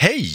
Hej! 0.00 0.30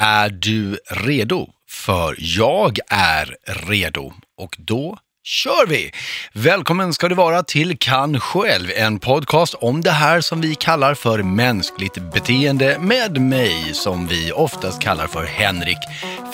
Är 0.00 0.30
du 0.30 0.78
redo? 0.90 1.50
För 1.70 2.16
jag 2.18 2.78
är 2.90 3.36
redo 3.46 4.12
och 4.38 4.56
då 4.58 4.98
kör 5.24 5.66
vi! 5.66 5.90
Välkommen 6.32 6.92
ska 6.92 7.08
du 7.08 7.14
vara 7.14 7.42
till 7.42 7.78
Kan 7.78 8.20
själv, 8.20 8.70
en 8.76 8.98
podcast 8.98 9.54
om 9.54 9.80
det 9.80 9.90
här 9.90 10.20
som 10.20 10.40
vi 10.40 10.54
kallar 10.54 10.94
för 10.94 11.22
mänskligt 11.22 12.12
beteende 12.12 12.78
med 12.80 13.20
mig 13.20 13.74
som 13.74 14.06
vi 14.06 14.32
oftast 14.32 14.82
kallar 14.82 15.06
för 15.06 15.24
Henrik 15.24 15.78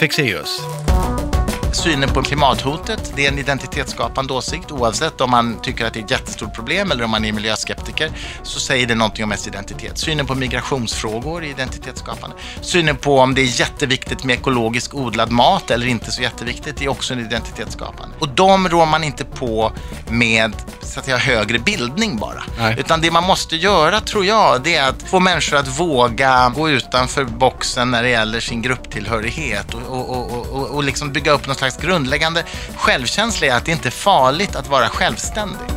Fexeus. 0.00 0.60
Synen 1.74 2.08
på 2.08 2.22
klimathotet, 2.22 3.12
det 3.16 3.26
är 3.26 3.32
en 3.32 3.38
identitetsskapande 3.38 4.32
åsikt. 4.32 4.72
Oavsett 4.72 5.20
om 5.20 5.30
man 5.30 5.60
tycker 5.62 5.86
att 5.86 5.94
det 5.94 6.00
är 6.00 6.04
ett 6.04 6.10
jättestort 6.10 6.54
problem 6.54 6.90
eller 6.90 7.04
om 7.04 7.10
man 7.10 7.24
är 7.24 7.32
miljöskeptiker 7.32 8.10
så 8.42 8.60
säger 8.60 8.86
det 8.86 8.94
någonting 8.94 9.24
om 9.24 9.30
ens 9.32 9.46
identitet. 9.46 9.98
Synen 9.98 10.26
på 10.26 10.34
migrationsfrågor 10.34 11.44
är 11.44 11.48
identitetsskapande. 11.48 12.36
Synen 12.60 12.96
på 12.96 13.18
om 13.18 13.34
det 13.34 13.40
är 13.40 13.60
jätteviktigt 13.60 14.24
med 14.24 14.38
ekologisk 14.38 14.94
odlad 14.94 15.30
mat 15.30 15.70
eller 15.70 15.86
inte 15.86 16.10
så 16.10 16.22
jätteviktigt 16.22 16.82
är 16.82 16.88
också 16.88 17.14
en 17.14 17.20
identitetsskapande. 17.20 18.16
Och 18.18 18.28
de 18.28 18.68
rår 18.68 18.86
man 18.86 19.04
inte 19.04 19.24
på 19.24 19.72
med 20.08 20.52
så 20.82 20.98
att 20.98 21.04
säga, 21.04 21.16
högre 21.16 21.58
bildning 21.58 22.18
bara. 22.18 22.42
Nej. 22.58 22.76
Utan 22.78 23.00
det 23.00 23.10
man 23.10 23.24
måste 23.24 23.56
göra 23.56 24.00
tror 24.00 24.24
jag, 24.24 24.62
det 24.62 24.74
är 24.74 24.88
att 24.88 25.02
få 25.02 25.20
människor 25.20 25.56
att 25.56 25.80
våga 25.80 26.52
gå 26.56 26.70
utanför 26.70 27.24
boxen 27.24 27.90
när 27.90 28.02
det 28.02 28.08
gäller 28.08 28.40
sin 28.40 28.62
grupptillhörighet 28.62 29.74
och, 29.74 29.82
och, 29.82 30.10
och, 30.10 30.46
och, 30.46 30.70
och 30.70 30.84
liksom 30.84 31.12
bygga 31.12 31.32
upp 31.32 31.46
någon 31.46 31.56
slags 31.56 31.63
grundläggande 31.70 32.44
självkänsla 32.76 33.46
är 33.46 33.54
att 33.54 33.64
det 33.64 33.72
inte 33.72 33.88
är 33.88 33.90
farligt 33.90 34.56
att 34.56 34.68
vara 34.68 34.88
självständig. 34.88 35.74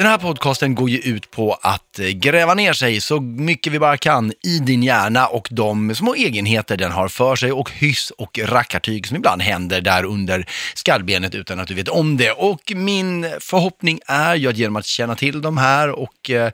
Den 0.00 0.08
här 0.08 0.18
podcasten 0.18 0.74
går 0.74 0.90
ju 0.90 0.98
ut 0.98 1.30
på 1.30 1.58
att 1.62 1.98
eh, 1.98 2.08
gräva 2.08 2.54
ner 2.54 2.72
sig 2.72 3.00
så 3.00 3.20
mycket 3.20 3.72
vi 3.72 3.78
bara 3.78 3.96
kan 3.96 4.32
i 4.42 4.58
din 4.58 4.82
hjärna 4.82 5.26
och 5.26 5.48
de 5.50 5.94
små 5.94 6.14
egenheter 6.14 6.76
den 6.76 6.92
har 6.92 7.08
för 7.08 7.36
sig 7.36 7.52
och 7.52 7.70
hyss 7.70 8.10
och 8.10 8.38
rackartyg 8.38 9.06
som 9.06 9.16
ibland 9.16 9.42
händer 9.42 9.80
där 9.80 10.04
under 10.04 10.46
skallbenet 10.74 11.34
utan 11.34 11.60
att 11.60 11.68
du 11.68 11.74
vet 11.74 11.88
om 11.88 12.16
det. 12.16 12.30
Och 12.30 12.72
min 12.74 13.30
förhoppning 13.40 14.00
är 14.06 14.34
ju 14.34 14.48
att 14.48 14.56
genom 14.56 14.76
att 14.76 14.86
känna 14.86 15.14
till 15.14 15.42
de 15.42 15.58
här 15.58 15.90
och 15.90 16.30
eh, 16.30 16.52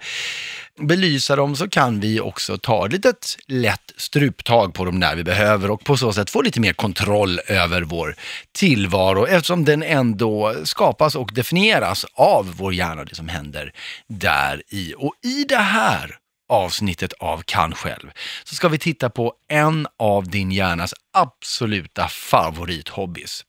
belysa 0.78 1.36
dem 1.36 1.56
så 1.56 1.68
kan 1.68 2.00
vi 2.00 2.20
också 2.20 2.58
ta 2.58 2.86
ett 2.86 2.92
litet 2.92 3.36
lätt 3.46 3.92
struptag 3.96 4.74
på 4.74 4.84
dem 4.84 4.98
när 4.98 5.16
vi 5.16 5.24
behöver 5.24 5.70
och 5.70 5.84
på 5.84 5.96
så 5.96 6.12
sätt 6.12 6.30
få 6.30 6.42
lite 6.42 6.60
mer 6.60 6.72
kontroll 6.72 7.40
över 7.46 7.82
vår 7.82 8.14
tillvaro 8.52 9.26
eftersom 9.26 9.64
den 9.64 9.82
ändå 9.82 10.54
skapas 10.64 11.14
och 11.14 11.30
definieras 11.34 12.06
av 12.14 12.54
vår 12.56 12.74
hjärna, 12.74 13.04
det 13.04 13.14
som 13.14 13.28
händer 13.28 13.72
där 14.08 14.62
i. 14.68 14.94
Och 14.96 15.14
i 15.22 15.44
det 15.44 15.56
här 15.56 16.16
avsnittet 16.48 17.12
av 17.12 17.42
Kan 17.42 17.74
själv 17.74 18.10
så 18.44 18.54
ska 18.54 18.68
vi 18.68 18.78
titta 18.78 19.10
på 19.10 19.32
en 19.48 19.86
av 19.98 20.28
din 20.28 20.52
hjärnas 20.52 20.94
absoluta 21.12 22.08
favorithobbys. 22.08 23.44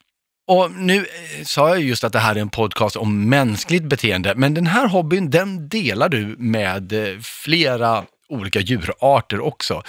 Och 0.48 0.72
nu 0.72 0.98
eh, 0.98 1.44
sa 1.44 1.70
jag 1.70 1.82
just 1.82 2.04
att 2.04 2.14
det 2.14 2.20
här 2.20 2.36
är 2.36 2.40
en 2.40 2.50
podcast 2.50 2.96
om 2.96 3.30
mänskligt 3.30 3.84
beteende, 3.84 4.34
men 4.36 4.54
den 4.54 4.68
här 4.68 4.88
hobbyn 4.88 5.30
den 5.30 5.70
delar 5.70 6.10
du 6.10 6.36
med 6.38 6.94
eh, 6.94 7.20
flera 7.22 8.04
olika 8.30 8.60
djurarter 8.60 9.40
också. 9.40 9.84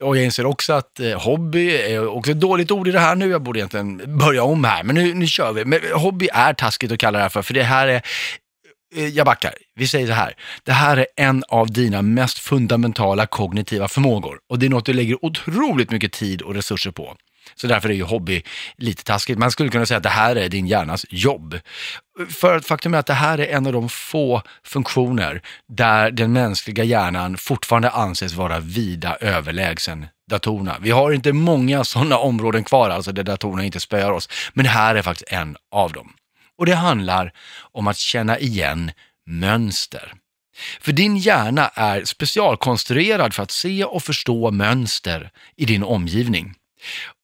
Och 0.00 0.16
jag 0.16 0.24
inser 0.24 0.46
också 0.46 0.72
att 0.72 1.00
eh, 1.00 1.22
hobby 1.22 1.70
är 1.70 2.08
också 2.08 2.30
ett 2.30 2.40
dåligt 2.40 2.70
ord 2.70 2.88
i 2.88 2.90
det 2.90 3.00
här 3.00 3.16
nu. 3.16 3.30
Jag 3.30 3.42
borde 3.42 3.58
egentligen 3.58 4.18
börja 4.18 4.42
om 4.42 4.64
här, 4.64 4.82
men 4.82 4.94
nu, 4.94 5.14
nu 5.14 5.26
kör 5.26 5.52
vi. 5.52 5.64
Men 5.64 5.80
hobby 5.94 6.28
är 6.32 6.52
taskigt 6.54 6.92
att 6.92 6.98
kalla 6.98 7.18
det 7.18 7.22
här 7.22 7.28
för, 7.28 7.42
för 7.42 7.54
det 7.54 7.62
här 7.62 7.88
är 7.88 8.02
eh, 8.94 9.06
jag 9.08 9.26
backar. 9.26 9.54
Vi 9.74 9.88
säger 9.88 10.06
så 10.06 10.12
här. 10.12 10.34
Det 10.64 10.72
här 10.72 10.96
är 10.96 11.06
en 11.16 11.44
av 11.48 11.72
dina 11.72 12.02
mest 12.02 12.38
fundamentala 12.38 13.26
kognitiva 13.26 13.88
förmågor 13.88 14.38
och 14.48 14.58
det 14.58 14.66
är 14.66 14.70
något 14.70 14.86
du 14.86 14.92
lägger 14.92 15.24
otroligt 15.24 15.90
mycket 15.90 16.12
tid 16.12 16.42
och 16.42 16.54
resurser 16.54 16.90
på. 16.90 17.16
Så 17.60 17.66
därför 17.66 17.88
är 17.88 17.94
ju 17.94 18.02
hobby 18.02 18.42
lite 18.76 19.04
taskigt. 19.04 19.38
Man 19.38 19.50
skulle 19.50 19.70
kunna 19.70 19.86
säga 19.86 19.96
att 19.96 20.02
det 20.02 20.08
här 20.08 20.36
är 20.36 20.48
din 20.48 20.66
hjärnas 20.66 21.06
jobb. 21.08 21.58
För 22.30 22.56
att 22.56 22.66
faktum 22.66 22.94
är 22.94 22.98
att 22.98 23.06
det 23.06 23.14
här 23.14 23.40
är 23.40 23.56
en 23.56 23.66
av 23.66 23.72
de 23.72 23.88
få 23.88 24.42
funktioner 24.64 25.42
där 25.68 26.10
den 26.10 26.32
mänskliga 26.32 26.84
hjärnan 26.84 27.36
fortfarande 27.36 27.90
anses 27.90 28.34
vara 28.34 28.60
vida 28.60 29.16
överlägsen 29.20 30.06
datorerna. 30.30 30.76
Vi 30.80 30.90
har 30.90 31.12
inte 31.12 31.32
många 31.32 31.84
sådana 31.84 32.18
områden 32.18 32.64
kvar, 32.64 32.90
alltså 32.90 33.12
där 33.12 33.22
datorerna 33.22 33.64
inte 33.64 33.80
spöar 33.80 34.10
oss. 34.12 34.28
Men 34.52 34.64
det 34.64 34.70
här 34.70 34.94
är 34.94 35.02
faktiskt 35.02 35.32
en 35.32 35.56
av 35.70 35.92
dem. 35.92 36.12
Och 36.58 36.66
det 36.66 36.74
handlar 36.74 37.32
om 37.72 37.86
att 37.86 37.96
känna 37.96 38.38
igen 38.38 38.90
mönster. 39.26 40.12
För 40.80 40.92
din 40.92 41.16
hjärna 41.16 41.70
är 41.74 42.04
specialkonstruerad 42.04 43.34
för 43.34 43.42
att 43.42 43.50
se 43.50 43.84
och 43.84 44.02
förstå 44.02 44.50
mönster 44.50 45.30
i 45.56 45.64
din 45.64 45.82
omgivning. 45.82 46.54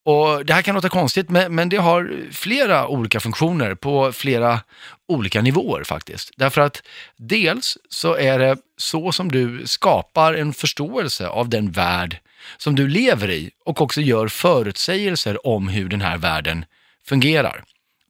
Och 0.04 0.46
Det 0.46 0.54
här 0.54 0.62
kan 0.62 0.74
låta 0.74 0.88
konstigt, 0.88 1.30
men, 1.30 1.54
men 1.54 1.68
det 1.68 1.76
har 1.76 2.10
flera 2.32 2.88
olika 2.88 3.20
funktioner 3.20 3.74
på 3.74 4.12
flera 4.12 4.60
olika 5.08 5.42
nivåer 5.42 5.84
faktiskt. 5.84 6.30
Därför 6.36 6.60
att 6.60 6.82
dels 7.16 7.78
så 7.88 8.16
är 8.16 8.38
det 8.38 8.56
så 8.76 9.12
som 9.12 9.32
du 9.32 9.62
skapar 9.66 10.34
en 10.34 10.52
förståelse 10.52 11.28
av 11.28 11.48
den 11.48 11.70
värld 11.70 12.18
som 12.56 12.74
du 12.74 12.88
lever 12.88 13.30
i 13.30 13.50
och 13.64 13.80
också 13.80 14.00
gör 14.00 14.28
förutsägelser 14.28 15.46
om 15.46 15.68
hur 15.68 15.88
den 15.88 16.00
här 16.00 16.18
världen 16.18 16.64
fungerar. 17.04 17.64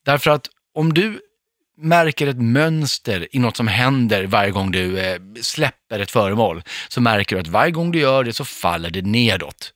Därför 0.04 0.30
att 0.30 0.48
om 0.74 0.94
du 0.94 1.20
märker 1.76 2.26
ett 2.26 2.42
mönster 2.42 3.28
i 3.36 3.38
något 3.38 3.56
som 3.56 3.68
händer 3.68 4.24
varje 4.24 4.50
gång 4.50 4.70
du 4.70 4.98
eh, 4.98 5.20
släpper 5.40 6.00
ett 6.00 6.10
föremål, 6.10 6.62
så 6.88 7.00
märker 7.00 7.36
du 7.36 7.40
att 7.40 7.48
varje 7.48 7.70
gång 7.70 7.92
du 7.92 7.98
gör 7.98 8.24
det 8.24 8.32
så 8.32 8.44
faller 8.44 8.90
det 8.90 9.02
nedåt. 9.02 9.72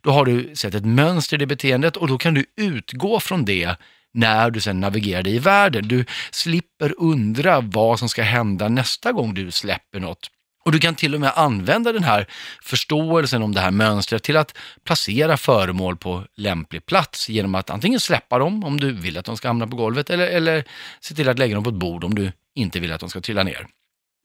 Då 0.00 0.10
har 0.10 0.24
du 0.24 0.56
sett 0.56 0.74
ett 0.74 0.84
mönster 0.84 1.36
i 1.36 1.38
det 1.38 1.46
beteendet 1.46 1.96
och 1.96 2.08
då 2.08 2.18
kan 2.18 2.34
du 2.34 2.44
utgå 2.56 3.20
från 3.20 3.44
det 3.44 3.76
när 4.14 4.50
du 4.50 4.60
sen 4.60 4.80
navigerar 4.80 5.22
dig 5.22 5.34
i 5.34 5.38
världen. 5.38 5.88
Du 5.88 6.04
slipper 6.30 6.94
undra 6.98 7.60
vad 7.60 7.98
som 7.98 8.08
ska 8.08 8.22
hända 8.22 8.68
nästa 8.68 9.12
gång 9.12 9.34
du 9.34 9.50
släpper 9.50 10.00
något. 10.00 10.30
Och 10.64 10.72
du 10.72 10.78
kan 10.78 10.94
till 10.94 11.14
och 11.14 11.20
med 11.20 11.32
använda 11.36 11.92
den 11.92 12.04
här 12.04 12.26
förståelsen 12.62 13.42
om 13.42 13.54
det 13.54 13.60
här 13.60 13.70
mönstret 13.70 14.22
till 14.22 14.36
att 14.36 14.56
placera 14.84 15.36
föremål 15.36 15.96
på 15.96 16.24
lämplig 16.36 16.86
plats 16.86 17.28
genom 17.28 17.54
att 17.54 17.70
antingen 17.70 18.00
släppa 18.00 18.38
dem 18.38 18.64
om 18.64 18.80
du 18.80 18.92
vill 18.92 19.18
att 19.18 19.24
de 19.24 19.36
ska 19.36 19.48
hamna 19.48 19.66
på 19.66 19.76
golvet 19.76 20.10
eller, 20.10 20.26
eller 20.26 20.64
se 21.00 21.14
till 21.14 21.28
att 21.28 21.38
lägga 21.38 21.54
dem 21.54 21.64
på 21.64 21.70
ett 21.70 21.76
bord 21.76 22.04
om 22.04 22.14
du 22.14 22.32
inte 22.54 22.80
vill 22.80 22.92
att 22.92 23.00
de 23.00 23.10
ska 23.10 23.20
trilla 23.20 23.42
ner. 23.42 23.66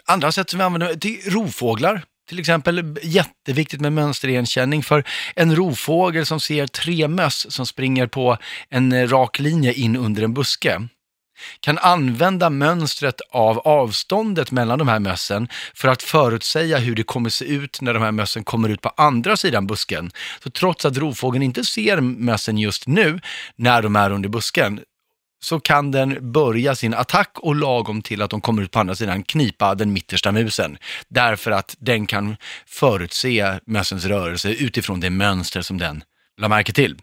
Andra 0.07 0.31
sätt 0.31 0.50
som 0.50 0.57
vi 0.57 0.63
använder 0.63 0.95
till 0.95 1.19
rovfåglar 1.25 2.03
till 2.30 2.40
exempel 2.40 2.97
jätteviktigt 3.03 3.81
med 3.81 3.94
mönsterigenkänning 3.94 4.84
för 4.84 5.03
en 5.36 5.56
rovfågel 5.56 6.25
som 6.25 6.40
ser 6.40 6.68
tre 6.68 7.08
möss 7.08 7.52
som 7.52 7.66
springer 7.66 8.08
på 8.08 8.38
en 8.69 9.09
rak 9.09 9.40
linje 9.40 9.74
in 9.74 9.96
under 9.96 10.24
en 10.24 10.34
buske 10.34 10.81
kan 11.59 11.78
använda 11.78 12.50
mönstret 12.50 13.22
av 13.30 13.59
avståndet 13.59 14.52
mellan 14.52 14.80
de 14.80 14.88
här 14.88 15.00
mössen 15.00 15.47
för 15.74 15.88
att 15.88 16.03
förutsäga 16.03 16.78
hur 16.78 16.96
det 16.96 17.03
kommer 17.03 17.30
se 17.30 17.46
ut 17.46 17.81
när 17.81 17.94
de 17.94 18.03
här 18.03 18.12
mössen 18.12 18.44
kommer 18.44 18.69
ut 18.69 18.81
på 18.81 18.90
andra 18.90 19.38
sidan 19.38 19.68
busken. 19.68 20.12
Så 20.44 20.50
trots 20.50 20.85
att 20.85 20.97
rovfågeln 20.97 21.44
inte 21.44 21.64
ser 21.64 22.02
mössen 22.02 22.58
just 22.58 22.88
nu 22.88 23.19
när 23.56 23.81
de 23.81 23.96
är 23.96 24.12
under 24.12 24.30
busken 24.30 24.80
så 25.45 25.59
kan 25.59 25.91
den 25.91 26.31
börja 26.31 26.75
sin 26.75 26.94
attack 26.94 27.31
och 27.39 27.56
lagom 27.56 28.01
till 28.01 28.22
att 28.22 28.29
de 28.29 28.41
kommer 28.41 28.61
ut 28.61 28.72
på 28.72 28.79
andra 28.79 28.95
sidan 28.95 29.23
knipa 29.23 29.75
den 29.75 29.94
mittersta 29.94 30.31
musen. 30.31 30.78
Därför 31.07 31.51
att 31.51 31.75
den 31.79 32.07
kan 32.07 32.38
förutse 32.66 33.59
mössens 33.66 34.05
rörelse 34.05 34.50
utifrån 34.50 35.00
det 35.00 35.09
mönster 35.09 35.61
som 35.61 35.78
den 35.78 36.03
la 36.41 36.47
märke 36.47 36.73
till. 36.73 36.95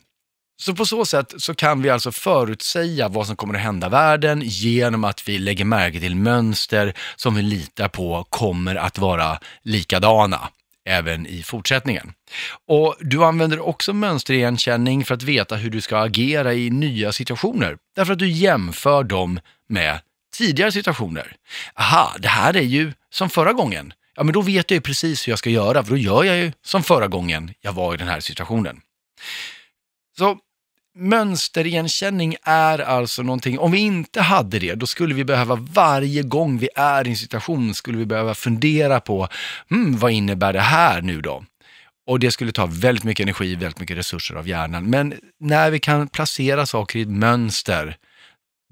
Så 0.57 0.75
på 0.75 0.87
så 0.87 1.05
sätt 1.05 1.35
så 1.37 1.55
kan 1.55 1.83
vi 1.83 1.91
alltså 1.91 2.13
förutsäga 2.13 3.09
vad 3.09 3.27
som 3.27 3.37
kommer 3.37 3.55
att 3.55 3.61
hända 3.61 3.89
världen 3.89 4.43
genom 4.45 5.05
att 5.05 5.29
vi 5.29 5.39
lägger 5.39 5.65
märke 5.65 6.01
till 6.01 6.17
mönster 6.17 6.95
som 7.17 7.35
vi 7.35 7.43
litar 7.43 7.89
på 7.89 8.27
kommer 8.31 8.77
att 8.77 8.99
vara 8.99 9.39
likadana 9.63 10.49
även 10.85 11.27
i 11.27 11.43
fortsättningen. 11.43 12.13
Och 12.69 12.97
Du 13.01 13.25
använder 13.25 13.61
också 13.61 13.93
mönsterigenkänning 13.93 15.05
för 15.05 15.15
att 15.15 15.23
veta 15.23 15.57
hur 15.57 15.71
du 15.71 15.81
ska 15.81 15.99
agera 15.99 16.55
i 16.55 16.71
nya 16.71 17.13
situationer, 17.13 17.77
därför 17.97 18.13
att 18.13 18.19
du 18.19 18.31
jämför 18.31 19.05
dem 19.05 19.41
med 19.69 20.01
tidigare 20.37 20.73
situationer. 20.73 21.37
Aha, 21.75 22.13
det 22.19 22.29
här 22.29 22.57
är 22.57 22.63
ju 22.63 22.93
som 23.11 23.31
förra 23.31 23.53
gången. 23.53 23.93
Ja, 24.15 24.23
men 24.23 24.33
då 24.33 24.43
vet 24.43 24.71
jag 24.71 24.77
ju 24.77 24.81
precis 24.81 25.29
hur 25.29 25.33
jag 25.33 25.39
ska 25.39 25.51
göra, 25.51 25.85
för 25.85 25.91
då 25.91 25.97
gör 25.97 26.25
jag 26.25 26.37
ju 26.37 26.53
som 26.65 26.83
förra 26.83 27.09
gången 27.09 27.55
jag 27.61 27.73
var 27.73 27.95
i 27.95 27.97
den 27.97 28.09
här 28.09 28.21
situationen. 28.21 28.81
Så 30.19 30.39
Mönsterigenkänning 30.95 32.37
är 32.43 32.79
alltså 32.79 33.23
någonting, 33.23 33.59
om 33.59 33.73
vi 33.73 33.79
inte 33.79 34.21
hade 34.21 34.59
det, 34.59 34.75
då 34.75 34.87
skulle 34.87 35.15
vi 35.15 35.25
behöva 35.25 35.55
varje 35.55 36.23
gång 36.23 36.59
vi 36.59 36.69
är 36.75 37.07
i 37.07 37.11
en 37.11 37.17
situation, 37.17 37.75
skulle 37.75 37.99
vi 37.99 38.07
behöva 38.07 38.35
fundera 38.35 39.01
på, 39.01 39.29
mm, 39.71 39.99
vad 39.99 40.13
innebär 40.13 40.53
det 40.53 40.61
här 40.61 41.03
nu 41.03 41.21
då? 41.21 41.45
Och 42.07 42.21
det 42.21 42.31
skulle 42.31 42.53
ta 42.53 42.67
väldigt 42.67 43.05
mycket 43.05 43.25
energi, 43.25 43.55
väldigt 43.55 43.81
mycket 43.81 43.97
resurser 43.97 44.35
av 44.35 44.49
hjärnan. 44.49 44.91
Men 44.91 45.15
när 45.41 45.71
vi 45.71 45.79
kan 45.79 46.09
placera 46.09 46.67
saker 46.67 46.99
i 46.99 47.03
ett 47.03 47.09
mönster, 47.09 47.97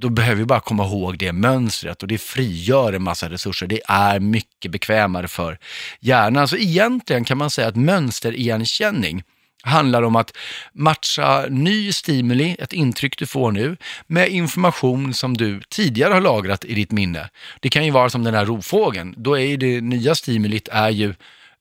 då 0.01 0.09
behöver 0.09 0.37
vi 0.37 0.45
bara 0.45 0.61
komma 0.61 0.85
ihåg 0.85 1.19
det 1.19 1.33
mönstret 1.33 2.03
och 2.03 2.09
det 2.09 2.19
frigör 2.19 2.93
en 2.93 3.03
massa 3.03 3.31
resurser. 3.31 3.67
Det 3.67 3.81
är 3.89 4.21
mycket 4.21 4.71
bekvämare 4.71 5.29
för 5.29 5.59
hjärnan. 6.01 6.49
Så 6.49 6.57
egentligen 6.57 7.25
kan 7.25 7.39
man 7.39 7.51
säga 7.51 7.69
att 7.69 7.77
mönsterigenkänning 7.77 9.23
handlar 9.63 10.03
om 10.03 10.17
att 10.17 10.37
matcha 10.73 11.47
ny 11.49 11.93
stimuli, 11.93 12.57
ett 12.59 12.73
intryck 12.73 13.19
du 13.19 13.27
får 13.27 13.53
nu, 13.53 13.77
med 14.07 14.29
information 14.29 15.15
som 15.15 15.37
du 15.37 15.61
tidigare 15.69 16.15
har 16.15 16.21
lagrat 16.21 16.65
i 16.65 16.75
ditt 16.75 16.93
minne. 16.93 17.29
Det 17.61 17.69
kan 17.69 17.85
ju 17.85 17.91
vara 17.91 18.11
som 18.11 18.25
den 18.25 18.35
här 18.35 18.47
rovfågeln. 18.47 19.15
Då 19.17 19.39
är 19.39 19.57
det 19.57 19.81
nya 19.81 20.15
stimulit 20.15 20.69
är 20.69 20.91
ju 20.91 21.15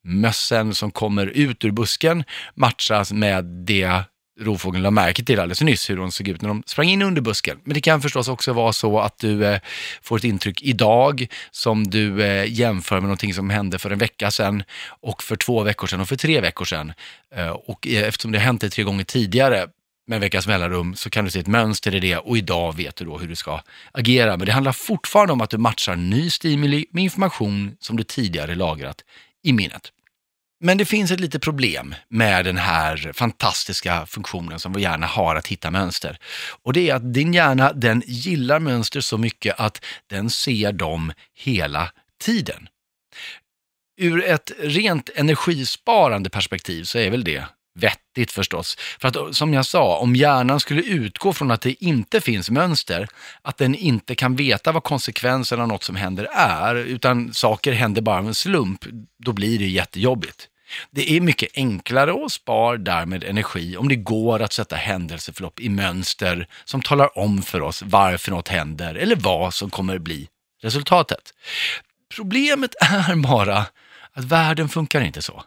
mössen 0.04 0.74
som 0.74 0.92
kommer 0.92 1.26
ut 1.28 1.66
ur 1.66 1.72
busken 1.72 2.24
matchas 2.56 3.12
med 3.12 3.46
det 3.46 4.04
rovfågeln 4.40 4.84
la 4.84 4.92
märke 4.92 5.24
till 5.24 5.40
alldeles 5.40 5.62
nyss, 5.62 5.90
hur 5.90 5.98
de 5.98 6.12
såg 6.12 6.28
ut 6.28 6.42
när 6.42 6.50
de 6.50 6.64
sprang 6.66 6.90
in 6.90 7.02
under 7.02 7.22
busken. 7.22 7.60
Men 7.64 7.74
det 7.74 7.82
kan 7.82 8.02
förstås 8.02 8.28
också 8.28 8.54
vara 8.54 8.74
så 8.74 9.00
att 9.00 9.18
du 9.18 9.46
eh, 9.46 9.60
får 10.02 10.18
ett 10.18 10.24
intryck 10.24 10.62
idag 10.62 11.28
som 11.52 11.90
du 11.90 12.24
eh, 12.24 12.54
jämför 12.54 12.96
med 12.96 13.04
någonting 13.04 13.34
som 13.34 13.50
hände 13.50 13.80
för 13.80 13.92
en 13.92 13.98
vecka 13.98 14.32
sedan 14.32 14.64
och 15.02 15.24
för 15.24 15.36
två 15.36 15.64
veckor 15.64 15.88
sedan 15.88 16.02
och 16.02 16.10
för 16.10 16.16
tre 16.16 16.42
veckor 16.42 16.66
sedan. 16.66 16.94
Eh, 17.36 17.50
och 17.50 17.88
eh, 17.88 18.04
eftersom 18.04 18.32
det 18.32 18.38
har 18.38 18.46
hänt 18.46 18.62
det 18.62 18.70
tre 18.70 18.84
gånger 18.84 19.04
tidigare 19.04 19.68
med 20.08 20.16
en 20.16 20.22
veckas 20.22 20.48
mellanrum 20.48 20.96
så 20.96 21.10
kan 21.10 21.26
du 21.26 21.32
se 21.32 21.40
ett 21.40 21.48
mönster 21.48 21.96
i 21.96 22.00
det 22.00 22.18
och 22.18 22.38
idag 22.38 22.76
vet 22.76 22.96
du 22.96 23.06
då 23.06 23.18
hur 23.18 23.28
du 23.28 23.36
ska 23.36 23.62
agera. 23.92 24.38
Men 24.38 24.46
det 24.46 24.52
handlar 24.52 24.72
fortfarande 24.72 25.34
om 25.34 25.42
att 25.42 25.50
du 25.50 25.58
matchar 25.58 25.96
ny 25.96 26.30
stimuli 26.30 26.86
med 26.92 27.04
information 27.04 27.76
som 27.80 27.98
du 27.98 28.04
tidigare 28.04 28.56
lagrat 28.56 29.02
i 29.44 29.54
minnet. 29.54 29.92
Men 30.60 30.78
det 30.78 30.86
finns 30.86 31.12
ett 31.12 31.20
litet 31.20 31.42
problem 31.42 31.96
med 32.10 32.46
den 32.46 32.58
här 32.58 33.12
fantastiska 33.14 34.06
funktionen 34.06 34.60
som 34.60 34.74
vår 34.74 34.82
hjärna 34.82 35.08
har 35.08 35.36
att 35.36 35.48
hitta 35.48 35.72
mönster. 35.72 36.18
Och 36.64 36.74
det 36.74 36.90
är 36.90 36.96
att 36.96 37.14
din 37.14 37.34
hjärna, 37.34 37.74
den 37.74 38.04
gillar 38.06 38.60
mönster 38.60 39.02
så 39.02 39.18
mycket 39.18 39.60
att 39.60 39.86
den 40.08 40.30
ser 40.30 40.72
dem 40.72 41.14
hela 41.36 41.92
tiden. 42.22 42.68
Ur 43.98 44.24
ett 44.24 44.52
rent 44.60 45.10
energisparande 45.16 46.30
perspektiv 46.30 46.84
så 46.84 46.98
är 46.98 47.10
väl 47.10 47.24
det 47.24 47.46
vettigt 47.80 48.32
förstås. 48.32 48.76
För 49.00 49.08
att 49.08 49.36
som 49.36 49.54
jag 49.54 49.66
sa, 49.66 49.98
om 49.98 50.16
hjärnan 50.16 50.60
skulle 50.60 50.82
utgå 50.82 51.34
från 51.34 51.52
att 51.52 51.62
det 51.62 51.84
inte 51.84 52.22
finns 52.22 52.50
mönster, 52.50 53.08
att 53.42 53.58
den 53.58 53.76
inte 53.76 54.16
kan 54.16 54.36
veta 54.36 54.72
vad 54.72 54.84
konsekvenserna 54.84 55.62
av 55.62 55.68
något 55.68 55.84
som 55.84 55.96
händer 55.96 56.28
är, 56.34 56.76
utan 56.76 57.34
saker 57.34 57.74
händer 57.74 58.02
bara 58.02 58.20
av 58.20 58.28
en 58.28 58.36
slump, 58.36 58.86
då 59.18 59.34
blir 59.34 59.60
det 59.60 59.68
jättejobbigt. 59.68 60.48
Det 60.92 61.12
är 61.12 61.22
mycket 61.22 61.50
enklare 61.54 62.12
och 62.12 62.32
spar 62.32 62.78
därmed 62.78 63.24
energi 63.24 63.78
om 63.78 63.90
det 63.90 63.96
går 63.96 64.42
att 64.42 64.54
sätta 64.54 64.76
händelseförlopp 64.76 65.60
i 65.60 65.70
mönster 65.70 66.48
som 66.66 66.82
talar 66.82 67.18
om 67.18 67.42
för 67.42 67.62
oss 67.62 67.84
varför 67.86 68.32
något 68.32 68.48
händer 68.48 68.96
eller 68.96 69.16
vad 69.16 69.54
som 69.54 69.70
kommer 69.70 69.98
bli 69.98 70.28
resultatet. 70.62 71.34
Problemet 72.16 72.76
är 72.80 73.16
bara 73.16 73.58
att 74.14 74.26
världen 74.26 74.70
funkar 74.70 75.02
inte 75.02 75.22
så. 75.22 75.44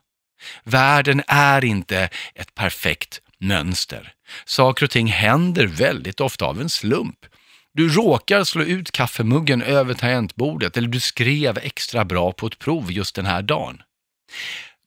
Världen 0.65 1.23
är 1.27 1.65
inte 1.65 2.09
ett 2.35 2.55
perfekt 2.55 3.21
mönster. 3.39 4.13
Saker 4.45 4.85
och 4.85 4.91
ting 4.91 5.07
händer 5.07 5.67
väldigt 5.67 6.21
ofta 6.21 6.45
av 6.45 6.61
en 6.61 6.69
slump. 6.69 7.27
Du 7.75 7.89
råkar 7.89 8.45
slå 8.45 8.63
ut 8.63 8.91
kaffemuggen 8.91 9.63
över 9.63 9.95
tangentbordet 9.95 10.77
eller 10.77 10.89
du 10.89 11.01
skrev 11.01 11.59
extra 11.59 12.05
bra 12.05 12.33
på 12.33 12.47
ett 12.47 12.59
prov 12.59 12.93
just 12.93 13.15
den 13.15 13.27
här 13.27 13.43
dagen. 13.43 13.83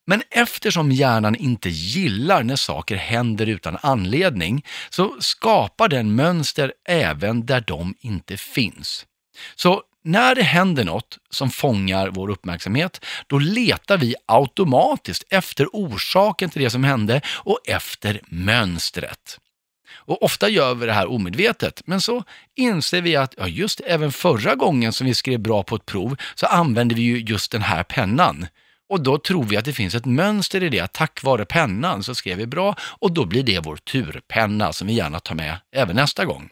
Men 0.08 0.22
eftersom 0.30 0.92
hjärnan 0.92 1.36
inte 1.36 1.70
gillar 1.70 2.44
när 2.44 2.56
saker 2.56 2.96
händer 2.96 3.46
utan 3.50 3.78
anledning 3.82 4.66
så 4.90 5.16
skapar 5.20 5.88
den 5.88 6.16
mönster 6.16 6.74
även 6.90 7.46
där 7.46 7.64
de 7.68 7.96
inte 8.00 8.38
finns. 8.38 9.06
Så 9.56 9.84
när 10.06 10.36
det 10.36 10.44
händer 10.44 10.84
något 10.84 11.18
som 11.30 11.50
fångar 11.50 12.10
vår 12.10 12.30
uppmärksamhet, 12.30 13.06
då 13.28 13.40
letar 13.40 13.98
vi 13.98 14.16
automatiskt 14.26 15.24
efter 15.30 15.68
orsaken 15.74 16.50
till 16.50 16.62
det 16.62 16.70
som 16.70 16.84
hände 16.84 17.22
och 17.28 17.60
efter 17.68 18.22
mönstret. 18.28 19.40
Och 20.08 20.24
ofta 20.24 20.50
gör 20.50 20.76
vi 20.76 20.86
det 20.86 20.94
här 20.94 21.12
omedvetet, 21.12 21.82
men 21.86 22.02
så 22.02 22.24
inser 22.56 23.02
vi 23.02 23.16
att 23.16 23.34
ja, 23.38 23.48
just 23.48 23.80
även 23.80 24.12
förra 24.12 24.56
gången 24.56 24.94
som 24.94 25.08
vi 25.08 25.16
skrev 25.16 25.40
bra 25.40 25.64
på 25.64 25.76
ett 25.76 25.86
prov 25.86 26.18
så 26.36 26.46
använde 26.46 26.96
vi 26.96 27.02
ju 27.02 27.20
just 27.20 27.52
den 27.52 27.62
här 27.62 27.84
pennan. 27.84 28.48
Och 28.90 29.02
då 29.02 29.18
tror 29.18 29.44
vi 29.44 29.58
att 29.58 29.66
det 29.66 29.74
finns 29.74 29.96
ett 29.96 30.06
mönster 30.06 30.64
i 30.64 30.70
det, 30.70 30.80
att 30.80 30.94
tack 30.94 31.24
vare 31.24 31.46
pennan 31.46 32.04
så 32.04 32.16
skrev 32.16 32.38
vi 32.38 32.48
bra 32.48 32.76
och 32.80 33.12
då 33.14 33.26
blir 33.26 33.44
det 33.44 33.60
vår 33.60 33.76
turpenna 33.76 34.74
som 34.74 34.88
vi 34.88 34.94
gärna 34.94 35.20
tar 35.20 35.36
med 35.36 35.58
även 35.72 35.96
nästa 35.96 36.26
gång. 36.26 36.50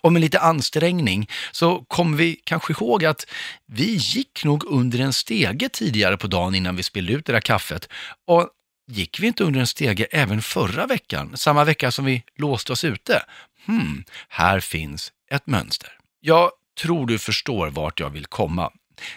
Och 0.00 0.12
med 0.12 0.22
lite 0.22 0.40
ansträngning 0.40 1.28
så 1.52 1.84
kommer 1.88 2.16
vi 2.16 2.40
kanske 2.44 2.72
ihåg 2.72 3.04
att 3.04 3.26
vi 3.66 3.94
gick 3.94 4.44
nog 4.44 4.64
under 4.64 4.98
en 4.98 5.12
stege 5.12 5.68
tidigare 5.68 6.16
på 6.16 6.26
dagen 6.26 6.54
innan 6.54 6.76
vi 6.76 6.82
spillde 6.82 7.12
ut 7.12 7.26
det 7.26 7.32
där 7.32 7.40
kaffet. 7.40 7.88
Och 8.26 8.48
gick 8.86 9.20
vi 9.20 9.26
inte 9.26 9.44
under 9.44 9.60
en 9.60 9.66
stege 9.66 10.06
även 10.10 10.42
förra 10.42 10.86
veckan, 10.86 11.36
samma 11.36 11.64
vecka 11.64 11.90
som 11.90 12.04
vi 12.04 12.22
låste 12.36 12.72
oss 12.72 12.84
ute? 12.84 13.22
Hmm, 13.66 14.04
här 14.28 14.60
finns 14.60 15.12
ett 15.30 15.46
mönster. 15.46 15.90
Jag 16.20 16.50
tror 16.80 17.06
du 17.06 17.18
förstår 17.18 17.70
vart 17.70 18.00
jag 18.00 18.10
vill 18.10 18.26
komma. 18.26 18.72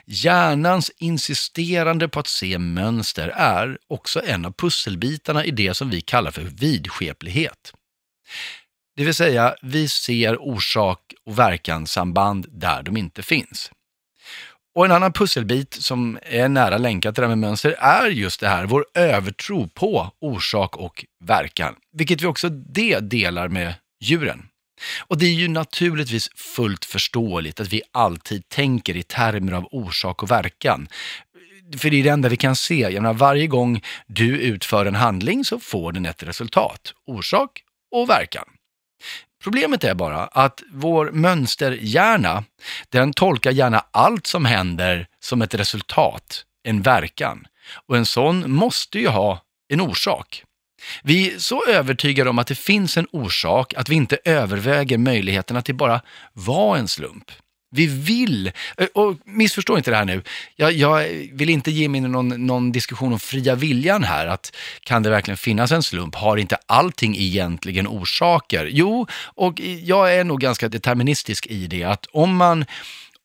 Hjärnans 0.06 0.92
insisterande 0.98 2.07
på 2.07 2.19
att 2.19 2.27
se 2.27 2.57
mönster 2.57 3.27
är 3.27 3.77
också 3.88 4.21
en 4.25 4.45
av 4.45 4.51
pusselbitarna 4.51 5.45
i 5.45 5.51
det 5.51 5.74
som 5.74 5.89
vi 5.89 6.01
kallar 6.01 6.31
för 6.31 6.42
vidskeplighet. 6.42 7.74
Det 8.95 9.04
vill 9.04 9.13
säga, 9.13 9.56
vi 9.62 9.88
ser 9.88 10.42
orsak 10.42 11.13
och 11.25 11.40
verkanssamband 11.40 12.48
där 12.50 12.84
de 12.84 12.98
inte 12.98 13.24
finns. 13.24 13.72
Och 14.75 14.86
en 14.86 14.92
annan 14.92 15.13
pusselbit 15.13 15.74
som 15.74 16.19
är 16.22 16.50
nära 16.50 16.78
länkad 16.78 17.16
till 17.16 17.22
det 17.22 17.28
här 17.28 17.36
med 17.36 17.50
mönster 17.50 17.75
är 17.80 18.10
just 18.10 18.40
det 18.40 18.48
här, 18.48 18.66
vår 18.66 18.86
övertro 18.94 19.68
på 19.68 20.12
orsak 20.19 20.78
och 20.78 21.06
verkan. 21.25 21.75
Vilket 21.94 22.22
vi 22.22 22.25
också 22.25 22.50
det 22.50 23.00
delar 23.00 23.48
med 23.48 23.74
djuren. 24.01 24.45
Och 25.00 25.18
det 25.18 25.25
är 25.25 25.34
ju 25.34 25.48
naturligtvis 25.48 26.30
fullt 26.36 26.86
förståeligt 26.86 27.60
att 27.60 27.74
vi 27.74 27.81
alltid 27.92 28.50
tänker 28.50 28.98
i 28.98 29.04
termer 29.04 29.54
av 29.54 29.68
orsak 29.72 30.24
och 30.24 30.31
verkan. 30.31 30.88
För 31.78 31.90
det 31.90 32.00
är 32.00 32.04
det 32.04 32.10
enda 32.10 32.30
vi 32.30 32.38
kan 32.38 32.56
se. 32.56 32.80
Jag 32.80 32.94
menar, 32.94 33.13
varje 33.13 33.48
gång 33.48 33.81
du 34.07 34.38
utför 34.38 34.86
en 34.86 34.95
handling 34.95 35.45
så 35.45 35.60
får 35.60 35.92
den 35.92 36.06
ett 36.06 36.24
resultat. 36.24 36.94
Orsak 37.06 37.63
och 37.92 38.10
verkan. 38.10 38.45
Problemet 39.44 39.84
är 39.84 39.94
bara 39.94 40.24
att 40.25 40.63
vår 40.72 41.12
mönsterhjärna, 41.12 42.44
den 42.90 43.13
tolkar 43.13 43.51
gärna 43.51 43.86
allt 43.92 44.28
som 44.28 44.45
händer 44.45 45.07
som 45.19 45.42
ett 45.42 45.54
resultat, 45.54 46.45
en 46.63 46.81
verkan. 46.81 47.48
Och 47.88 47.98
en 47.98 48.06
sån 48.06 48.51
måste 48.51 49.00
ju 49.00 49.07
ha 49.07 49.42
en 49.69 49.81
orsak. 49.81 50.44
Vi 51.04 51.33
är 51.33 51.40
så 51.40 51.66
övertygade 51.66 52.30
om 52.30 52.40
att 52.40 52.47
det 52.47 52.56
finns 52.56 52.97
en 52.97 53.07
orsak 53.12 53.73
att 53.73 53.90
vi 53.90 53.95
inte 53.95 54.18
överväger 54.26 54.97
möjligheten 54.97 55.57
att 55.57 55.66
det 55.66 55.73
bara 55.73 56.02
var 56.33 56.78
en 56.78 56.88
slump. 56.88 57.31
Vi 57.75 57.87
vill, 57.87 58.51
eh, 58.77 58.87
och 58.94 59.18
missförstå 59.25 59.77
inte 59.77 59.92
det 59.92 59.97
här 59.97 60.06
nu, 60.06 60.21
jag, 60.56 60.71
jag 60.71 61.03
vill 61.33 61.49
inte 61.49 61.71
ge 61.71 61.89
mig 61.89 61.97
in 61.97 62.06
i 62.06 62.07
någon, 62.07 62.45
någon, 62.47 62.71
diskussion 62.71 63.13
om 63.13 63.19
fria 63.19 63.56
viljan 63.56 64.03
här, 64.03 64.27
att 64.27 64.56
kan 64.83 65.03
det 65.03 65.09
verkligen 65.09 65.37
finnas 65.37 65.71
en 65.71 65.83
slump? 65.83 66.15
Har 66.15 66.37
inte 66.37 66.57
allting 66.65 67.15
egentligen 67.18 67.87
orsaker? 67.87 68.69
Jo, 68.71 69.07
och 69.13 69.59
jag 69.83 70.15
är 70.15 70.23
nog 70.23 70.42
ganska 70.42 70.69
deterministisk 70.69 71.47
i 71.47 71.68
det, 71.68 71.83
att 71.83 72.06
om 72.11 72.35
man 72.35 72.65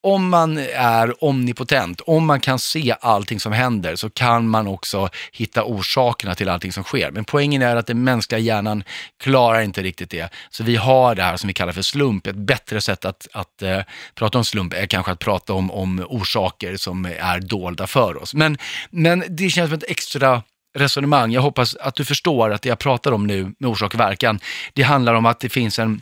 om 0.02 0.28
man 0.28 0.59
är 0.75 1.25
omnipotent, 1.25 2.00
om 2.00 2.26
man 2.26 2.40
kan 2.40 2.59
se 2.59 2.95
allting 3.00 3.40
som 3.40 3.52
händer 3.52 3.97
så 3.97 4.11
kan 4.11 4.49
man 4.49 4.67
också 4.67 5.09
hitta 5.33 5.64
orsakerna 5.64 6.35
till 6.35 6.49
allting 6.49 6.73
som 6.73 6.85
sker. 6.85 7.11
Men 7.11 7.25
poängen 7.25 7.62
är 7.62 7.76
att 7.76 7.87
den 7.87 8.05
mänskliga 8.05 8.38
hjärnan 8.38 8.85
klarar 9.23 9.61
inte 9.61 9.83
riktigt 9.83 10.11
det. 10.11 10.33
Så 10.50 10.64
vi 10.64 10.76
har 10.76 11.14
det 11.14 11.23
här 11.23 11.37
som 11.37 11.49
vi 11.49 11.55
kallar 11.55 11.73
för 11.73 11.83
slump. 11.83 12.26
Ett 12.26 12.37
bättre 12.37 12.81
sätt 12.81 13.05
att, 13.05 13.28
att 13.33 13.62
eh, 13.62 13.81
prata 14.14 14.38
om 14.38 14.45
slump 14.45 14.75
är 14.75 14.87
kanske 14.87 15.12
att 15.12 15.19
prata 15.19 15.52
om, 15.52 15.71
om 15.71 16.05
orsaker 16.09 16.76
som 16.76 17.05
är 17.05 17.40
dolda 17.40 17.87
för 17.87 18.23
oss. 18.23 18.35
Men, 18.35 18.59
men 18.90 19.25
det 19.28 19.50
känns 19.50 19.71
som 19.71 19.78
ett 19.78 19.90
extra 19.90 20.43
resonemang. 20.78 21.33
Jag 21.33 21.43
hoppas 21.43 21.76
att 21.76 21.95
du 21.95 22.05
förstår 22.05 22.50
att 22.50 22.62
det 22.62 22.69
jag 22.69 22.78
pratar 22.78 23.12
om 23.12 23.26
nu 23.26 23.55
med 23.59 23.71
orsak 23.71 23.95
och 23.95 24.00
verkan, 24.00 24.40
det 24.73 24.83
handlar 24.83 25.14
om 25.14 25.26
att 25.26 25.40
det 25.40 25.49
finns 25.49 25.78
en 25.78 26.00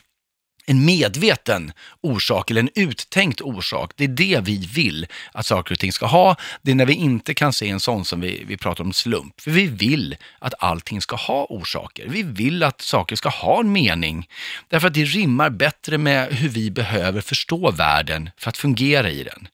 en 0.66 0.85
medveten 0.85 1.73
orsak 2.00 2.50
eller 2.50 2.61
en 2.61 2.70
uttänkt 2.75 3.40
orsak. 3.40 3.92
Det 3.96 4.04
är 4.04 4.08
det 4.08 4.40
vi 4.42 4.66
vill 4.66 5.06
att 5.32 5.46
saker 5.46 5.75
och 5.75 5.78
ting 5.78 5.92
ska 5.92 6.06
ha. 6.06 6.37
Det 6.62 6.70
är 6.70 6.75
när 6.75 6.87
vi 6.87 6.94
inte 6.94 7.35
kan 7.35 7.52
se 7.52 7.68
en 7.68 7.80
sån 7.80 8.04
som 8.04 8.20
vi, 8.20 8.44
vi 8.46 8.56
pratar 8.56 8.85
om 8.85 8.92
slump. 8.92 9.40
För 9.40 9.50
vi 9.50 9.66
vill 9.66 10.16
att 10.38 10.54
allting 10.58 11.02
ska 11.02 11.16
ha 11.16 11.46
orsaker. 11.49 12.08
Vi 12.08 12.23
vill 12.23 12.62
att 12.62 12.80
saker 12.80 13.16
ska 13.16 13.28
ha 13.28 13.61
en 13.61 13.73
mening. 13.73 14.28
Därför 14.68 14.88
att 14.88 14.94
det 14.94 15.04
rimmar 15.04 15.50
bättre 15.50 15.99
med 15.99 16.32
hur 16.32 16.49
vi 16.49 16.70
behöver 16.70 17.20
förstå 17.20 17.70
världen 17.70 18.30
för 18.37 18.49
att 18.49 18.56
fungera 18.56 19.11
i 19.11 19.25
den. 19.25 19.49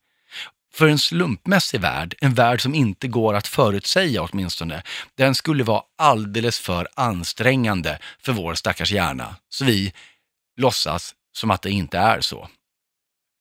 För 0.75 0.89
en 0.89 0.99
slumpmässig 0.99 1.81
värld, 1.81 2.15
en 2.21 2.35
värld 2.35 2.61
som 2.61 2.75
inte 2.75 3.09
går 3.09 3.35
att 3.35 3.47
förutsäga 3.47 4.23
åtminstone, 4.23 4.83
den 5.15 5.35
skulle 5.35 5.65
vara 5.65 5.83
alldeles 5.99 6.59
för 6.59 6.89
ansträngande 6.95 7.99
för 8.21 8.33
vår 8.33 8.55
stackars 8.55 8.93
hjärna. 8.93 9.37
Så 9.49 9.65
vi 9.65 9.93
låtsas 10.63 11.15
som 11.37 11.51
att 11.51 11.63
det 11.63 11.71
inte 11.71 11.99
är 11.99 12.21
så. 12.21 12.49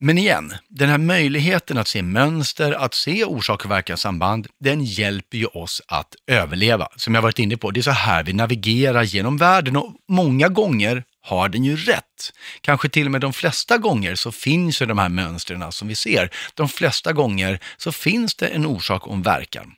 Men 0.03 0.17
igen, 0.17 0.53
den 0.69 0.89
här 0.89 0.97
möjligheten 0.97 1.77
att 1.77 1.87
se 1.87 2.01
mönster, 2.01 2.71
att 2.71 2.93
se 2.93 3.23
orsak 3.23 3.65
och 3.65 3.71
verkanssamband, 3.71 4.47
den 4.59 4.83
hjälper 4.83 5.37
ju 5.37 5.45
oss 5.45 5.81
att 5.87 6.15
överleva. 6.27 6.87
Som 6.95 7.15
jag 7.15 7.21
varit 7.21 7.39
inne 7.39 7.57
på, 7.57 7.71
det 7.71 7.79
är 7.79 7.81
så 7.81 7.91
här 7.91 8.23
vi 8.23 8.33
navigerar 8.33 9.03
genom 9.03 9.37
världen 9.37 9.77
och 9.77 9.93
många 10.09 10.47
gånger 10.47 11.03
har 11.21 11.49
den 11.49 11.63
ju 11.63 11.75
rätt. 11.75 12.33
Kanske 12.61 12.89
till 12.89 13.05
och 13.05 13.11
med 13.11 13.21
de 13.21 13.33
flesta 13.33 13.77
gånger 13.77 14.15
så 14.15 14.31
finns 14.31 14.81
ju 14.81 14.85
de 14.85 14.97
här 14.97 15.09
mönstren 15.09 15.71
som 15.71 15.87
vi 15.87 15.95
ser. 15.95 16.29
De 16.53 16.69
flesta 16.69 17.13
gånger 17.13 17.59
så 17.77 17.91
finns 17.91 18.35
det 18.35 18.47
en 18.47 18.65
orsak 18.65 19.07
och 19.07 19.13
en 19.13 19.21
verkan. 19.21 19.73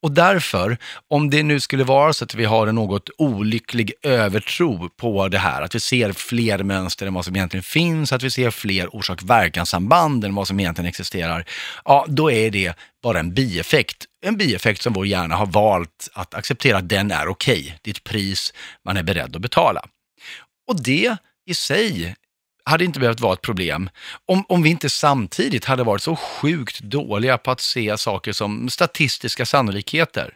Och 0.00 0.12
därför, 0.12 0.78
om 1.08 1.30
det 1.30 1.42
nu 1.42 1.60
skulle 1.60 1.84
vara 1.84 2.12
så 2.12 2.24
att 2.24 2.34
vi 2.34 2.44
har 2.44 2.66
en 2.66 2.74
något 2.74 3.10
olycklig 3.18 3.92
övertro 4.02 4.88
på 4.88 5.28
det 5.28 5.38
här, 5.38 5.62
att 5.62 5.74
vi 5.74 5.80
ser 5.80 6.12
fler 6.12 6.62
mönster 6.62 7.06
än 7.06 7.14
vad 7.14 7.24
som 7.24 7.36
egentligen 7.36 7.62
finns, 7.62 8.12
att 8.12 8.22
vi 8.22 8.30
ser 8.30 8.50
fler 8.50 8.96
orsak-verkan-samband 8.96 10.24
än 10.24 10.34
vad 10.34 10.48
som 10.48 10.60
egentligen 10.60 10.88
existerar, 10.88 11.44
ja, 11.84 12.04
då 12.08 12.30
är 12.30 12.50
det 12.50 12.74
bara 13.02 13.18
en 13.18 13.34
bieffekt. 13.34 14.06
En 14.22 14.36
bieffekt 14.36 14.82
som 14.82 14.92
vår 14.92 15.06
hjärna 15.06 15.36
har 15.36 15.46
valt 15.46 16.08
att 16.12 16.34
acceptera 16.34 16.78
att 16.78 16.88
den 16.88 17.10
är 17.10 17.28
okej. 17.28 17.60
Okay. 17.60 17.72
Det 17.82 17.90
är 17.90 17.94
ett 17.94 18.04
pris 18.04 18.52
man 18.84 18.96
är 18.96 19.02
beredd 19.02 19.36
att 19.36 19.42
betala. 19.42 19.84
Och 20.68 20.82
det 20.82 21.16
i 21.46 21.54
sig 21.54 22.16
hade 22.64 22.84
inte 22.84 23.00
behövt 23.00 23.20
vara 23.20 23.32
ett 23.32 23.42
problem 23.42 23.90
om, 24.26 24.44
om 24.48 24.62
vi 24.62 24.70
inte 24.70 24.90
samtidigt 24.90 25.64
hade 25.64 25.84
varit 25.84 26.02
så 26.02 26.16
sjukt 26.16 26.80
dåliga 26.80 27.38
på 27.38 27.50
att 27.50 27.60
se 27.60 27.98
saker 27.98 28.32
som 28.32 28.68
statistiska 28.68 29.46
sannolikheter. 29.46 30.34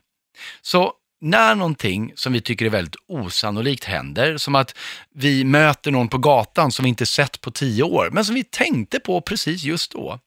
Så 0.62 0.92
när 1.20 1.54
någonting 1.54 2.12
som 2.14 2.32
vi 2.32 2.40
tycker 2.40 2.66
är 2.66 2.70
väldigt 2.70 2.96
osannolikt 3.08 3.84
händer, 3.84 4.36
som 4.36 4.54
att 4.54 4.74
vi 5.14 5.44
möter 5.44 5.90
någon 5.90 6.08
på 6.08 6.18
gatan 6.18 6.72
som 6.72 6.82
vi 6.82 6.88
inte 6.88 7.06
sett 7.06 7.40
på 7.40 7.50
tio 7.50 7.82
år, 7.82 8.10
men 8.12 8.24
som 8.24 8.34
vi 8.34 8.44
tänkte 8.44 9.00
på 9.00 9.20
precis 9.20 9.64
just 9.64 9.92
då, 9.92 10.18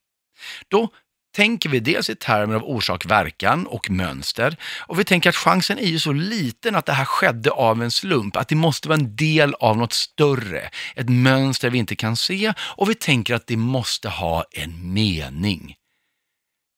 då 0.67 0.89
tänker 1.37 1.69
vi 1.69 1.79
dels 1.79 2.09
i 2.09 2.15
termer 2.15 2.55
av 2.55 2.63
orsak-verkan 2.63 3.67
och 3.67 3.89
mönster. 3.89 4.57
Och 4.79 4.99
vi 4.99 5.03
tänker 5.03 5.29
att 5.29 5.35
chansen 5.35 5.79
är 5.79 5.85
ju 5.85 5.99
så 5.99 6.11
liten 6.11 6.75
att 6.75 6.85
det 6.85 6.93
här 6.93 7.05
skedde 7.05 7.51
av 7.51 7.83
en 7.83 7.91
slump, 7.91 8.35
att 8.35 8.47
det 8.47 8.55
måste 8.55 8.89
vara 8.89 8.99
en 8.99 9.15
del 9.15 9.53
av 9.53 9.77
något 9.77 9.93
större, 9.93 10.69
ett 10.95 11.09
mönster 11.09 11.69
vi 11.69 11.77
inte 11.77 11.95
kan 11.95 12.15
se 12.17 12.53
och 12.59 12.89
vi 12.89 12.95
tänker 12.95 13.35
att 13.35 13.47
det 13.47 13.57
måste 13.57 14.09
ha 14.09 14.45
en 14.51 14.93
mening. 14.93 15.75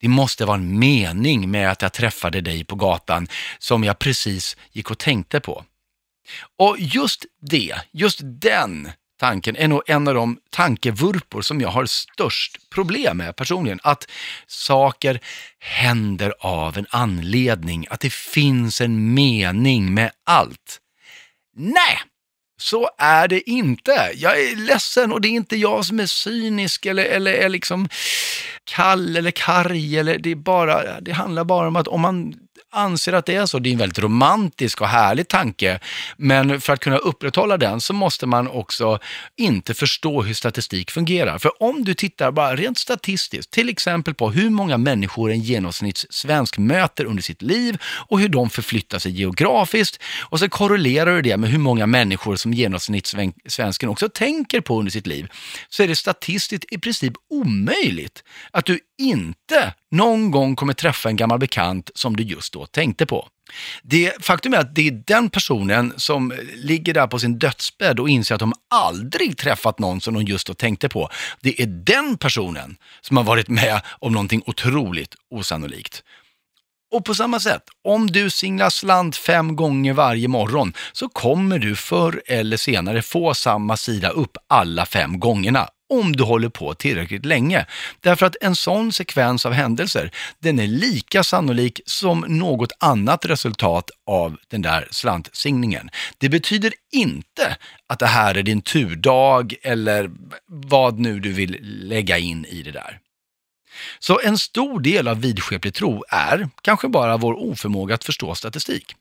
Det 0.01 0.07
måste 0.07 0.45
vara 0.45 0.57
en 0.57 0.79
mening 0.79 1.51
med 1.51 1.71
att 1.71 1.81
jag 1.81 1.93
träffade 1.93 2.41
dig 2.41 2.63
på 2.63 2.75
gatan 2.75 3.27
som 3.59 3.83
jag 3.83 3.99
precis 3.99 4.57
gick 4.71 4.91
och 4.91 4.97
tänkte 4.97 5.39
på. 5.39 5.65
Och 6.57 6.75
just 6.79 7.25
det, 7.41 7.75
just 7.91 8.19
den 8.23 8.91
tanken 9.19 9.55
är 9.55 9.67
nog 9.67 9.81
en 9.87 10.07
av 10.07 10.13
de 10.13 10.37
tankevurpor 10.49 11.41
som 11.41 11.61
jag 11.61 11.69
har 11.69 11.85
störst 11.85 12.69
problem 12.69 13.17
med 13.17 13.35
personligen. 13.35 13.79
Att 13.83 14.07
saker 14.47 15.19
händer 15.59 16.33
av 16.39 16.77
en 16.77 16.85
anledning, 16.89 17.87
att 17.89 17.99
det 17.99 18.13
finns 18.13 18.81
en 18.81 19.13
mening 19.13 19.93
med 19.93 20.11
allt. 20.25 20.79
Nej, 21.55 21.99
så 22.61 22.89
är 22.97 23.27
det 23.27 23.49
inte. 23.49 24.11
Jag 24.15 24.41
är 24.41 24.55
ledsen 24.55 25.11
och 25.11 25.21
det 25.21 25.27
är 25.27 25.29
inte 25.29 25.55
jag 25.55 25.85
som 25.85 25.99
är 25.99 26.05
cynisk 26.05 26.85
eller, 26.85 27.05
eller 27.05 27.33
är 27.33 27.49
liksom 27.49 27.89
kall 28.63 29.15
eller 29.15 29.31
karg. 29.31 29.99
Eller 29.99 30.17
det, 30.17 30.31
är 30.31 30.35
bara, 30.35 31.01
det 31.01 31.11
handlar 31.11 31.43
bara 31.43 31.67
om 31.67 31.75
att 31.75 31.87
om 31.87 32.01
man 32.01 32.33
anser 32.71 33.13
att 33.13 33.25
det 33.25 33.35
är 33.35 33.45
så. 33.45 33.59
Det 33.59 33.69
är 33.69 33.71
en 33.71 33.77
väldigt 33.77 33.99
romantisk 33.99 34.81
och 34.81 34.87
härlig 34.87 35.27
tanke, 35.27 35.79
men 36.17 36.61
för 36.61 36.73
att 36.73 36.79
kunna 36.79 36.97
upprätthålla 36.97 37.57
den 37.57 37.81
så 37.81 37.93
måste 37.93 38.25
man 38.25 38.47
också 38.47 38.99
inte 39.37 39.73
förstå 39.73 40.21
hur 40.21 40.33
statistik 40.33 40.91
fungerar. 40.91 41.39
För 41.39 41.63
om 41.63 41.83
du 41.83 41.93
tittar 41.93 42.31
bara 42.31 42.55
rent 42.55 42.77
statistiskt, 42.77 43.51
till 43.51 43.69
exempel 43.69 44.13
på 44.13 44.31
hur 44.31 44.49
många 44.49 44.77
människor 44.77 45.31
en 45.31 45.39
genomsnittssvensk 45.39 46.57
möter 46.57 47.05
under 47.05 47.23
sitt 47.23 47.41
liv 47.41 47.77
och 47.83 48.19
hur 48.19 48.29
de 48.29 48.49
förflyttar 48.49 48.99
sig 48.99 49.11
geografiskt 49.11 50.01
och 50.21 50.39
så 50.39 50.49
korrelerar 50.49 51.15
du 51.15 51.21
det 51.21 51.37
med 51.37 51.49
hur 51.49 51.59
många 51.59 51.87
människor 51.87 52.35
som 52.35 52.53
genomsnittssvensken 52.53 53.89
också 53.89 54.09
tänker 54.09 54.61
på 54.61 54.79
under 54.79 54.91
sitt 54.91 55.07
liv, 55.07 55.27
så 55.69 55.83
är 55.83 55.87
det 55.87 55.95
statistiskt 55.95 56.65
i 56.73 56.77
princip 56.77 57.13
omöjligt 57.29 58.23
att 58.51 58.65
du 58.65 58.79
inte 58.97 59.73
någon 59.91 60.31
gång 60.31 60.55
kommer 60.55 60.73
träffa 60.73 61.09
en 61.09 61.15
gammal 61.15 61.39
bekant 61.39 61.91
som 61.95 62.15
du 62.15 62.23
just 62.23 62.53
då 62.53 62.65
tänkte 62.65 63.05
på. 63.05 63.27
Det, 63.83 64.25
faktum 64.25 64.53
är 64.53 64.57
att 64.57 64.75
det 64.75 64.87
är 64.87 65.03
den 65.05 65.29
personen 65.29 65.93
som 65.97 66.33
ligger 66.55 66.93
där 66.93 67.07
på 67.07 67.19
sin 67.19 67.39
dödsbädd 67.39 67.99
och 67.99 68.09
inser 68.09 68.35
att 68.35 68.39
de 68.39 68.53
aldrig 68.69 69.37
träffat 69.37 69.79
någon 69.79 70.01
som 70.01 70.13
de 70.13 70.23
just 70.23 70.47
då 70.47 70.53
tänkte 70.53 70.89
på. 70.89 71.09
Det 71.41 71.61
är 71.61 71.67
den 71.67 72.17
personen 72.17 72.77
som 73.01 73.17
har 73.17 73.23
varit 73.23 73.47
med 73.47 73.81
om 73.87 74.13
någonting 74.13 74.43
otroligt 74.45 75.15
osannolikt. 75.31 76.03
Och 76.91 77.05
på 77.05 77.15
samma 77.15 77.39
sätt, 77.39 77.63
om 77.83 78.07
du 78.07 78.29
singlar 78.29 78.69
slant 78.69 79.15
fem 79.15 79.55
gånger 79.55 79.93
varje 79.93 80.27
morgon 80.27 80.73
så 80.93 81.09
kommer 81.09 81.59
du 81.59 81.75
förr 81.75 82.21
eller 82.25 82.57
senare 82.57 83.01
få 83.01 83.33
samma 83.33 83.77
sida 83.77 84.09
upp 84.09 84.37
alla 84.47 84.85
fem 84.85 85.19
gångerna 85.19 85.67
om 85.89 86.15
du 86.15 86.23
håller 86.23 86.49
på 86.49 86.73
tillräckligt 86.73 87.25
länge. 87.25 87.65
Därför 87.99 88.25
att 88.25 88.35
en 88.41 88.55
sån 88.55 88.93
sekvens 88.93 89.45
av 89.45 89.53
händelser, 89.53 90.11
den 90.39 90.59
är 90.59 90.67
lika 90.67 91.23
sannolik 91.23 91.81
som 91.85 92.25
något 92.27 92.71
annat 92.79 93.25
resultat 93.25 93.91
av 94.05 94.37
den 94.47 94.61
där 94.61 94.87
slantsingningen. 94.91 95.89
Det 96.17 96.29
betyder 96.29 96.73
inte 96.91 97.57
att 97.87 97.99
det 97.99 98.07
här 98.07 98.35
är 98.35 98.43
din 98.43 98.61
turdag 98.61 99.53
eller 99.63 100.11
vad 100.47 100.99
nu 100.99 101.19
du 101.19 101.33
vill 101.33 101.57
lägga 101.61 102.17
in 102.17 102.45
i 102.45 102.61
det 102.61 102.71
där. 102.71 102.99
Så 103.99 104.19
en 104.23 104.37
stor 104.37 104.79
del 104.79 105.07
av 105.07 105.21
vidskeplig 105.21 105.73
tro 105.73 106.03
är 106.09 106.49
kanske 106.61 106.87
bara 106.87 107.17
vår 107.17 107.33
oförmåga 107.33 107.95
att 107.95 108.03
förstå 108.03 108.35
statistik. 108.35 108.95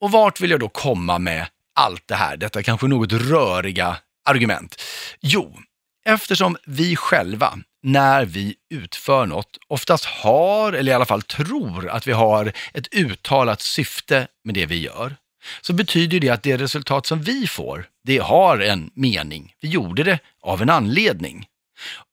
Och 0.00 0.10
vart 0.10 0.40
vill 0.40 0.50
jag 0.50 0.60
då 0.60 0.68
komma 0.68 1.18
med 1.18 1.46
allt 1.74 2.08
det 2.08 2.14
här, 2.14 2.36
detta 2.36 2.62
kanske 2.62 2.86
något 2.86 3.12
röriga 3.12 3.96
argument? 4.26 4.82
Jo, 5.20 5.58
eftersom 6.06 6.56
vi 6.66 6.96
själva, 6.96 7.58
när 7.82 8.24
vi 8.24 8.54
utför 8.70 9.26
något, 9.26 9.58
oftast 9.68 10.04
har, 10.04 10.72
eller 10.72 10.92
i 10.92 10.94
alla 10.94 11.04
fall 11.04 11.22
tror 11.22 11.88
att 11.88 12.06
vi 12.06 12.12
har 12.12 12.52
ett 12.74 12.94
uttalat 12.94 13.60
syfte 13.60 14.28
med 14.44 14.54
det 14.54 14.66
vi 14.66 14.80
gör, 14.80 15.16
så 15.60 15.72
betyder 15.72 16.20
det 16.20 16.30
att 16.30 16.42
det 16.42 16.56
resultat 16.56 17.06
som 17.06 17.22
vi 17.22 17.46
får, 17.46 17.86
det 18.04 18.18
har 18.18 18.58
en 18.58 18.90
mening. 18.94 19.54
Vi 19.60 19.68
gjorde 19.68 20.02
det 20.02 20.18
av 20.42 20.62
en 20.62 20.70
anledning. 20.70 21.46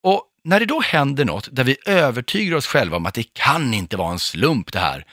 Och 0.03 0.23
när 0.43 0.59
det 0.59 0.65
då 0.65 0.81
händer 0.81 1.25
något 1.25 1.47
där 1.51 1.63
vi 1.63 1.77
övertygar 1.85 2.57
oss 2.57 2.67
själva 2.67 2.97
om 2.97 3.05
att 3.05 3.13
det 3.13 3.33
kan 3.33 3.73
inte 3.73 3.97
vara 3.97 4.11
en 4.11 4.19
slump 4.19 4.71
det 4.71 4.79
här, 4.79 5.05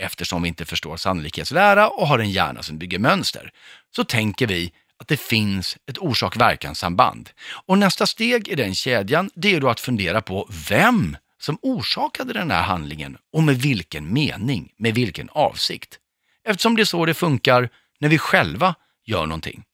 eftersom 0.00 0.42
vi 0.42 0.48
inte 0.48 0.64
förstår 0.64 0.96
sannolikhetslära 0.96 1.88
och 1.88 2.08
har 2.08 2.18
en 2.18 2.30
hjärna 2.30 2.62
som 2.62 2.78
bygger 2.78 2.98
mönster, 2.98 3.50
så 3.96 4.04
tänker 4.04 4.46
vi 4.46 4.72
att 5.00 5.08
det 5.08 5.16
finns 5.16 5.76
ett 5.90 5.98
orsak-verkan-samband. 5.98 7.30
Och 7.66 7.78
nästa 7.78 8.06
steg 8.06 8.48
i 8.48 8.54
den 8.54 8.74
kedjan, 8.74 9.30
det 9.34 9.54
är 9.54 9.60
då 9.60 9.68
att 9.68 9.80
fundera 9.80 10.20
på 10.20 10.48
vem 10.68 11.16
som 11.40 11.58
orsakade 11.62 12.32
den 12.32 12.50
här 12.50 12.62
handlingen 12.62 13.16
och 13.32 13.42
med 13.42 13.56
vilken 13.56 14.12
mening, 14.12 14.72
med 14.76 14.94
vilken 14.94 15.28
avsikt. 15.32 15.98
Eftersom 16.44 16.76
det 16.76 16.82
är 16.82 16.84
så 16.84 17.06
det 17.06 17.14
funkar 17.14 17.68
när 18.00 18.08
vi 18.08 18.18
själva 18.18 18.74
gör 19.06 19.26
någonting. 19.26 19.64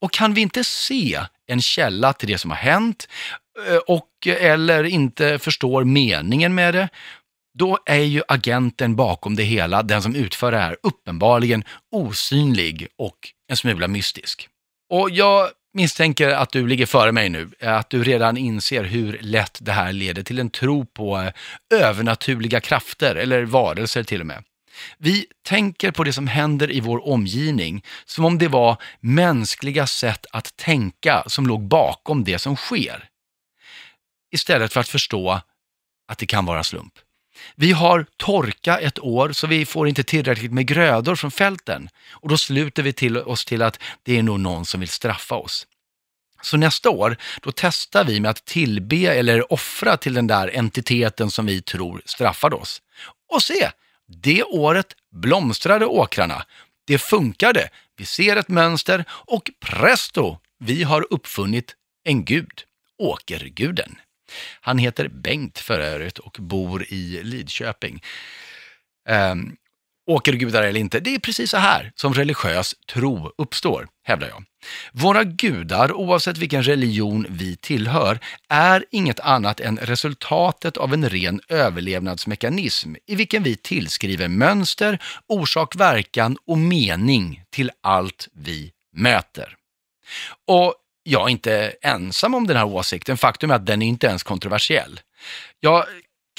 Och 0.00 0.12
kan 0.12 0.34
vi 0.34 0.40
inte 0.40 0.64
se 0.64 1.20
en 1.46 1.60
källa 1.60 2.12
till 2.12 2.28
det 2.28 2.38
som 2.38 2.50
har 2.50 2.58
hänt 2.58 3.08
eh, 3.68 3.76
och 3.76 4.26
eller 4.26 4.84
inte 4.84 5.38
förstår 5.38 5.84
meningen 5.84 6.54
med 6.54 6.74
det, 6.74 6.88
då 7.58 7.78
är 7.86 8.02
ju 8.02 8.22
agenten 8.28 8.96
bakom 8.96 9.36
det 9.36 9.42
hela, 9.42 9.82
den 9.82 10.02
som 10.02 10.14
utför 10.14 10.52
det 10.52 10.58
här, 10.58 10.76
uppenbarligen 10.82 11.64
osynlig 11.92 12.88
och 12.98 13.18
en 13.48 13.56
smula 13.56 13.88
mystisk. 13.88 14.48
Och 14.90 15.10
jag 15.10 15.48
misstänker 15.72 16.28
att 16.28 16.52
du 16.52 16.66
ligger 16.66 16.86
före 16.86 17.12
mig 17.12 17.28
nu, 17.28 17.50
att 17.60 17.90
du 17.90 18.04
redan 18.04 18.36
inser 18.36 18.84
hur 18.84 19.18
lätt 19.20 19.58
det 19.60 19.72
här 19.72 19.92
leder 19.92 20.22
till 20.22 20.38
en 20.38 20.50
tro 20.50 20.84
på 20.84 21.18
eh, 21.18 21.32
övernaturliga 21.80 22.60
krafter 22.60 23.14
eller 23.14 23.42
varelser 23.42 24.02
till 24.02 24.20
och 24.20 24.26
med. 24.26 24.44
Vi 24.98 25.26
tänker 25.42 25.90
på 25.90 26.04
det 26.04 26.12
som 26.12 26.26
händer 26.26 26.72
i 26.72 26.80
vår 26.80 27.08
omgivning 27.08 27.84
som 28.04 28.24
om 28.24 28.38
det 28.38 28.48
var 28.48 28.76
mänskliga 29.00 29.86
sätt 29.86 30.26
att 30.32 30.56
tänka 30.56 31.24
som 31.26 31.46
låg 31.46 31.62
bakom 31.62 32.24
det 32.24 32.38
som 32.38 32.56
sker. 32.56 33.08
Istället 34.32 34.72
för 34.72 34.80
att 34.80 34.88
förstå 34.88 35.40
att 36.08 36.18
det 36.18 36.26
kan 36.26 36.46
vara 36.46 36.64
slump. 36.64 36.92
Vi 37.54 37.72
har 37.72 38.06
torka 38.16 38.78
ett 38.78 38.98
år 38.98 39.32
så 39.32 39.46
vi 39.46 39.66
får 39.66 39.88
inte 39.88 40.02
tillräckligt 40.02 40.52
med 40.52 40.66
grödor 40.66 41.14
från 41.14 41.30
fälten 41.30 41.88
och 42.10 42.28
då 42.28 42.38
sluter 42.38 42.82
vi 42.82 42.92
till 42.92 43.16
oss 43.18 43.44
till 43.44 43.62
att 43.62 43.78
det 44.02 44.18
är 44.18 44.22
nog 44.22 44.40
någon 44.40 44.66
som 44.66 44.80
vill 44.80 44.88
straffa 44.88 45.34
oss. 45.34 45.66
Så 46.42 46.56
nästa 46.56 46.90
år, 46.90 47.16
då 47.42 47.52
testar 47.56 48.04
vi 48.04 48.20
med 48.20 48.30
att 48.30 48.44
tillbe 48.44 49.06
eller 49.06 49.52
offra 49.52 49.96
till 49.96 50.14
den 50.14 50.26
där 50.26 50.58
entiteten 50.58 51.30
som 51.30 51.46
vi 51.46 51.62
tror 51.62 52.02
straffade 52.04 52.56
oss. 52.56 52.82
Och 53.32 53.42
se, 53.42 53.70
det 54.06 54.42
året 54.42 54.94
blomstrade 55.12 55.86
åkrarna. 55.86 56.44
Det 56.86 56.98
funkade. 56.98 57.68
Vi 57.96 58.04
ser 58.04 58.36
ett 58.36 58.48
mönster 58.48 59.04
och 59.10 59.50
presto, 59.60 60.38
vi 60.58 60.82
har 60.82 61.06
uppfunnit 61.10 61.76
en 62.04 62.24
gud. 62.24 62.64
åkerguden. 62.98 63.96
Han 64.60 64.78
heter 64.78 65.08
Bengt 65.08 65.58
för 65.58 65.80
övrigt 65.80 66.18
och 66.18 66.36
bor 66.40 66.82
i 66.88 67.20
Lidköping. 67.22 68.02
Ehm, 69.08 69.40
um, 69.40 69.56
åkergudar 70.10 70.62
eller 70.62 70.80
inte, 70.80 71.00
det 71.00 71.14
är 71.14 71.18
precis 71.18 71.50
så 71.50 71.56
här 71.56 71.92
som 71.94 72.14
religiös 72.14 72.74
tro 72.92 73.32
uppstår, 73.38 73.88
hävdar 74.04 74.28
jag. 74.28 74.44
Våra 74.92 75.24
gudar, 75.24 75.92
oavsett 75.92 76.38
vilken 76.38 76.62
religion 76.62 77.26
vi 77.28 77.56
tillhör, 77.56 78.18
är 78.48 78.84
inget 78.90 79.20
annat 79.20 79.60
än 79.60 79.76
resultatet 79.76 80.76
av 80.76 80.94
en 80.94 81.08
ren 81.08 81.40
överlevnadsmekanism 81.48 82.94
i 83.06 83.14
vilken 83.14 83.42
vi 83.42 83.56
tillskriver 83.56 84.28
mönster, 84.28 84.98
orsak, 85.26 85.76
verkan 85.76 86.36
och 86.46 86.58
mening 86.58 87.42
till 87.50 87.70
allt 87.80 88.28
vi 88.32 88.72
möter. 88.96 89.56
Och 90.46 90.74
jag 91.02 91.22
är 91.22 91.28
inte 91.28 91.72
ensam 91.82 92.34
om 92.34 92.46
den 92.46 92.56
här 92.56 92.66
åsikten. 92.66 93.16
Faktum 93.16 93.50
är 93.50 93.54
att 93.54 93.66
den 93.66 93.82
är 93.82 93.86
inte 93.86 94.06
ens 94.06 94.22
kontroversiell. 94.22 95.00
Jag 95.60 95.84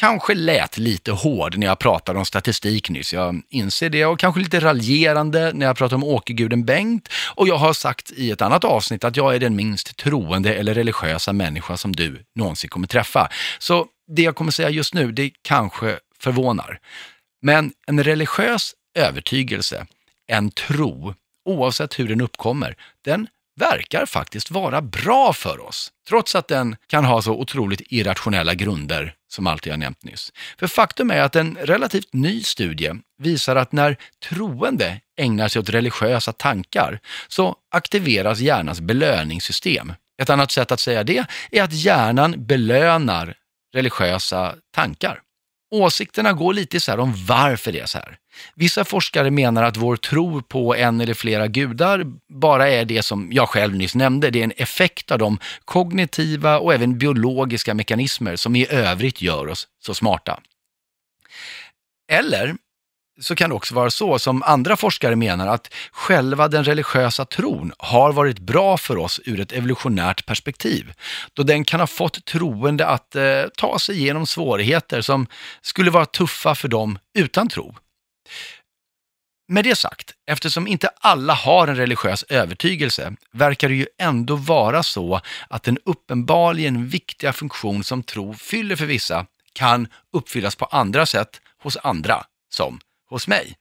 kanske 0.02 0.34
lät 0.34 0.78
lite 0.78 1.12
hård 1.12 1.58
när 1.58 1.68
jag 1.68 1.80
pratade 1.80 2.20
om 2.20 2.26
statistik 2.26 2.90
nyss. 2.90 3.14
Jag 3.14 3.42
inser 3.50 3.90
det 3.90 4.06
och 4.06 4.20
kanske 4.20 4.42
lite 4.42 4.60
raljerande 4.60 5.52
när 5.54 5.66
jag 5.66 5.78
pratade 5.78 5.96
om 5.96 6.04
åkerguden 6.04 6.66
Bengt. 6.66 7.10
Och 7.36 7.48
jag 7.48 7.58
har 7.58 7.74
sagt 7.74 8.12
i 8.12 8.32
ett 8.32 8.42
annat 8.42 8.64
avsnitt 8.64 9.04
att 9.04 9.18
jag 9.18 9.36
är 9.36 9.40
den 9.40 9.56
minst 9.56 9.98
troende 9.98 10.56
eller 10.56 10.74
religiösa 10.74 11.34
människa 11.34 11.78
som 11.78 11.96
du 11.96 12.24
någonsin 12.36 12.70
kommer 12.70 12.88
träffa. 12.88 13.30
Så 13.60 13.86
det 14.16 14.22
jag 14.22 14.36
kommer 14.36 14.52
säga 14.52 14.70
just 14.70 14.94
nu, 14.94 15.12
det 15.12 15.32
kanske 15.42 16.00
förvånar. 16.20 16.80
Men 17.42 17.74
en 17.88 18.04
religiös 18.04 18.74
övertygelse, 18.96 19.86
en 20.28 20.52
tro, 20.52 21.14
oavsett 21.46 22.00
hur 22.00 22.08
den 22.08 22.22
uppkommer, 22.22 22.76
den 23.06 23.28
verkar 23.60 24.06
faktiskt 24.06 24.52
vara 24.52 24.82
bra 24.82 25.34
för 25.34 25.60
oss, 25.60 25.92
trots 26.08 26.36
att 26.36 26.48
den 26.48 26.76
kan 26.88 27.06
ha 27.06 27.22
så 27.22 27.32
otroligt 27.32 27.82
irrationella 27.90 28.54
grunder 28.54 29.14
som 29.28 29.48
allt 29.48 29.66
jag 29.66 29.80
nämnt 29.80 30.04
nyss. 30.04 30.34
För 30.60 30.68
faktum 30.68 31.12
är 31.12 31.22
att 31.22 31.36
en 31.36 31.58
relativt 31.62 32.14
ny 32.14 32.44
studie 32.44 32.92
visar 33.18 33.56
att 33.56 33.72
när 33.72 33.98
troende 34.30 35.02
ägnar 35.18 35.48
sig 35.48 35.60
åt 35.60 35.70
religiösa 35.70 36.34
tankar 36.34 37.00
så 37.28 37.56
aktiveras 37.72 38.40
hjärnans 38.40 38.82
belöningssystem. 38.82 39.94
Ett 40.22 40.30
annat 40.30 40.52
sätt 40.52 40.72
att 40.72 40.80
säga 40.80 41.04
det 41.04 41.26
är 41.52 41.64
att 41.64 41.74
hjärnan 41.74 42.46
belönar 42.46 43.36
religiösa 43.74 44.56
tankar. 44.76 45.22
Åsikterna 45.72 46.34
går 46.34 46.54
lite 46.54 46.78
isär 46.78 47.00
om 47.00 47.14
varför 47.28 47.72
det 47.72 47.80
är 47.80 47.86
så 47.86 47.98
här. 47.98 48.18
Vissa 48.56 48.86
forskare 48.86 49.32
menar 49.32 49.64
att 49.64 49.78
vår 49.78 49.96
tro 49.96 50.42
på 50.42 50.76
en 50.76 51.02
eller 51.02 51.14
flera 51.14 51.48
gudar 51.48 52.06
bara 52.30 52.70
är 52.70 52.86
det 52.86 53.04
som 53.04 53.30
jag 53.32 53.50
själv 53.50 53.76
nyss 53.76 53.96
nämnde, 53.96 54.30
det 54.30 54.40
är 54.40 54.44
en 54.44 54.54
effekt 54.58 55.12
av 55.12 55.20
de 55.20 55.40
kognitiva 55.66 56.60
och 56.60 56.74
även 56.74 56.98
biologiska 56.98 57.74
mekanismer 57.74 58.36
som 58.36 58.56
i 58.56 58.68
övrigt 58.70 59.22
gör 59.22 59.48
oss 59.48 59.68
så 59.80 59.94
smarta. 59.94 60.40
Eller 62.12 62.56
så 63.20 63.36
kan 63.36 63.50
det 63.50 63.56
också 63.56 63.76
vara 63.76 63.92
så 63.92 64.20
som 64.20 64.44
andra 64.44 64.78
forskare 64.78 65.16
menar 65.16 65.48
att 65.48 65.74
själva 65.92 66.48
den 66.48 66.64
religiösa 66.64 67.26
tron 67.26 67.74
har 67.78 68.14
varit 68.14 68.40
bra 68.40 68.78
för 68.78 68.98
oss 68.98 69.20
ur 69.26 69.40
ett 69.40 69.52
evolutionärt 69.52 70.26
perspektiv. 70.26 70.94
Då 71.34 71.44
den 71.44 71.66
kan 71.66 71.80
ha 71.80 71.88
fått 71.88 72.26
troende 72.26 72.88
att 72.88 73.16
eh, 73.16 73.44
ta 73.58 73.80
sig 73.80 73.98
igenom 73.98 74.28
svårigheter 74.28 75.02
som 75.02 75.28
skulle 75.62 75.92
vara 75.92 76.06
tuffa 76.06 76.56
för 76.56 76.68
dem 76.68 77.00
utan 77.18 77.50
tro. 77.50 77.76
Med 79.48 79.64
det 79.64 79.76
sagt, 79.76 80.12
eftersom 80.28 80.68
inte 80.68 80.90
alla 81.02 81.34
har 81.34 81.68
en 81.68 81.76
religiös 81.76 82.24
övertygelse 82.24 83.14
verkar 83.32 83.70
det 83.70 83.76
ju 83.76 83.88
ändå 83.98 84.36
vara 84.36 84.84
så 84.84 85.22
att 85.50 85.64
den 85.64 85.78
uppenbarligen 85.86 86.88
viktiga 86.88 87.34
funktion 87.34 87.84
som 87.84 88.04
tro 88.04 88.34
fyller 88.34 88.76
för 88.76 88.86
vissa 88.86 89.26
kan 89.54 89.88
uppfyllas 90.14 90.56
på 90.56 90.66
andra 90.66 91.06
sätt 91.06 91.42
hos 91.64 91.78
andra, 91.78 92.24
som 92.50 92.80
hos 93.12 93.28
mig. 93.28 93.56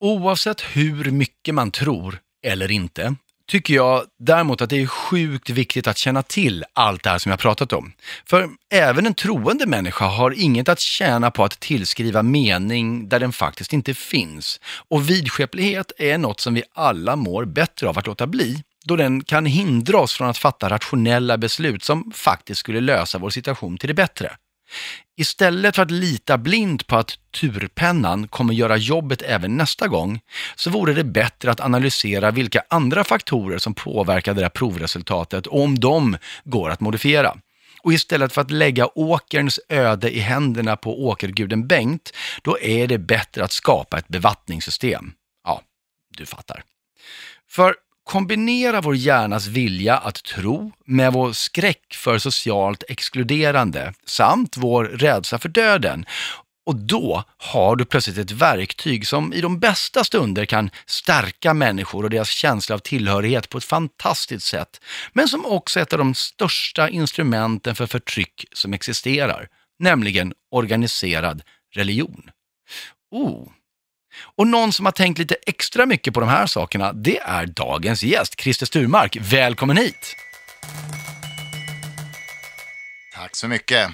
Oavsett 0.00 0.60
hur 0.60 1.10
mycket 1.10 1.54
man 1.54 1.70
tror 1.70 2.18
eller 2.46 2.70
inte, 2.70 3.14
tycker 3.50 3.74
jag 3.74 4.04
däremot 4.18 4.60
att 4.60 4.70
det 4.70 4.82
är 4.82 4.86
sjukt 4.86 5.50
viktigt 5.50 5.86
att 5.86 5.98
känna 5.98 6.22
till 6.22 6.64
allt 6.72 7.02
det 7.02 7.10
här 7.10 7.18
som 7.18 7.30
jag 7.30 7.38
pratat 7.38 7.72
om. 7.72 7.92
För 8.26 8.48
även 8.72 9.06
en 9.06 9.14
troende 9.14 9.66
människa 9.66 10.04
har 10.04 10.30
inget 10.30 10.68
att 10.68 10.80
tjäna 10.80 11.30
på 11.30 11.44
att 11.44 11.60
tillskriva 11.60 12.22
mening 12.22 13.08
där 13.08 13.20
den 13.20 13.32
faktiskt 13.32 13.72
inte 13.72 13.94
finns. 13.94 14.60
Och 14.88 15.10
vidskeplighet 15.10 15.92
är 15.98 16.18
något 16.18 16.40
som 16.40 16.54
vi 16.54 16.62
alla 16.74 17.16
mår 17.16 17.44
bättre 17.44 17.88
av 17.88 17.98
att 17.98 18.06
låta 18.06 18.26
bli, 18.26 18.62
då 18.84 18.96
den 18.96 19.24
kan 19.24 19.46
hindra 19.46 19.98
oss 19.98 20.12
från 20.12 20.28
att 20.28 20.38
fatta 20.38 20.70
rationella 20.70 21.38
beslut 21.38 21.84
som 21.84 22.12
faktiskt 22.14 22.60
skulle 22.60 22.80
lösa 22.80 23.18
vår 23.18 23.30
situation 23.30 23.78
till 23.78 23.88
det 23.88 23.94
bättre. 23.94 24.36
Istället 25.16 25.76
för 25.76 25.82
att 25.82 25.90
lita 25.90 26.38
blind 26.38 26.86
på 26.86 26.96
att 26.96 27.18
turpennan 27.40 28.28
kommer 28.28 28.54
göra 28.54 28.76
jobbet 28.76 29.22
även 29.22 29.56
nästa 29.56 29.88
gång, 29.88 30.20
så 30.56 30.70
vore 30.70 30.92
det 30.92 31.04
bättre 31.04 31.50
att 31.50 31.60
analysera 31.60 32.30
vilka 32.30 32.62
andra 32.70 33.04
faktorer 33.04 33.58
som 33.58 33.74
påverkar 33.74 34.34
det 34.34 34.42
här 34.42 34.48
provresultatet 34.48 35.46
och 35.46 35.60
om 35.60 35.78
de 35.78 36.16
går 36.44 36.70
att 36.70 36.80
modifiera. 36.80 37.36
Och 37.82 37.92
istället 37.92 38.32
för 38.32 38.40
att 38.40 38.50
lägga 38.50 38.86
åkerns 38.94 39.60
öde 39.68 40.16
i 40.16 40.18
händerna 40.18 40.76
på 40.76 41.06
åkerguden 41.06 41.66
Bengt, 41.66 42.12
då 42.42 42.58
är 42.58 42.86
det 42.86 42.98
bättre 42.98 43.44
att 43.44 43.52
skapa 43.52 43.98
ett 43.98 44.08
bevattningssystem. 44.08 45.12
Ja, 45.44 45.62
du 46.18 46.26
fattar. 46.26 46.64
För 47.48 47.74
kombinera 48.04 48.80
vår 48.80 48.96
hjärnas 48.96 49.46
vilja 49.46 49.98
att 49.98 50.24
tro 50.24 50.72
med 50.86 51.12
vår 51.12 51.32
skräck 51.32 51.94
för 51.94 52.18
socialt 52.18 52.84
exkluderande 52.88 53.94
samt 54.06 54.56
vår 54.56 54.84
rädsla 54.84 55.38
för 55.38 55.48
döden. 55.48 56.04
Och 56.66 56.76
då 56.76 57.24
har 57.36 57.76
du 57.76 57.84
plötsligt 57.84 58.18
ett 58.18 58.30
verktyg 58.30 59.06
som 59.06 59.32
i 59.32 59.40
de 59.40 59.58
bästa 59.58 60.04
stunder 60.04 60.44
kan 60.44 60.70
stärka 60.86 61.54
människor 61.54 62.04
och 62.04 62.10
deras 62.10 62.28
känsla 62.28 62.74
av 62.74 62.78
tillhörighet 62.78 63.48
på 63.48 63.58
ett 63.58 63.64
fantastiskt 63.64 64.46
sätt. 64.46 64.80
Men 65.12 65.28
som 65.28 65.46
också 65.46 65.78
är 65.78 65.82
ett 65.82 65.92
av 65.92 65.98
de 65.98 66.14
största 66.14 66.88
instrumenten 66.88 67.74
för 67.74 67.86
förtryck 67.86 68.44
som 68.52 68.72
existerar, 68.72 69.48
nämligen 69.78 70.32
organiserad 70.50 71.42
religion. 71.74 72.30
Oh, 73.10 73.48
och 74.36 74.46
någon 74.46 74.72
som 74.72 74.86
har 74.86 74.92
tänkt 74.92 75.18
lite 75.18 75.36
extra 75.46 75.86
mycket 75.86 76.14
på 76.14 76.20
de 76.20 76.28
här 76.28 76.46
sakerna, 76.46 76.92
det 76.92 77.18
är 77.18 77.46
dagens 77.46 78.02
gäst, 78.02 78.40
Christer 78.40 78.66
Sturmark. 78.66 79.16
Välkommen 79.20 79.76
hit! 79.76 80.16
Tack 83.14 83.36
så 83.36 83.48
mycket. 83.48 83.90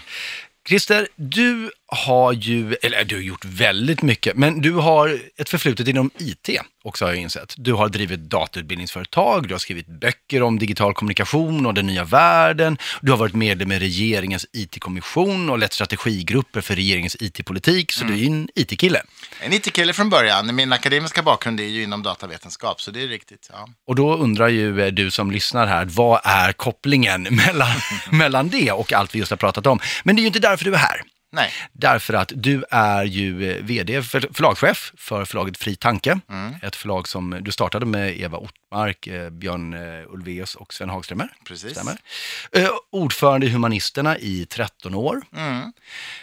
Christer, 0.69 1.09
du 1.17 1.71
har 1.89 2.33
ju, 2.33 2.75
eller 2.83 3.05
du 3.05 3.15
har 3.15 3.23
gjort 3.23 3.45
väldigt 3.45 4.03
mycket, 4.03 4.37
men 4.37 4.61
du 4.61 4.73
har 4.73 5.21
ett 5.37 5.49
förflutet 5.49 5.89
inom 5.89 6.11
IT 6.19 6.51
också 6.87 7.05
har 7.05 7.13
jag 7.13 7.23
insett. 7.23 7.55
Du 7.57 7.73
har 7.73 7.89
drivit 7.89 8.21
datautbildningsföretag, 8.21 9.49
du 9.49 9.55
har 9.55 9.59
skrivit 9.59 9.87
böcker 9.87 10.43
om 10.43 10.59
digital 10.59 10.95
kommunikation 10.95 11.67
och 11.67 11.75
den 11.75 11.87
nya 11.87 12.05
världen, 12.05 12.79
du 13.01 13.11
har 13.11 13.19
varit 13.19 13.35
medlem 13.35 13.73
i 13.73 13.79
regeringens 13.79 14.47
IT-kommission 14.53 15.51
och 15.51 15.59
lett 15.59 15.73
strategigrupper 15.73 16.61
för 16.61 16.75
regeringens 16.75 17.17
IT-politik, 17.21 17.93
så 17.93 18.05
mm. 18.05 18.17
du 18.17 18.23
är 18.23 18.27
en 18.27 18.49
IT-kille. 18.55 19.03
En 19.41 19.53
IT-kille 19.53 19.93
från 19.93 20.11
början. 20.11 20.55
Min 20.55 20.73
akademiska 20.73 21.23
bakgrund 21.23 21.61
är 21.61 21.65
ju 21.65 21.83
inom 21.83 22.03
datavetenskap, 22.03 22.81
så 22.81 22.91
det 22.91 23.03
är 23.03 23.09
riktigt. 23.09 23.51
Ja. 23.53 23.69
Och 23.87 23.95
då 23.95 24.17
undrar 24.17 24.49
ju 24.49 24.83
eh, 24.83 24.93
du 24.93 25.11
som 25.11 25.31
lyssnar 25.31 25.67
här, 25.67 25.85
vad 25.85 26.21
är 26.25 26.53
kopplingen 26.53 27.23
mellan, 27.31 27.77
mellan 28.11 28.49
det 28.49 28.73
och 28.73 28.93
allt 28.93 29.15
vi 29.15 29.19
just 29.19 29.31
har 29.31 29.37
pratat 29.37 29.67
om? 29.67 29.81
Men 30.05 30.17
det 30.17 30.21
är 30.21 30.23
ju 30.23 30.27
inte 30.27 30.41
därför 30.41 30.65
du 30.65 30.75
är 30.75 30.79
här. 30.79 31.03
Nej. 31.37 31.53
Därför 31.73 32.15
att 32.15 32.33
du 32.35 32.65
är 32.71 33.05
ju 33.05 33.51
eh, 33.51 33.65
vd, 33.65 34.03
för, 34.03 34.29
förlagschef 34.33 34.93
för 34.97 35.25
förlaget 35.25 35.59
Fri 35.59 35.77
Tanke. 35.77 36.21
Mm. 36.31 36.55
Ett 36.63 36.77
förlag 36.77 37.09
som 37.09 37.39
du 37.41 37.53
startade 37.53 37.87
med 37.87 38.21
Eva 38.21 38.39
Ottmark, 38.39 39.07
eh, 39.07 39.31
Björn 39.31 39.75
eh, 39.75 40.13
Ulvaeus 40.13 40.55
och 40.55 40.75
Sven 40.75 40.91
Hagströmer. 40.91 41.29
Precis. 41.45 41.73
Stämmer. 41.73 41.99
ordförande 42.93 43.47
i 43.47 43.51
Humanisterna 43.51 44.19
i 44.19 44.47
13 44.47 44.95
år. 44.95 45.23
Mm. 45.37 45.73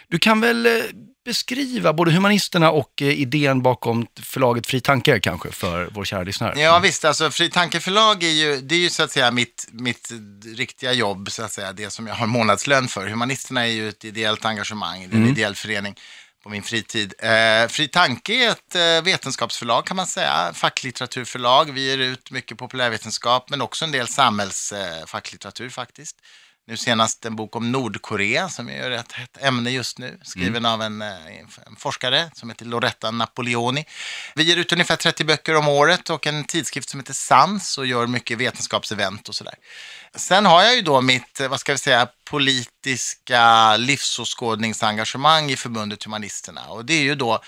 Du 0.08 0.18
kan 0.18 0.40
väl 0.40 0.82
beskriva 1.24 1.92
både 1.92 2.12
humanisterna 2.12 2.70
och 2.70 3.02
eh, 3.02 3.20
idén 3.20 3.62
bakom 3.62 4.06
förlaget 4.22 4.66
Fri 4.66 4.80
Tanke 4.80 5.20
kanske 5.20 5.52
för 5.52 5.88
vår 5.92 6.04
kära 6.04 6.22
lyssnare? 6.22 6.60
Ja 6.60 6.78
visst, 6.78 7.04
alltså 7.04 7.30
Fri 7.30 7.50
Tanke 7.50 7.80
förlag 7.80 8.22
är 8.22 8.28
ju, 8.28 8.60
det 8.60 8.74
är 8.74 8.78
ju 8.78 8.90
så 8.90 9.02
att 9.02 9.10
säga 9.10 9.30
mitt, 9.30 9.68
mitt 9.72 10.12
riktiga 10.56 10.92
jobb, 10.92 11.30
så 11.30 11.42
att 11.42 11.52
säga, 11.52 11.72
det 11.72 11.90
som 11.90 12.06
jag 12.06 12.14
har 12.14 12.26
månadslön 12.26 12.88
för. 12.88 13.08
Humanisterna 13.08 13.66
är 13.66 13.72
ju 13.72 13.88
ett 13.88 14.04
ideellt 14.04 14.44
engagemang, 14.44 14.98
det 14.98 15.04
är 15.04 15.16
en 15.16 15.22
mm. 15.22 15.30
ideell 15.30 15.54
förening 15.54 15.94
på 16.44 16.50
min 16.50 16.62
fritid. 16.62 17.14
Eh, 17.18 17.68
Fri 17.68 17.88
Tanke 17.88 18.34
är 18.34 18.50
ett 18.50 18.74
eh, 18.74 19.04
vetenskapsförlag 19.04 19.86
kan 19.86 19.96
man 19.96 20.06
säga, 20.06 20.52
facklitteraturförlag. 20.54 21.72
Vi 21.72 21.90
ger 21.90 21.98
ut 21.98 22.30
mycket 22.30 22.58
populärvetenskap 22.58 23.50
men 23.50 23.60
också 23.60 23.84
en 23.84 23.92
del 23.92 24.08
samhällsfacklitteratur 24.08 25.66
eh, 25.66 25.70
faktiskt. 25.70 26.16
Nu 26.66 26.76
senast 26.76 27.24
en 27.24 27.36
bok 27.36 27.56
om 27.56 27.72
Nordkorea 27.72 28.48
som 28.48 28.68
är 28.68 28.90
ett 28.90 29.12
hett 29.12 29.42
ämne 29.42 29.70
just 29.70 29.98
nu. 29.98 30.18
Skriven 30.22 30.66
av 30.66 30.82
en, 30.82 31.02
eh, 31.02 31.38
en 31.66 31.76
forskare 31.76 32.30
som 32.34 32.50
heter 32.50 32.64
Loretta 32.64 33.10
Napoleoni. 33.10 33.84
Vi 34.34 34.42
ger 34.42 34.56
ut 34.56 34.72
ungefär 34.72 34.96
30 34.96 35.24
böcker 35.24 35.56
om 35.56 35.68
året 35.68 36.10
och 36.10 36.26
en 36.26 36.44
tidskrift 36.44 36.90
som 36.90 37.00
heter 37.00 37.12
Sans 37.12 37.78
och 37.78 37.86
gör 37.86 38.06
mycket 38.06 38.38
vetenskapsevent 38.38 39.28
och 39.28 39.34
sådär. 39.34 39.54
Sen 40.14 40.46
har 40.46 40.62
jag 40.62 40.74
ju 40.74 40.82
då 40.82 41.00
mitt, 41.00 41.40
eh, 41.40 41.48
vad 41.48 41.60
ska 41.60 41.72
vi 41.72 41.78
säga, 41.78 42.08
politiska 42.30 43.76
livsåskådningsengagemang 43.76 45.50
i 45.50 45.56
förbundet 45.56 46.04
Humanisterna. 46.04 46.64
Och 46.68 46.84
det 46.84 46.94
är 46.94 47.02
ju 47.02 47.14
då 47.14 47.42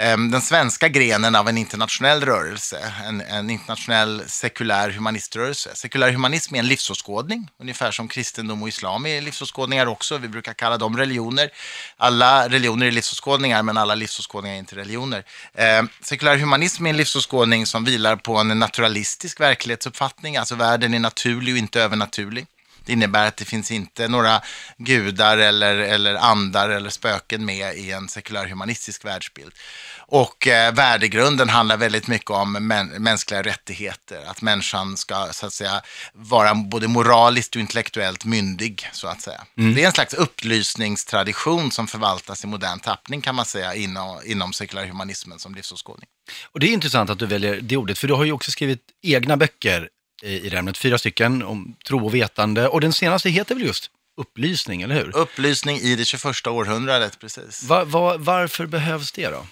Ehm, 0.00 0.30
den 0.30 0.40
svenska 0.40 0.88
grenen 0.88 1.34
av 1.34 1.48
en 1.48 1.58
internationell 1.58 2.20
rörelse, 2.20 2.92
en, 3.06 3.20
en, 3.20 3.50
internationell 3.50 4.22
sekulär 4.26 4.90
humaniströrelse. 4.90 5.70
Sekulär 5.74 6.12
humanism 6.12 6.54
är 6.54 6.58
en 6.58 6.66
livsåskådning, 6.66 7.50
ungefär 7.60 7.90
som 7.90 8.08
kristendom 8.08 8.62
och 8.62 8.68
islam 8.68 9.06
är 9.06 9.20
livsåskådningar 9.20 9.86
också. 9.86 10.18
Vi 10.18 10.28
brukar 10.28 10.54
kalla 10.54 10.76
dem 10.76 10.96
religioner. 10.96 11.50
Alla 11.96 12.48
religioner 12.48 12.86
är 12.86 12.90
livsåskådningar, 12.90 13.62
men 13.62 13.76
alla 13.76 13.94
livsåskådningar 13.94 14.54
är 14.54 14.58
inte 14.58 14.76
religioner. 14.76 15.24
Eh, 15.54 15.82
sekulär 16.00 16.36
humanism 16.36 16.86
är 16.86 16.90
en 16.90 16.96
livsåskådning 16.96 17.66
som 17.66 17.84
vilar 17.84 18.16
på 18.16 18.36
en 18.36 18.58
naturalistisk 18.58 19.40
verklighetsuppfattning, 19.40 20.36
alltså 20.36 20.54
världen 20.54 20.94
är 20.94 20.98
naturlig 20.98 21.54
och 21.54 21.58
inte 21.58 21.82
övernaturlig. 21.82 22.46
Det 22.88 22.92
innebär 22.92 23.28
att 23.28 23.36
det 23.36 23.44
finns 23.44 23.70
inte 23.70 24.08
några 24.08 24.40
gudar 24.78 25.38
eller, 25.38 25.76
eller 25.76 26.14
andar 26.14 26.68
eller 26.68 26.90
spöken 26.90 27.44
med 27.44 27.76
i 27.76 27.90
en 27.90 28.08
sekulär 28.08 28.46
humanistisk 28.46 29.04
världsbild. 29.04 29.52
Och 29.98 30.46
eh, 30.46 30.74
värdegrunden 30.74 31.48
handlar 31.48 31.76
väldigt 31.76 32.08
mycket 32.08 32.30
om 32.30 32.52
mä 32.52 32.84
mänskliga 32.84 33.42
rättigheter. 33.42 34.24
Att 34.26 34.42
människan 34.42 34.96
ska 34.96 35.28
så 35.32 35.46
att 35.46 35.52
säga 35.52 35.82
vara 36.12 36.54
både 36.54 36.88
moraliskt 36.88 37.56
och 37.56 37.60
intellektuellt 37.60 38.24
myndig 38.24 38.88
så 38.92 39.08
att 39.08 39.22
säga. 39.22 39.44
Mm. 39.58 39.74
Det 39.74 39.82
är 39.82 39.86
en 39.86 39.92
slags 39.92 40.14
upplysningstradition 40.14 41.70
som 41.70 41.86
förvaltas 41.86 42.44
i 42.44 42.46
modern 42.46 42.78
tappning 42.78 43.20
kan 43.20 43.34
man 43.34 43.44
säga 43.44 43.74
inom, 43.74 44.20
inom 44.24 44.52
sekulärhumanismen 44.52 45.38
som 45.38 45.54
livsåskådning. 45.54 46.08
Och 46.52 46.60
det 46.60 46.66
är 46.66 46.72
intressant 46.72 47.10
att 47.10 47.18
du 47.18 47.26
väljer 47.26 47.60
det 47.60 47.76
ordet, 47.76 47.98
för 47.98 48.08
du 48.08 48.14
har 48.14 48.24
ju 48.24 48.32
också 48.32 48.50
skrivit 48.50 48.80
egna 49.02 49.36
böcker 49.36 49.88
i 50.22 50.48
det 50.48 50.56
ämnet, 50.56 50.78
fyra 50.78 50.98
stycken 50.98 51.42
om 51.42 51.76
tro 51.86 52.06
och 52.06 52.14
vetande. 52.14 52.68
Och 52.68 52.80
den 52.80 52.92
senaste 52.92 53.30
heter 53.30 53.54
väl 53.54 53.64
just 53.64 53.90
upplysning, 54.16 54.82
eller 54.82 54.94
hur? 54.94 55.16
Upplysning 55.16 55.76
i 55.76 55.96
det 55.96 56.04
21 56.04 56.46
århundradet, 56.46 57.20
precis. 57.20 57.62
Va, 57.62 57.84
va, 57.84 58.16
varför 58.18 58.66
behövs 58.66 59.12
det 59.12 59.28
då? 59.28 59.46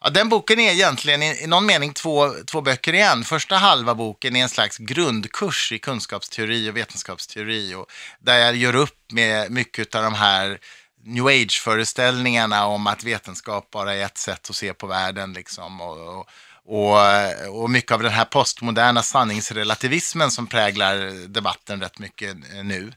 Ja, 0.00 0.10
den 0.10 0.28
boken 0.28 0.60
är 0.60 0.72
egentligen 0.72 1.22
i, 1.22 1.46
någon 1.46 1.66
mening 1.66 1.92
två, 1.92 2.34
två 2.46 2.60
böcker 2.60 2.92
igen. 2.92 3.24
Första 3.24 3.56
halva 3.56 3.94
boken 3.94 4.36
är 4.36 4.42
en 4.42 4.48
slags 4.48 4.78
grundkurs 4.78 5.72
i 5.72 5.78
kunskapsteori 5.78 6.70
och 6.70 6.76
vetenskapsteori. 6.76 7.74
Och 7.74 7.86
där 8.20 8.38
jag 8.38 8.56
gör 8.56 8.74
upp 8.74 9.12
med 9.12 9.50
mycket 9.50 9.94
av 9.94 10.02
de 10.02 10.14
här 10.14 10.58
new 11.04 11.26
age-föreställningarna 11.26 12.66
om 12.66 12.86
att 12.86 13.04
vetenskap 13.04 13.70
bara 13.70 13.94
är 13.94 14.04
ett 14.04 14.18
sätt 14.18 14.50
att 14.50 14.56
se 14.56 14.74
på 14.74 14.86
världen. 14.86 15.32
Liksom, 15.32 15.80
och, 15.80 16.18
och 16.18 16.28
och, 16.68 17.00
eh, 17.00 17.48
och 17.48 17.70
mycket 17.70 17.92
av 17.92 18.02
den 18.02 18.12
här 18.12 18.24
postmoderna 18.24 19.02
sanningsrelativismen 19.02 20.30
som 20.30 20.46
präglar 20.46 21.28
debatten 21.28 21.80
rätt 21.80 21.98
mycket 21.98 22.36
eh, 22.54 22.64
nu. 22.64 22.92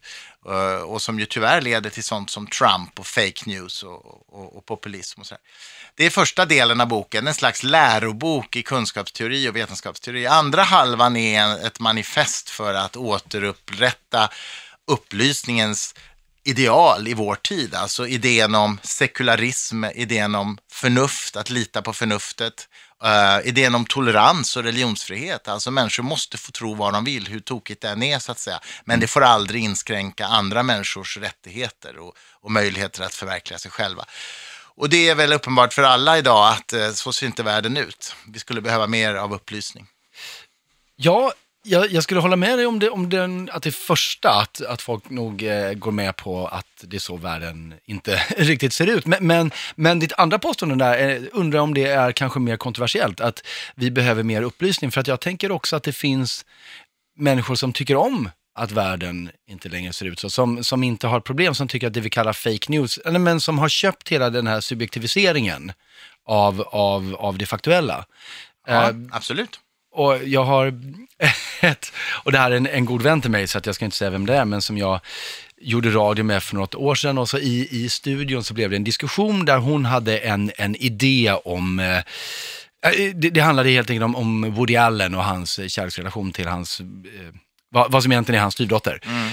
Eh, 0.46 0.82
och 0.82 1.02
som 1.02 1.20
ju 1.20 1.26
tyvärr 1.26 1.62
leder 1.62 1.90
till 1.90 2.04
sånt 2.04 2.30
som 2.30 2.48
Trump 2.48 3.00
och 3.00 3.08
fake 3.08 3.42
news 3.46 3.84
och, 3.84 4.06
och, 4.34 4.58
och 4.58 4.66
populism 4.66 5.22
och 5.22 5.28
så. 5.28 5.36
Det 5.96 6.06
är 6.06 6.10
första 6.10 6.46
delen 6.46 6.82
av 6.82 6.88
boken, 6.88 7.28
en 7.28 7.34
slags 7.34 7.64
lärobok 7.64 8.56
i 8.56 8.64
kunskapsteori 8.64 9.50
och 9.50 9.56
vetenskapsteori. 9.56 10.28
Andra 10.28 10.64
halvan 10.64 11.18
är 11.18 11.66
ett 11.66 11.80
manifest 11.80 12.50
för 12.50 12.74
att 12.74 12.98
återupprätta 12.98 14.30
upplysningens 14.88 15.96
ideal 16.44 17.08
i 17.08 17.14
vår 17.14 17.36
tid. 17.36 17.76
Alltså 17.76 18.08
idén 18.08 18.56
om 18.56 18.80
sekularism, 18.84 19.84
idén 19.84 20.36
om 20.36 20.58
förnuft, 20.72 21.36
att 21.36 21.50
lita 21.50 21.82
på 21.82 21.94
förnuftet 21.94 22.68
Uh, 23.04 23.48
idén 23.48 23.76
om 23.76 23.86
tolerans 23.86 24.56
och 24.58 24.64
religionsfrihet. 24.64 25.48
Alltså 25.48 25.72
människor 25.72 26.04
måste 26.04 26.38
få 26.38 26.52
tro 26.52 26.74
vad 26.74 26.94
de 26.94 27.04
vill, 27.04 27.28
hur 27.28 27.40
tokigt 27.40 27.82
det 27.82 27.90
än 27.90 28.04
är 28.04 28.20
så 28.20 28.32
att 28.32 28.40
säga. 28.40 28.60
Men 28.86 29.00
det 29.00 29.08
får 29.08 29.22
aldrig 29.22 29.64
inskränka 29.64 30.26
andra 30.26 30.64
människors 30.64 31.18
rättigheter 31.18 31.98
och, 31.98 32.16
och 32.42 32.52
möjligheter 32.52 33.04
att 33.04 33.14
förverkliga 33.14 33.60
sig 33.60 33.72
själva. 33.72 34.06
Och 34.76 34.90
det 34.90 35.10
är 35.10 35.16
väl 35.16 35.34
uppenbart 35.34 35.74
för 35.74 35.84
alla 35.84 36.18
idag 36.18 36.50
att 36.50 36.74
uh, 36.74 36.92
så 36.92 37.14
ser 37.14 37.26
inte 37.26 37.44
världen 37.44 37.78
ut. 37.78 38.16
Vi 38.28 38.40
skulle 38.40 38.62
behöva 38.62 38.88
mer 38.88 39.16
av 39.16 39.34
upplysning. 39.34 39.88
Ja, 40.96 41.34
jag, 41.64 41.92
jag, 41.92 42.04
skulle 42.04 42.20
hålla 42.20 42.36
med 42.36 42.58
dig 42.58 42.66
om, 42.66 42.80
det, 42.80 42.90
om 42.90 43.10
den, 43.10 43.50
att 43.52 43.64
det 43.64 43.72
första, 43.76 44.30
att, 44.30 44.62
att 44.62 44.82
folk 44.82 45.10
nog 45.10 45.44
eh, 45.44 45.74
går 45.74 45.92
med 45.92 46.16
på 46.16 46.48
att 46.48 46.66
det 46.82 46.98
är 46.98 47.00
så 47.00 47.16
världen 47.16 47.74
inte 47.86 48.16
riktigt 48.38 48.74
ser 48.74 48.88
ut. 48.88 49.06
Men, 49.06 49.28
men, 49.28 49.52
men 49.76 50.00
ditt 50.00 50.14
andra 50.14 50.40
påstående 50.40 50.86
där, 50.86 51.10
eh, 51.10 51.22
undrar 51.32 51.60
om 51.60 51.74
det 51.74 51.86
är 51.86 52.12
kanske 52.12 52.40
mer 52.40 52.58
kontroversiellt, 52.58 53.22
att 53.22 53.44
vi 53.76 53.92
behöver 53.92 54.24
mer 54.24 54.42
upplysning. 54.42 54.92
För 54.92 55.02
att 55.02 55.08
jag 55.08 55.20
tänker 55.20 55.52
också 55.52 55.76
att 55.76 55.84
det 55.84 55.94
finns 55.94 56.46
människor 57.18 57.56
som 57.56 57.74
tycker 57.74 57.96
om 57.96 58.30
att 58.56 58.72
världen 58.72 59.32
inte 59.48 59.70
längre 59.70 59.94
ser 59.94 60.06
ut 60.06 60.20
så, 60.20 60.30
som, 60.30 60.64
som 60.64 60.84
inte 60.84 61.08
har 61.08 61.20
problem, 61.20 61.56
som 61.56 61.68
tycker 61.68 61.88
att 61.88 61.94
det 61.94 62.02
vi 62.02 62.10
kallar 62.10 62.34
fake 62.34 62.66
news, 62.72 62.98
eller, 62.98 63.20
men 63.20 63.42
som 63.42 63.60
har 63.60 63.70
köpt 63.70 64.10
hela 64.10 64.30
den 64.30 64.48
här 64.48 64.62
subjektiviseringen 64.62 65.72
av, 66.26 66.62
av, 66.62 67.16
av 67.20 67.38
det 67.38 67.46
faktuella. 67.46 68.06
Ja, 68.68 68.90
eh, 68.90 68.96
absolut. 69.12 69.60
Och 69.92 70.18
jag 70.26 70.44
har 70.44 70.74
ett, 71.62 71.94
och 72.24 72.32
det 72.32 72.38
här 72.38 72.52
är 72.52 72.56
en, 72.56 72.68
en 72.68 72.86
god 72.86 73.02
vän 73.02 73.22
till 73.22 73.32
mig, 73.32 73.48
så 73.48 73.58
att 73.58 73.66
jag 73.66 73.76
ska 73.76 73.86
inte 73.86 73.98
säga 73.98 74.10
vem 74.10 74.26
det 74.26 74.36
är, 74.36 74.46
men 74.46 74.62
som 74.62 74.78
jag 74.78 75.00
gjorde 75.62 75.90
radio 75.90 76.24
med 76.24 76.44
för 76.44 76.56
något 76.56 76.76
år 76.76 76.96
sedan 76.96 77.18
och 77.18 77.30
så 77.30 77.38
i, 77.38 77.68
i 77.72 77.90
studion 77.90 78.44
så 78.44 78.54
blev 78.54 78.70
det 78.70 78.76
en 78.76 78.84
diskussion 78.84 79.46
där 79.46 79.58
hon 79.58 79.86
hade 79.86 80.18
en, 80.18 80.52
en 80.58 80.76
idé 80.76 81.34
om 81.46 81.80
eh, 81.80 81.98
eh 81.98 82.04
det, 83.16 83.30
det 83.30 83.40
handlade 83.40 83.70
helt 83.70 83.90
enkelt 83.90 84.06
om, 84.06 84.16
om 84.16 84.54
Woody 84.54 84.76
Allen 84.76 85.16
och 85.16 85.24
hans 85.24 85.60
eh, 85.60 85.68
kärleksrelation 85.68 86.32
till 86.32 86.48
hans, 86.48 86.80
eh, 86.80 86.86
vad, 87.70 87.92
vad 87.92 88.04
som 88.04 88.12
egentligen 88.12 88.40
är 88.40 88.42
hans 88.42 88.54
styvdotter. 88.54 89.00
Mm. 89.06 89.30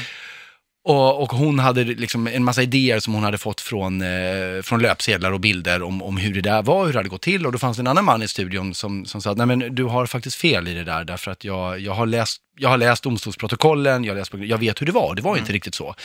Och, 0.88 1.22
och, 1.22 1.32
hon 1.32 1.58
hade 1.58 1.84
liksom 1.84 2.26
en 2.26 2.44
massa 2.44 2.62
idéer 2.62 3.00
som 3.00 3.14
hon 3.14 3.24
hade 3.24 3.38
fått 3.38 3.60
från, 3.60 4.02
eh, 4.02 4.62
från 4.62 4.82
löpsedlar 4.82 5.32
och 5.32 5.40
bilder 5.40 5.82
om, 5.82 6.02
om 6.02 6.16
hur 6.16 6.34
det 6.34 6.40
där 6.40 6.62
var, 6.62 6.86
hur 6.86 6.92
det 6.92 6.98
hade 6.98 7.08
gått 7.08 7.22
till. 7.22 7.46
Och 7.46 7.52
då 7.52 7.58
fanns 7.58 7.76
det 7.76 7.80
en 7.80 7.86
annan 7.86 8.04
man 8.04 8.22
i 8.22 8.28
studion 8.28 8.74
som, 8.74 9.04
som 9.04 9.22
sa, 9.22 9.34
nej 9.34 9.46
men 9.46 9.74
du 9.74 9.84
har 9.84 10.06
faktiskt 10.06 10.36
fel 10.36 10.68
i 10.68 10.74
det 10.74 10.84
där, 10.84 11.04
därför 11.04 11.30
att 11.30 11.44
jag, 11.44 11.80
jag 11.80 11.92
har 11.92 12.06
läst 12.06 12.42
jag 12.58 12.68
har 12.68 12.76
läst 12.76 13.02
domstolsprotokollen, 13.02 14.04
jag, 14.04 14.16
läst, 14.16 14.34
jag 14.34 14.58
vet 14.58 14.80
hur 14.80 14.86
det 14.86 14.92
var, 14.92 15.14
det 15.14 15.22
var 15.22 15.30
mm. 15.30 15.40
inte 15.40 15.52
riktigt 15.52 15.74
så. 15.74 15.84
Mm. 15.84 15.96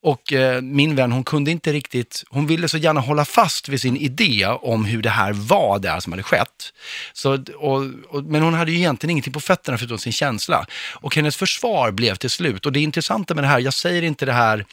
Och 0.00 0.32
eh, 0.32 0.62
min 0.62 0.96
vän, 0.96 1.12
hon 1.12 1.24
kunde 1.24 1.50
inte 1.50 1.72
riktigt, 1.72 2.24
hon 2.28 2.46
ville 2.46 2.68
så 2.68 2.78
gärna 2.78 3.00
hålla 3.00 3.24
fast 3.24 3.68
vid 3.68 3.80
sin 3.80 3.96
idé 3.96 4.46
om 4.46 4.84
hur 4.84 5.02
det 5.02 5.10
här 5.10 5.32
var, 5.32 5.78
det 5.78 5.88
här 5.88 6.00
som 6.00 6.12
hade 6.12 6.22
skett. 6.22 6.72
Så, 7.12 7.32
och, 7.56 7.82
och, 8.08 8.24
men 8.24 8.42
hon 8.42 8.54
hade 8.54 8.70
ju 8.70 8.78
egentligen 8.78 9.10
ingenting 9.10 9.32
på 9.32 9.40
fötterna 9.40 9.78
förutom 9.78 9.98
sin 9.98 10.12
känsla. 10.12 10.66
Och 10.94 11.16
hennes 11.16 11.36
försvar 11.36 11.90
blev 11.90 12.14
till 12.14 12.30
slut, 12.30 12.66
och 12.66 12.72
det 12.72 12.80
intressanta 12.80 13.34
med 13.34 13.44
det 13.44 13.48
här, 13.48 13.60
jag 13.60 13.74
säger 13.74 14.02
inte 14.02 14.26
det 14.26 14.32
här 14.32 14.64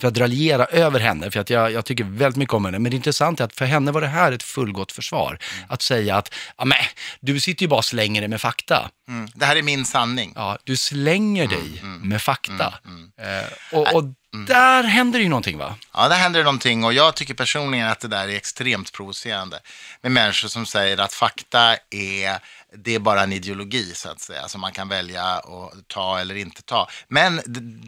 för 0.00 0.08
att 0.08 0.18
raljera 0.18 0.64
över 0.64 1.00
henne, 1.00 1.30
för 1.30 1.40
att 1.40 1.50
jag, 1.50 1.72
jag, 1.72 1.84
tycker 1.84 2.04
väldigt 2.04 2.36
mycket 2.36 2.54
om 2.54 2.64
henne. 2.64 2.78
Men 2.78 2.90
det 2.90 2.96
intressanta 2.96 3.42
är 3.42 3.46
att 3.46 3.54
för 3.54 3.64
henne 3.64 3.92
var 3.92 4.00
det 4.00 4.06
här 4.06 4.32
ett 4.32 4.42
fullgott 4.42 4.92
försvar. 4.92 5.28
Mm. 5.28 5.66
Att 5.68 5.82
säga 5.82 6.16
att, 6.16 6.34
ja 6.58 6.64
men, 6.64 6.78
du 7.20 7.40
sitter 7.40 7.62
ju 7.62 7.68
bara 7.68 7.78
och 7.78 7.84
slänger 7.84 8.20
dig 8.20 8.28
med 8.28 8.40
fakta. 8.40 8.90
Mm. 9.08 9.28
Det 9.34 9.44
här 9.44 9.56
är 9.56 9.62
min 9.62 9.84
sanning. 9.84 10.32
Ja, 10.36 10.58
du 10.64 10.76
slänger 10.76 11.46
dig 11.46 11.78
mm. 11.82 11.94
mm. 11.96 12.08
med 12.08 12.22
fakta. 12.22 12.74
Mm, 12.84 13.10
mm. 13.18 13.44
Eh, 13.44 13.78
och, 13.78 13.94
och 13.94 14.04
där 14.32 14.82
händer 14.82 15.20
ju 15.20 15.28
någonting 15.28 15.58
va? 15.58 15.74
Ja, 15.92 16.08
där 16.08 16.16
händer 16.16 16.44
någonting 16.44 16.84
och 16.84 16.92
jag 16.92 17.14
tycker 17.14 17.34
personligen 17.34 17.88
att 17.88 18.00
det 18.00 18.08
där 18.08 18.28
är 18.28 18.36
extremt 18.36 18.92
provocerande. 18.92 19.60
Med 20.02 20.12
människor 20.12 20.48
som 20.48 20.66
säger 20.66 21.00
att 21.00 21.12
fakta 21.12 21.76
är 21.90 22.38
det 22.76 22.94
är 22.94 22.98
bara 22.98 23.22
en 23.22 23.32
ideologi 23.32 23.92
så 23.94 24.08
att 24.08 24.20
säga, 24.20 24.48
som 24.48 24.60
man 24.60 24.72
kan 24.72 24.88
välja 24.88 25.24
att 25.24 25.88
ta 25.88 26.20
eller 26.20 26.34
inte 26.34 26.62
ta. 26.62 26.88
Men 27.08 27.40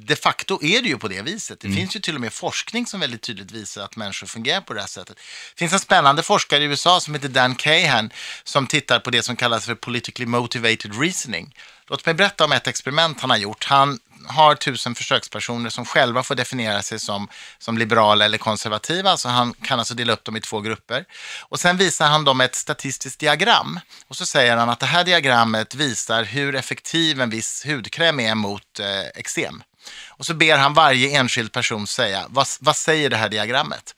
de 0.06 0.16
facto 0.16 0.62
är 0.62 0.82
det 0.82 0.88
ju 0.88 0.98
på 0.98 1.08
det 1.08 1.22
viset. 1.22 1.60
Det 1.60 1.66
mm. 1.66 1.76
finns 1.78 1.96
ju 1.96 2.00
till 2.00 2.14
och 2.14 2.20
med 2.20 2.32
forskning 2.32 2.86
som 2.86 3.00
väldigt 3.00 3.22
tydligt 3.22 3.50
visar 3.50 3.84
att 3.84 3.96
människor 3.96 4.26
fungerar 4.26 4.60
på 4.60 4.74
det 4.74 4.80
här 4.80 4.86
sättet. 4.86 5.16
Det 5.16 5.58
finns 5.58 5.72
en 5.72 5.80
spännande 5.80 6.22
forskare 6.22 6.64
i 6.64 6.66
USA 6.66 7.00
som 7.00 7.14
heter 7.14 7.28
Dan 7.28 7.54
Cahan 7.54 8.10
som 8.44 8.66
tittar 8.66 8.98
på 8.98 9.10
det 9.10 9.22
som 9.22 9.36
kallas 9.36 9.66
för 9.66 9.74
politically 9.74 10.26
motivated 10.26 11.00
reasoning. 11.00 11.54
Låt 11.86 12.06
mig 12.06 12.14
berätta 12.14 12.44
om 12.44 12.52
ett 12.52 12.66
experiment 12.66 13.20
han 13.20 13.30
har 13.30 13.36
gjort. 13.36 13.64
Han 13.64 13.98
har 14.28 14.54
tusen 14.54 14.94
försökspersoner 14.94 15.70
som 15.70 15.84
själva 15.84 16.22
får 16.22 16.34
definiera 16.34 16.82
sig 16.82 16.98
som, 16.98 17.28
som 17.58 17.78
liberala 17.78 18.24
eller 18.24 18.38
konservativa. 18.38 19.16
Så 19.16 19.28
han 19.28 19.52
kan 19.52 19.78
alltså 19.78 19.94
dela 19.94 20.12
upp 20.12 20.24
dem 20.24 20.36
i 20.36 20.40
två 20.40 20.60
grupper. 20.60 21.04
Och 21.40 21.60
sen 21.60 21.76
visar 21.76 22.06
han 22.06 22.24
dem 22.24 22.40
ett 22.40 22.54
statistiskt 22.54 23.20
diagram. 23.20 23.80
Och 24.08 24.16
så 24.16 24.26
säger 24.26 24.56
han 24.56 24.70
att 24.70 24.80
det 24.80 24.86
här 24.86 25.04
diagrammet 25.04 25.74
visar 25.74 26.24
hur 26.24 26.54
effektiv 26.54 27.20
en 27.20 27.30
viss 27.30 27.66
hudkräm 27.66 28.20
är 28.20 28.34
mot 28.34 28.80
eh, 28.80 29.06
eksem. 29.14 29.62
Och 30.08 30.26
så 30.26 30.34
ber 30.34 30.58
han 30.58 30.74
varje 30.74 31.18
enskild 31.18 31.52
person 31.52 31.86
säga, 31.86 32.26
vad, 32.28 32.46
vad 32.60 32.76
säger 32.76 33.10
det 33.10 33.16
här 33.16 33.28
diagrammet? 33.28 33.94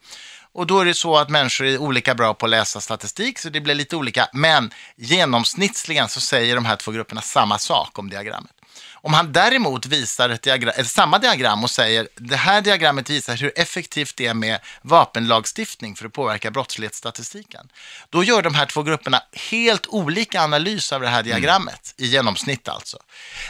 Och 0.57 0.67
då 0.67 0.81
är 0.81 0.85
det 0.85 0.95
så 0.95 1.17
att 1.17 1.29
människor 1.29 1.67
är 1.67 1.79
olika 1.79 2.15
bra 2.15 2.35
på 2.35 2.47
att 2.47 2.51
läsa 2.51 2.81
statistik, 2.81 3.39
så 3.39 3.49
det 3.49 3.61
blir 3.61 3.75
lite 3.75 3.97
olika. 3.97 4.29
Men 4.33 4.71
genomsnittligen 4.97 6.09
så 6.09 6.21
säger 6.21 6.55
de 6.55 6.65
här 6.65 6.77
två 6.77 6.91
grupperna 6.91 7.21
samma 7.21 7.59
sak 7.59 7.99
om 7.99 8.11
diagrammet. 8.11 8.56
Om 9.03 9.15
han 9.15 9.33
däremot 9.33 9.87
visar 9.87 10.29
ett 10.29 10.43
diagram, 10.43 10.75
ett 10.77 10.89
samma 10.89 11.19
diagram 11.19 11.65
och 11.65 11.71
säger 11.71 12.09
det 12.15 12.37
här 12.37 12.61
diagrammet 12.61 13.11
visar 13.11 13.37
hur 13.37 13.53
effektivt 13.57 14.17
det 14.17 14.27
är 14.27 14.35
med 14.35 14.61
vapenlagstiftning 14.83 15.97
för 15.97 16.07
att 16.07 16.13
påverka 16.13 16.51
brottslighetsstatistiken. 16.51 17.69
Då 18.11 18.25
gör 18.25 18.43
de 18.43 18.55
här 18.55 18.67
två 18.67 18.83
grupperna 18.83 19.23
helt 19.51 19.87
olika 19.87 20.43
analys 20.43 20.93
av 20.93 21.01
det 21.01 21.09
här 21.09 21.23
diagrammet, 21.23 21.95
i 21.97 22.07
genomsnitt 22.07 22.69
alltså. 22.69 22.99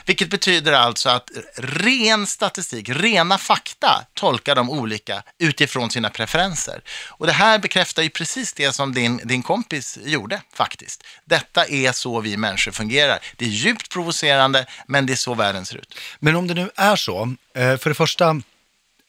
Vilket 0.04 0.30
betyder 0.30 0.72
alltså 0.72 1.08
att 1.08 1.30
ren 1.56 2.26
statistik, 2.26 2.88
rena 2.88 3.38
fakta 3.38 4.06
tolkar 4.14 4.54
de 4.54 4.70
olika 4.70 5.22
utifrån 5.38 5.90
sina 5.90 6.10
preferenser. 6.10 6.82
Och 7.08 7.26
det 7.26 7.32
här 7.32 7.58
bekräftar 7.58 8.02
ju 8.02 8.10
precis 8.10 8.52
det 8.52 8.72
som 8.72 8.94
din, 8.94 9.20
din 9.24 9.42
kompis 9.42 9.98
gjorde 10.04 10.40
faktiskt. 10.54 11.04
Detta 11.24 11.66
är 11.66 11.92
så 11.92 12.20
vi 12.20 12.36
människor 12.36 12.72
fungerar. 12.72 13.18
Det 13.36 13.44
är 13.44 13.48
djupt 13.48 13.88
provocerande, 13.88 14.66
men 14.86 15.06
det 15.06 15.12
är 15.12 15.16
så 15.16 15.34
världen 15.36 15.66
ser 15.66 15.76
ut. 15.76 15.94
Men 16.18 16.36
om 16.36 16.46
det 16.46 16.54
nu 16.54 16.70
är 16.76 16.96
så, 16.96 17.34
eh, 17.54 17.76
för 17.76 17.90
det 17.90 17.94
första, 17.94 18.30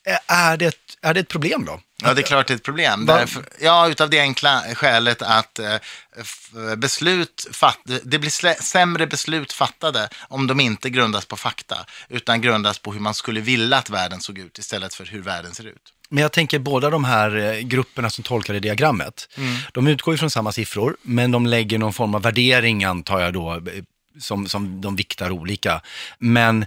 eh, 0.08 0.18
är 0.28 0.58
det, 0.58 0.78
är 1.02 1.14
det 1.14 1.20
ett 1.20 1.28
problem 1.28 1.66
då? 1.66 1.80
Ja, 2.04 2.14
det 2.14 2.22
är 2.22 2.24
klart 2.24 2.48
det 2.48 2.54
är 2.54 2.56
ett 2.56 2.64
problem. 2.64 3.06
Därför, 3.06 3.46
ja, 3.62 3.90
utav 3.90 4.10
det 4.10 4.20
enkla 4.20 4.62
skälet 4.74 5.22
att 5.22 5.60
eh, 5.60 5.78
beslut 6.78 7.48
fatt, 7.52 7.80
det 8.04 8.20
blir 8.20 8.62
sämre 8.64 9.08
beslut 9.08 9.54
fattade 9.54 10.10
om 10.28 10.48
de 10.48 10.60
inte 10.60 10.90
grundas 10.90 11.26
på 11.26 11.38
fakta, 11.38 11.78
utan 12.10 12.42
grundas 12.42 12.80
på 12.80 12.94
hur 12.94 13.00
man 13.00 13.14
skulle 13.14 13.42
vilja 13.42 13.78
att 13.78 13.90
världen 13.90 14.22
såg 14.22 14.38
ut 14.38 14.58
istället 14.58 14.94
för 14.94 15.06
hur 15.06 15.22
världen 15.22 15.54
ser 15.54 15.68
ut. 15.68 15.94
Men 16.10 16.22
jag 16.22 16.32
tänker 16.32 16.60
båda 16.60 16.90
de 16.90 17.04
här 17.04 17.62
grupperna 17.62 18.10
som 18.10 18.24
tolkar 18.24 18.54
det 18.54 18.60
diagrammet, 18.60 19.30
de 19.74 19.88
utgår 19.88 20.14
ju 20.14 20.18
från 20.18 20.30
samma 20.30 20.52
siffror, 20.52 20.98
men 21.02 21.32
de 21.32 21.46
lägger 21.46 21.78
någon 21.78 21.94
form 21.94 22.16
av 22.16 22.22
värdering 22.22 22.84
antar 22.84 23.20
jag 23.20 23.34
då, 23.34 23.62
som, 24.20 24.48
som 24.50 24.82
de 24.82 24.96
viktar 24.96 25.32
olika. 25.32 25.82
Men 26.20 26.66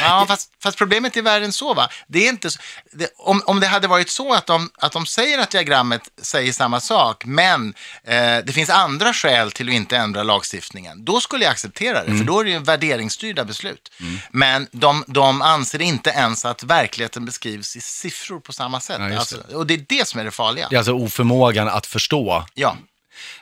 Ja, 0.00 0.24
fast, 0.28 0.52
fast 0.62 0.78
problemet 0.78 1.16
i 1.16 1.20
världen 1.20 1.52
så 1.52 1.74
va, 1.74 1.88
det 2.06 2.24
är 2.24 2.28
inte 2.28 2.50
så, 2.50 2.58
det, 2.92 3.08
om, 3.18 3.42
om 3.46 3.60
det 3.60 3.66
hade 3.66 3.88
varit 3.88 4.10
så 4.10 4.34
att 4.34 4.46
de, 4.46 4.70
att 4.78 4.92
de 4.92 5.06
säger 5.06 5.38
att 5.38 5.50
diagrammet 5.50 6.02
säger 6.22 6.52
samma 6.52 6.80
sak, 6.80 7.24
men 7.24 7.74
eh, 8.04 8.38
det 8.44 8.52
finns 8.52 8.70
andra 8.70 9.12
skäl 9.12 9.52
till 9.52 9.68
att 9.68 9.74
inte 9.74 9.96
ändra 9.96 10.22
lagstiftningen, 10.22 11.04
då 11.04 11.20
skulle 11.20 11.44
jag 11.44 11.50
acceptera 11.52 12.00
det, 12.00 12.06
Mm. 12.06 12.18
för 12.18 12.24
då 12.26 12.40
är 12.40 12.44
det 12.44 12.50
ju 12.50 12.58
värderingsstyrda 12.58 13.44
beslut. 13.44 13.92
Men 14.30 14.66
de, 14.72 15.04
de 15.06 15.42
anser 15.42 15.80
inte 15.82 16.10
ens 16.10 16.44
att 16.44 16.62
verkligheten 16.62 17.24
beskrivs 17.24 17.76
i 17.76 17.80
siffror 17.80 18.40
på 18.40 18.52
samma 18.52 18.80
sätt. 18.80 19.00
Ja, 19.00 19.18
alltså, 19.18 19.36
och 19.52 19.66
det 19.66 19.74
är 19.74 19.84
det 19.88 20.08
som 20.08 20.20
är 20.20 20.24
det 20.24 20.30
farliga. 20.30 20.68
det 20.68 20.76
är 20.76 20.78
alltså 20.78 20.92
oförmågan 20.92 21.68
att 21.68 21.86
förstå. 21.86 22.44
Ja. 22.54 22.76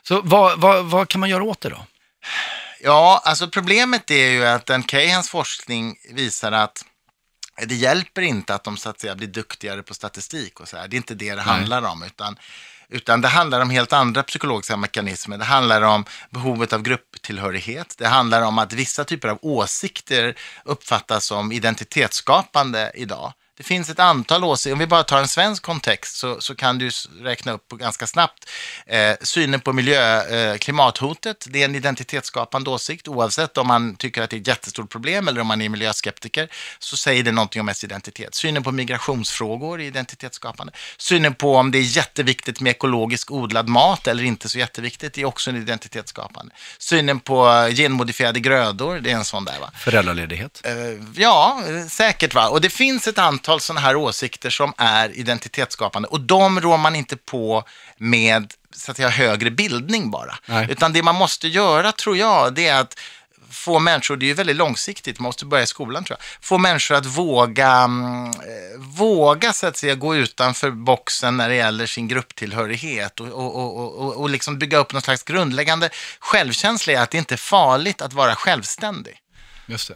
Så 0.02 0.20
vad, 0.24 0.60
vad, 0.60 0.84
vad 0.84 1.08
kan 1.08 1.20
man 1.20 1.30
göra 1.30 1.42
åt 1.44 1.60
det 1.60 1.68
då? 1.68 1.86
Ja, 2.84 3.22
alltså 3.24 3.48
problemet 3.48 4.10
är 4.10 4.30
ju 4.30 4.46
att 4.46 4.66
den 4.66 4.82
Cahans 4.82 5.30
forskning 5.30 5.96
visar 6.10 6.52
att 6.52 6.84
det 7.66 7.74
hjälper 7.74 8.22
inte 8.22 8.54
att 8.54 8.64
de 8.64 8.76
så 8.76 8.88
att 8.90 9.00
säga 9.00 9.14
blir 9.14 9.28
duktigare 9.28 9.82
på 9.82 9.94
statistik 9.94 10.60
och 10.60 10.68
så 10.68 10.76
här. 10.76 10.88
Det 10.88 10.94
är 10.94 10.98
inte 10.98 11.14
det 11.14 11.34
det 11.34 11.40
handlar 11.40 11.82
om, 11.82 12.02
utan, 12.02 12.36
utan 12.88 13.20
det 13.20 13.28
handlar 13.28 13.60
om 13.60 13.70
helt 13.70 13.92
andra 13.92 14.22
psykologiska 14.22 14.76
mekanismer. 14.76 15.38
Det 15.38 15.44
handlar 15.44 15.82
om 15.82 16.04
behovet 16.30 16.72
av 16.72 16.82
grupptillhörighet. 16.82 17.94
Det 17.98 18.08
handlar 18.08 18.42
om 18.42 18.58
att 18.58 18.72
vissa 18.72 19.04
typer 19.04 19.28
av 19.28 19.38
åsikter 19.42 20.34
uppfattas 20.64 21.24
som 21.26 21.52
identitetsskapande 21.52 22.92
idag. 22.94 23.32
Det 23.56 23.62
finns 23.62 23.90
ett 23.90 23.98
antal 23.98 24.44
åsikter, 24.44 24.72
om 24.72 24.78
vi 24.78 24.86
bara 24.86 25.02
tar 25.02 25.18
en 25.18 25.28
svensk 25.28 25.62
kontext 25.62 26.16
så, 26.16 26.40
så 26.40 26.54
kan 26.54 26.78
du 26.78 26.90
räkna 27.20 27.52
upp 27.52 27.68
på 27.68 27.76
ganska 27.76 28.06
snabbt 28.06 28.48
eh, 28.86 29.14
synen 29.20 29.60
på 29.60 29.72
miljö, 29.72 30.22
eh, 30.22 30.58
klimathotet. 30.58 31.46
Det 31.48 31.60
är 31.60 31.64
en 31.64 31.74
identitetsskapande 31.74 32.70
åsikt 32.70 33.08
oavsett 33.08 33.58
om 33.58 33.66
man 33.66 33.96
tycker 33.96 34.22
att 34.22 34.30
det 34.30 34.36
är 34.36 34.40
ett 34.40 34.46
jättestort 34.46 34.90
problem 34.90 35.28
eller 35.28 35.40
om 35.40 35.46
man 35.46 35.62
är 35.62 35.68
miljöskeptiker 35.68 36.48
så 36.78 36.96
säger 36.96 37.22
det 37.22 37.32
någonting 37.32 37.60
om 37.60 37.68
ens 37.68 37.84
identitet. 37.84 38.34
Synen 38.34 38.62
på 38.62 38.72
migrationsfrågor 38.72 39.80
är 39.80 39.84
identitetsskapande. 39.84 40.72
Synen 40.98 41.34
på 41.34 41.56
om 41.56 41.70
det 41.70 41.78
är 41.78 41.96
jätteviktigt 41.96 42.60
med 42.60 42.70
ekologisk 42.70 43.30
odlad 43.30 43.68
mat 43.68 44.06
eller 44.06 44.24
inte 44.24 44.48
så 44.48 44.58
jätteviktigt 44.58 45.18
är 45.18 45.24
också 45.24 45.50
en 45.50 45.56
identitetsskapande. 45.56 46.54
Synen 46.78 47.20
på 47.20 47.68
genmodifierade 47.72 48.40
grödor, 48.40 48.98
det 48.98 49.10
är 49.10 49.14
en 49.14 49.24
sån 49.24 49.44
där 49.44 49.60
va. 49.60 49.70
Föräldraledighet? 49.78 50.60
Eh, 50.64 50.72
Ja, 51.14 51.62
eh, 51.68 51.86
säkert 51.86 52.34
va. 52.34 52.48
Och 52.48 52.60
det 52.60 52.70
finns 52.70 53.08
ett 53.08 53.18
antal 53.18 53.41
sådana 53.42 53.80
här 53.80 53.96
åsikter 53.96 54.50
som 54.50 54.72
är 54.76 55.18
identitetsskapande 55.18 56.08
och 56.08 56.20
de 56.20 56.60
rår 56.60 56.78
man 56.78 56.96
inte 56.96 57.16
på 57.16 57.64
med 57.96 58.52
så 58.74 58.90
att 58.90 58.96
säga, 58.96 59.08
högre 59.08 59.50
bildning 59.50 60.10
bara. 60.10 60.38
Nej. 60.46 60.66
Utan 60.70 60.92
det 60.92 61.02
man 61.02 61.14
måste 61.14 61.48
göra 61.48 61.92
tror 61.92 62.16
jag, 62.16 62.54
det 62.54 62.66
är 62.66 62.80
att 62.80 62.98
få 63.52 63.78
människor, 63.78 64.16
det 64.16 64.26
är 64.26 64.28
ju 64.28 64.34
väldigt 64.34 64.56
långsiktigt, 64.56 65.18
man 65.18 65.24
måste 65.24 65.44
börja 65.44 65.62
i 65.62 65.66
skolan 65.66 66.04
tror 66.04 66.18
jag, 66.20 66.44
få 66.44 66.58
människor 66.58 66.94
att 66.94 67.06
våga, 67.06 67.72
mm, 67.72 68.30
eh, 68.30 68.78
våga 68.78 69.52
så 69.52 69.66
att 69.66 69.76
säga 69.76 69.94
gå 69.94 70.16
utanför 70.16 70.70
boxen 70.70 71.36
när 71.36 71.48
det 71.48 71.54
gäller 71.54 71.86
sin 71.86 72.08
grupptillhörighet 72.08 73.20
och, 73.20 73.28
och, 73.28 73.56
och, 73.56 73.98
och, 73.98 74.16
och 74.16 74.30
liksom 74.30 74.58
bygga 74.58 74.78
upp 74.78 74.92
någon 74.92 75.02
slags 75.02 75.22
grundläggande 75.22 75.90
självkänsla 76.20 76.92
i 76.92 76.96
att 76.96 77.10
det 77.10 77.18
inte 77.18 77.34
är 77.34 77.36
farligt 77.36 78.02
att 78.02 78.12
vara 78.12 78.34
självständig. 78.34 79.16
Just 79.66 79.88
det. 79.88 79.94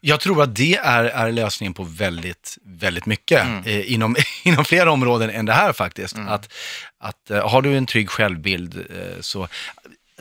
Jag 0.00 0.20
tror 0.20 0.42
att 0.42 0.54
det 0.56 0.76
är, 0.76 1.04
är 1.04 1.32
lösningen 1.32 1.74
på 1.74 1.82
väldigt, 1.84 2.58
väldigt 2.64 3.06
mycket 3.06 3.42
Mm. 3.44 3.64
eh, 3.64 3.92
inom, 3.92 4.16
inom 4.44 4.64
fler 4.64 4.88
områden 4.88 5.30
än 5.30 5.46
det 5.46 5.52
här 5.52 5.72
faktiskt. 5.72 6.16
Att, 6.28 6.52
att 7.00 7.30
eh, 7.30 7.48
har 7.48 7.62
du 7.62 7.76
en 7.76 7.86
trygg 7.86 8.10
självbild 8.10 8.76
eh, 8.76 9.20
så 9.20 9.42
att 9.42 9.50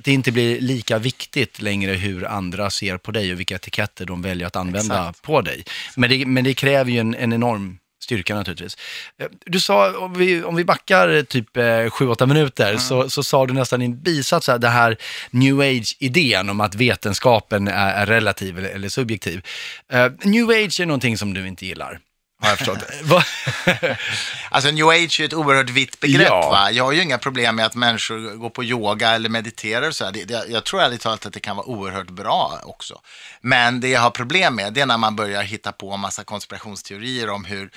det 0.03 0.11
inte 0.11 0.31
blir 0.31 0.61
lika 0.61 0.97
viktigt 0.97 1.61
längre 1.61 1.91
hur 1.93 2.25
andra 2.25 2.69
ser 2.69 2.97
på 2.97 3.11
dig 3.11 3.33
och 3.33 3.39
vilka 3.39 3.55
etiketter 3.55 4.05
de 4.05 4.21
väljer 4.21 4.47
att 4.47 4.55
använda 4.55 4.95
Exakt. 4.99 5.21
på 5.21 5.41
dig. 5.41 5.63
Men 5.95 6.09
det, 6.09 6.25
men 6.25 6.43
det 6.43 6.53
kräver 6.53 6.91
ju 6.91 6.99
en, 6.99 7.15
en 7.15 7.33
enorm 7.33 7.77
styrka 8.05 8.35
naturligtvis. 8.35 8.77
Eh, 9.19 9.27
Du 9.45 9.59
sa, 9.59 9.97
om 9.97 10.13
vi, 10.13 10.43
om 10.43 10.55
vi 10.55 10.63
backar 10.65 11.09
eh, 11.09 11.23
typ 11.23 11.57
7-8 11.57 12.25
minuter, 12.25 12.77
så, 12.77 13.09
så 13.09 13.23
sa 13.23 13.45
du 13.45 13.53
nästan 13.53 13.81
i 13.81 13.85
en 13.85 14.01
bisats 14.01 14.47
här, 14.47 14.57
det 14.57 14.69
här 14.69 14.97
new 15.31 15.59
age-idén 15.59 16.49
om 16.49 16.61
att 16.61 16.75
vetenskapen 16.75 17.67
är, 17.67 17.93
är 17.93 18.05
relativ 18.05 18.57
eller, 18.57 18.69
eller 18.69 18.89
subjektiv. 18.89 19.41
Eh, 19.91 20.11
new 20.23 20.49
age 20.49 20.79
är 20.79 20.85
någonting 20.85 21.17
som 21.17 21.33
du 21.33 21.47
inte 21.47 21.65
gillar, 21.65 21.99
har 22.45 22.51
jag 22.51 22.57
förstått. 22.57 22.83
Alltså 24.49 24.71
new 24.71 24.87
age 24.87 25.19
är 25.19 25.25
ett 25.25 25.33
oerhört 25.33 25.69
vitt 25.69 25.99
begrepp. 25.99 26.27
Ja. 26.27 26.49
Va? 26.49 26.71
Jag 26.71 26.83
har 26.83 26.91
ju 26.91 27.01
inga 27.01 27.17
problem 27.17 27.55
med 27.55 27.65
att 27.65 27.75
människor 27.75 28.35
går 28.35 28.49
på 28.49 28.63
yoga 28.63 29.09
eller 29.09 29.29
mediterar 29.29 29.87
och 29.87 29.95
så. 29.95 30.11
Det, 30.11 30.23
det, 30.23 30.45
jag 30.49 30.63
tror 30.63 30.81
ärligt 30.81 31.01
talat 31.01 31.25
att 31.25 31.33
det 31.33 31.39
kan 31.39 31.55
vara 31.55 31.67
oerhört 31.67 32.09
bra 32.09 32.59
också. 32.63 33.01
Men 33.41 33.79
det 33.79 33.89
jag 33.89 34.01
har 34.01 34.09
problem 34.09 34.55
med 34.55 34.73
det 34.73 34.81
är 34.81 34.85
när 34.85 34.97
man 34.97 35.15
börjar 35.15 35.43
hitta 35.43 35.71
på 35.71 35.91
en 35.91 35.99
massa 35.99 36.23
konspirationsteorier 36.23 37.29
om 37.29 37.45
hur 37.45 37.69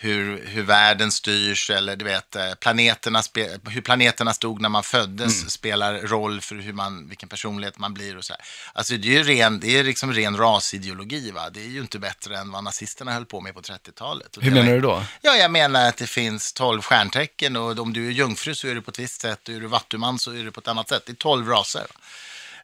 hur, 0.00 0.46
hur 0.46 0.62
världen 0.62 1.12
styrs 1.12 1.70
eller 1.70 1.96
du 1.96 2.04
vet, 2.04 2.36
eh, 2.36 2.54
planeterna 2.54 3.22
hur 3.68 3.80
planeterna 3.80 4.34
stod 4.34 4.60
när 4.60 4.68
man 4.68 4.82
föddes 4.82 5.50
spelar 5.50 5.94
roll 5.94 6.40
för 6.40 6.54
hur 6.54 6.72
man, 6.72 7.08
vilken 7.08 7.28
personlighet 7.28 7.78
man 7.78 7.94
blir 7.94 8.16
och 8.16 8.24
så 8.24 8.32
här. 8.32 8.42
Alltså 8.72 8.96
det 8.96 9.08
är 9.08 9.12
ju 9.12 9.22
ren, 9.22 9.60
det 9.60 9.78
är 9.78 9.84
liksom 9.84 10.12
ren 10.12 10.36
rasideologi 10.36 11.30
va. 11.30 11.50
Det 11.50 11.60
är 11.60 11.68
ju 11.68 11.80
inte 11.80 11.98
bättre 11.98 12.38
än 12.38 12.50
vad 12.50 12.64
nazisterna 12.64 13.12
höll 13.12 13.26
på 13.26 13.40
med 13.40 13.54
på 13.54 13.60
30-talet. 13.60 14.36
Och 14.36 14.42
Hur 14.42 14.50
menar 14.50 14.72
du 14.72 14.80
då? 14.80 15.04
Ja, 15.20 15.36
jag 15.36 15.50
menar 15.50 15.88
att 15.88 15.96
det 15.96 16.06
finns 16.06 16.52
12 16.52 16.82
stjärntecken 16.82 17.56
och 17.56 17.78
om 17.78 17.92
du 17.92 18.06
är 18.06 18.10
jungfru 18.10 18.54
så 18.54 18.68
är 18.68 18.74
du 18.74 18.82
på 18.82 18.90
ett 18.90 18.98
visst 18.98 19.20
sätt 19.20 19.48
och 19.48 19.54
är 19.54 19.60
du 19.60 19.66
vattuman 19.66 20.18
så 20.18 20.30
är 20.30 20.44
du 20.44 20.50
på 20.50 20.60
ett 20.60 20.68
annat 20.68 20.88
sätt. 20.88 21.02
Det 21.06 21.12
är 21.12 21.16
12 21.16 21.48
raser. 21.48 21.80
va? 21.80 22.00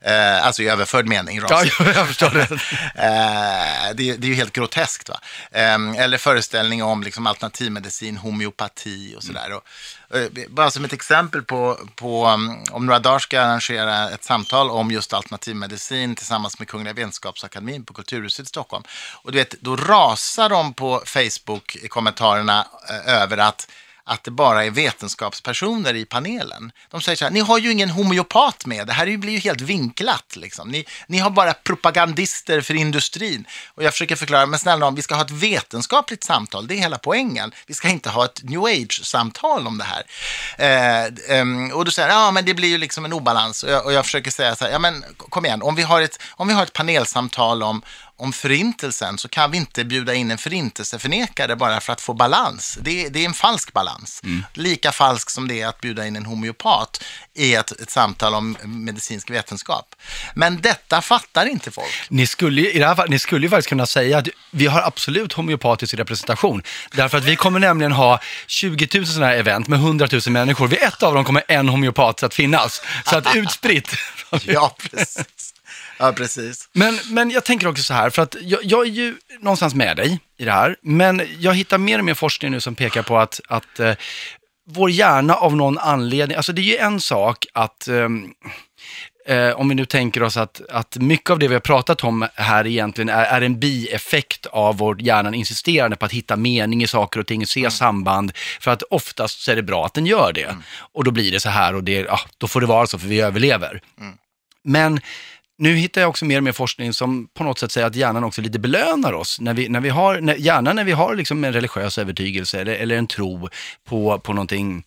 Eh, 0.06 0.46
alltså 0.46 0.62
i 0.62 0.68
överförd 0.68 1.06
mening, 1.06 1.40
Ja, 1.48 1.64
jag 1.78 2.06
förstår 2.06 2.30
det. 2.30 2.48
Eh, 2.94 3.94
det, 3.94 4.16
det 4.16 4.26
är 4.26 4.28
ju 4.28 4.34
helt 4.34 4.52
groteskt. 4.52 5.08
Va? 5.08 5.20
Eh, 5.50 6.02
eller 6.02 6.18
föreställning 6.18 6.82
om 6.82 7.02
liksom, 7.02 7.26
alternativmedicin, 7.26 8.16
homeopati 8.16 9.14
och 9.16 9.22
sådär. 9.22 9.52
Och, 9.52 10.16
eh, 10.16 10.28
bara 10.48 10.70
som 10.70 10.84
ett 10.84 10.92
exempel 10.92 11.42
på, 11.42 11.78
på 11.94 12.26
um, 12.26 12.64
om 12.70 12.86
några 12.86 12.98
dagar 12.98 13.18
ska 13.18 13.36
jag 13.36 13.44
arrangera 13.44 14.10
ett 14.10 14.24
samtal 14.24 14.70
om 14.70 14.90
just 14.90 15.12
alternativmedicin 15.12 16.14
tillsammans 16.14 16.58
med 16.58 16.68
Kungliga 16.68 16.94
Vetenskapsakademin 16.94 17.84
på 17.84 17.94
Kulturhuset 17.94 18.46
i 18.46 18.48
Stockholm. 18.48 18.84
Och 19.22 19.32
du 19.32 19.38
vet, 19.38 19.60
då 19.60 19.76
rasar 19.76 20.48
de 20.48 20.74
på 20.74 21.02
Facebook 21.06 21.76
i 21.76 21.88
kommentarerna 21.88 22.66
eh, 22.90 23.22
över 23.22 23.38
att 23.38 23.68
att 24.06 24.24
det 24.24 24.30
bara 24.30 24.64
är 24.64 24.70
vetenskapspersoner 24.70 25.94
i 25.94 26.04
panelen. 26.04 26.72
De 26.90 27.00
säger 27.00 27.16
så 27.16 27.24
här, 27.24 27.32
ni 27.32 27.40
har 27.40 27.58
ju 27.58 27.72
ingen 27.72 27.90
homeopat 27.90 28.66
med, 28.66 28.86
det 28.86 28.92
här 28.92 29.16
blir 29.16 29.32
ju 29.32 29.38
helt 29.38 29.60
vinklat. 29.60 30.36
Liksom. 30.36 30.68
Ni, 30.68 30.84
ni 31.06 31.18
har 31.18 31.30
bara 31.30 31.54
propagandister 31.54 32.60
för 32.60 32.74
industrin. 32.74 33.44
Och 33.74 33.82
jag 33.82 33.92
försöker 33.92 34.16
förklara, 34.16 34.46
men 34.46 34.58
snälla 34.58 34.86
nån, 34.86 34.94
vi 34.94 35.02
ska 35.02 35.14
ha 35.14 35.22
ett 35.22 35.30
vetenskapligt 35.30 36.24
samtal, 36.24 36.66
det 36.66 36.74
är 36.74 36.78
hela 36.78 36.98
poängen. 36.98 37.52
Vi 37.66 37.74
ska 37.74 37.88
inte 37.88 38.10
ha 38.10 38.24
ett 38.24 38.40
new 38.42 38.64
age-samtal 38.64 39.66
om 39.66 39.78
det 39.78 39.84
här. 39.84 40.02
Eh, 40.58 41.04
eh, 41.38 41.72
och 41.72 41.84
då 41.84 41.90
säger 41.90 42.08
jag, 42.08 42.18
ja 42.18 42.30
men 42.30 42.44
det 42.44 42.54
blir 42.54 42.68
ju 42.68 42.78
liksom 42.78 43.04
en 43.04 43.12
obalans. 43.12 43.62
Och 43.62 43.70
jag, 43.70 43.84
och 43.84 43.92
jag 43.92 44.04
försöker 44.04 44.30
säga 44.30 44.56
så 44.56 44.64
här, 44.64 44.72
ja 44.72 44.78
men 44.78 45.04
kom 45.18 45.44
igen, 45.44 45.62
om 45.62 45.74
vi 45.74 45.82
har 45.82 46.00
ett, 46.00 46.22
om 46.30 46.48
vi 46.48 46.54
har 46.54 46.62
ett 46.62 46.72
panelsamtal 46.72 47.62
om, 47.62 47.82
om 48.16 48.32
förintelsen 48.32 49.18
så 49.18 49.28
kan 49.28 49.50
vi 49.50 49.56
inte 49.56 49.84
bjuda 49.84 50.14
in 50.14 50.30
en 50.30 50.38
förintelseförnekare 50.38 51.56
bara 51.56 51.80
för 51.80 51.92
att 51.92 52.00
få 52.00 52.14
balans. 52.14 52.78
Det, 52.80 53.04
är- 53.06 53.10
det 53.10 53.20
är 53.20 53.24
en 53.26 53.34
falsk 53.34 53.72
balans. 53.72 54.22
Lika 54.52 54.92
falsk 54.92 55.30
som 55.30 55.48
det 55.48 55.60
är 55.60 55.66
att 55.66 55.80
bjuda 55.80 56.06
in 56.06 56.16
en 56.16 56.26
homeopat 56.26 57.04
i 57.34 57.54
ett, 57.54 57.80
ett 57.80 57.90
samtal 57.90 58.34
om 58.34 58.56
medicinsk 58.64 59.30
vetenskap. 59.30 59.94
Men 60.34 60.60
detta 60.60 61.02
fattar 61.02 61.46
inte 61.46 61.70
folk. 61.70 62.02
Ni 62.08 62.26
skulle, 62.26 62.70
i 62.70 62.78
det 62.78 62.86
här 62.86 62.94
fall, 62.94 63.10
ni 63.10 63.18
skulle 63.18 63.46
ju 63.46 63.50
faktiskt 63.50 63.68
kunna 63.68 63.86
säga 63.86 64.18
att 64.18 64.28
vi 64.50 64.66
har 64.66 64.82
absolut 64.82 65.32
homeopatisk 65.32 65.94
representation. 65.94 66.62
Därför 66.92 67.18
att 67.18 67.24
vi 67.24 67.36
kommer 67.36 67.60
nämligen 67.60 67.92
ha 67.92 68.20
20 68.46 68.88
000 68.98 69.06
sådana 69.06 69.26
här 69.26 69.36
event 69.36 69.68
med 69.68 69.78
100 69.78 70.08
000 70.12 70.20
människor. 70.26 70.68
Vid 70.68 70.78
ett 70.82 71.02
av 71.02 71.14
dem 71.14 71.24
kommer 71.24 71.42
en 71.48 71.68
homeopat 71.68 72.22
att 72.22 72.34
finnas. 72.34 72.82
Så 73.06 73.16
att 73.16 73.26
utspritt. 73.36 73.88
Ja, 74.44 74.76
precis. 74.90 75.53
Ja, 76.06 76.12
precis. 76.12 76.68
Men, 76.72 76.98
men 77.10 77.30
jag 77.30 77.44
tänker 77.44 77.66
också 77.66 77.82
så 77.82 77.94
här, 77.94 78.10
för 78.10 78.22
att 78.22 78.36
jag, 78.40 78.60
jag 78.64 78.86
är 78.86 78.90
ju 78.90 79.14
någonstans 79.40 79.74
med 79.74 79.96
dig 79.96 80.18
i 80.38 80.44
det 80.44 80.52
här, 80.52 80.76
men 80.82 81.22
jag 81.38 81.54
hittar 81.54 81.78
mer 81.78 81.98
och 81.98 82.04
mer 82.04 82.14
forskning 82.14 82.50
nu 82.50 82.60
som 82.60 82.74
pekar 82.74 83.02
på 83.02 83.18
att, 83.18 83.40
att 83.48 83.80
eh, 83.80 83.94
vår 84.70 84.90
hjärna 84.90 85.34
av 85.34 85.56
någon 85.56 85.78
anledning, 85.78 86.36
alltså 86.36 86.52
det 86.52 86.60
är 86.60 86.72
ju 86.72 86.76
en 86.76 87.00
sak 87.00 87.46
att 87.52 87.88
ehm, 87.88 88.30
Eh, 89.26 89.50
om 89.50 89.68
vi 89.68 89.74
nu 89.74 89.84
tänker 89.84 90.22
oss 90.22 90.36
att, 90.36 90.60
att 90.70 90.96
mycket 90.96 91.30
av 91.30 91.38
det 91.38 91.48
vi 91.48 91.54
har 91.54 91.60
pratat 91.60 92.04
om 92.04 92.28
här 92.34 92.66
egentligen 92.66 93.08
är, 93.08 93.24
är 93.24 93.40
en 93.40 93.60
bieffekt 93.60 94.46
av 94.46 94.76
vår 94.76 95.02
hjärnan 95.02 95.34
insisterande 95.34 95.96
på 95.96 96.04
att 96.04 96.12
hitta 96.12 96.36
mening 96.36 96.82
i 96.82 96.86
saker 96.86 97.20
och 97.20 97.26
ting, 97.26 97.46
se 97.46 97.70
samband, 97.70 98.32
för 98.60 98.70
att 98.70 98.82
oftast 98.82 99.40
så 99.40 99.52
är 99.52 99.56
det 99.56 99.62
bra 99.62 99.86
att 99.86 99.94
den 99.94 100.06
gör 100.06 100.32
det. 100.32 100.56
Och 100.92 101.04
då 101.04 101.10
blir 101.10 101.32
det 101.32 101.40
så 101.40 101.48
här 101.48 101.74
och 101.74 101.84
det, 101.84 101.92
ja, 101.92 102.20
då 102.38 102.48
får 102.48 102.60
det 102.60 102.66
vara 102.66 102.86
så 102.86 102.98
för 102.98 103.08
vi 103.08 103.20
överlever. 103.20 103.80
Men 104.64 105.00
nu 105.58 105.74
hittar 105.74 106.00
jag 106.00 106.10
också 106.10 106.24
mer 106.24 106.36
och 106.36 106.42
mer 106.42 106.52
forskning 106.52 106.92
som 106.92 107.28
på 107.34 107.44
något 107.44 107.58
sätt 107.58 107.72
säger 107.72 107.86
att 107.86 107.96
hjärnan 107.96 108.24
också 108.24 108.42
lite 108.42 108.58
belönar 108.58 109.12
oss. 109.12 109.40
När 109.40 109.54
vi, 109.54 109.68
när 109.68 109.80
vi 109.80 109.88
har, 109.88 110.20
när, 110.20 110.34
gärna 110.34 110.72
när 110.72 110.84
vi 110.84 110.92
har 110.92 111.14
liksom 111.14 111.44
en 111.44 111.52
religiös 111.52 111.98
övertygelse 111.98 112.60
eller, 112.60 112.74
eller 112.74 112.96
en 112.96 113.06
tro 113.06 113.48
på, 113.88 114.18
på 114.18 114.32
någonting 114.32 114.84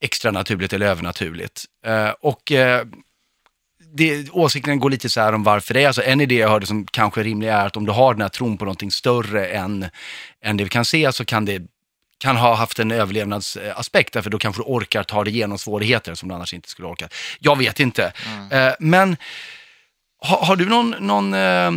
extra 0.00 0.30
naturligt 0.30 0.72
eller 0.72 0.86
övernaturligt. 0.86 1.64
Eh, 1.86 2.10
och 2.20 2.52
eh, 2.52 2.86
det, 3.94 4.30
åsikten 4.30 4.78
går 4.78 4.90
lite 4.90 5.08
så 5.08 5.20
här 5.20 5.32
om 5.32 5.42
varför 5.42 5.74
det 5.74 5.84
är 5.84 5.92
så. 5.92 6.02
En 6.02 6.20
idé 6.20 6.34
jag 6.34 6.48
hörde 6.48 6.66
som 6.66 6.86
kanske 6.86 7.20
är 7.20 7.24
rimlig 7.24 7.48
är 7.48 7.66
att 7.66 7.76
om 7.76 7.86
du 7.86 7.92
har 7.92 8.14
den 8.14 8.22
här 8.22 8.28
tron 8.28 8.58
på 8.58 8.64
någonting 8.64 8.90
större 8.90 9.46
än, 9.46 9.86
än 10.44 10.56
det 10.56 10.64
vi 10.64 10.70
kan 10.70 10.84
se 10.84 11.12
så 11.12 11.24
kan 11.24 11.44
det 11.44 11.62
kan 12.18 12.36
ha 12.36 12.54
haft 12.54 12.78
en 12.78 12.90
överlevnadsaspekt, 12.90 14.12
därför 14.12 14.30
då 14.30 14.38
kanske 14.38 14.62
du 14.62 14.64
orkar 14.66 15.02
ta 15.02 15.24
dig 15.24 15.34
igenom 15.34 15.58
svårigheter 15.58 16.14
som 16.14 16.28
du 16.28 16.34
annars 16.34 16.54
inte 16.54 16.68
skulle 16.68 16.88
orka. 16.88 17.08
Jag 17.38 17.58
vet 17.58 17.80
inte. 17.80 18.12
Eh, 18.50 18.72
men 18.78 19.16
har, 20.18 20.46
har 20.46 20.56
du 20.56 20.68
någon, 20.68 20.94
någon, 21.00 21.34
eh, 21.34 21.70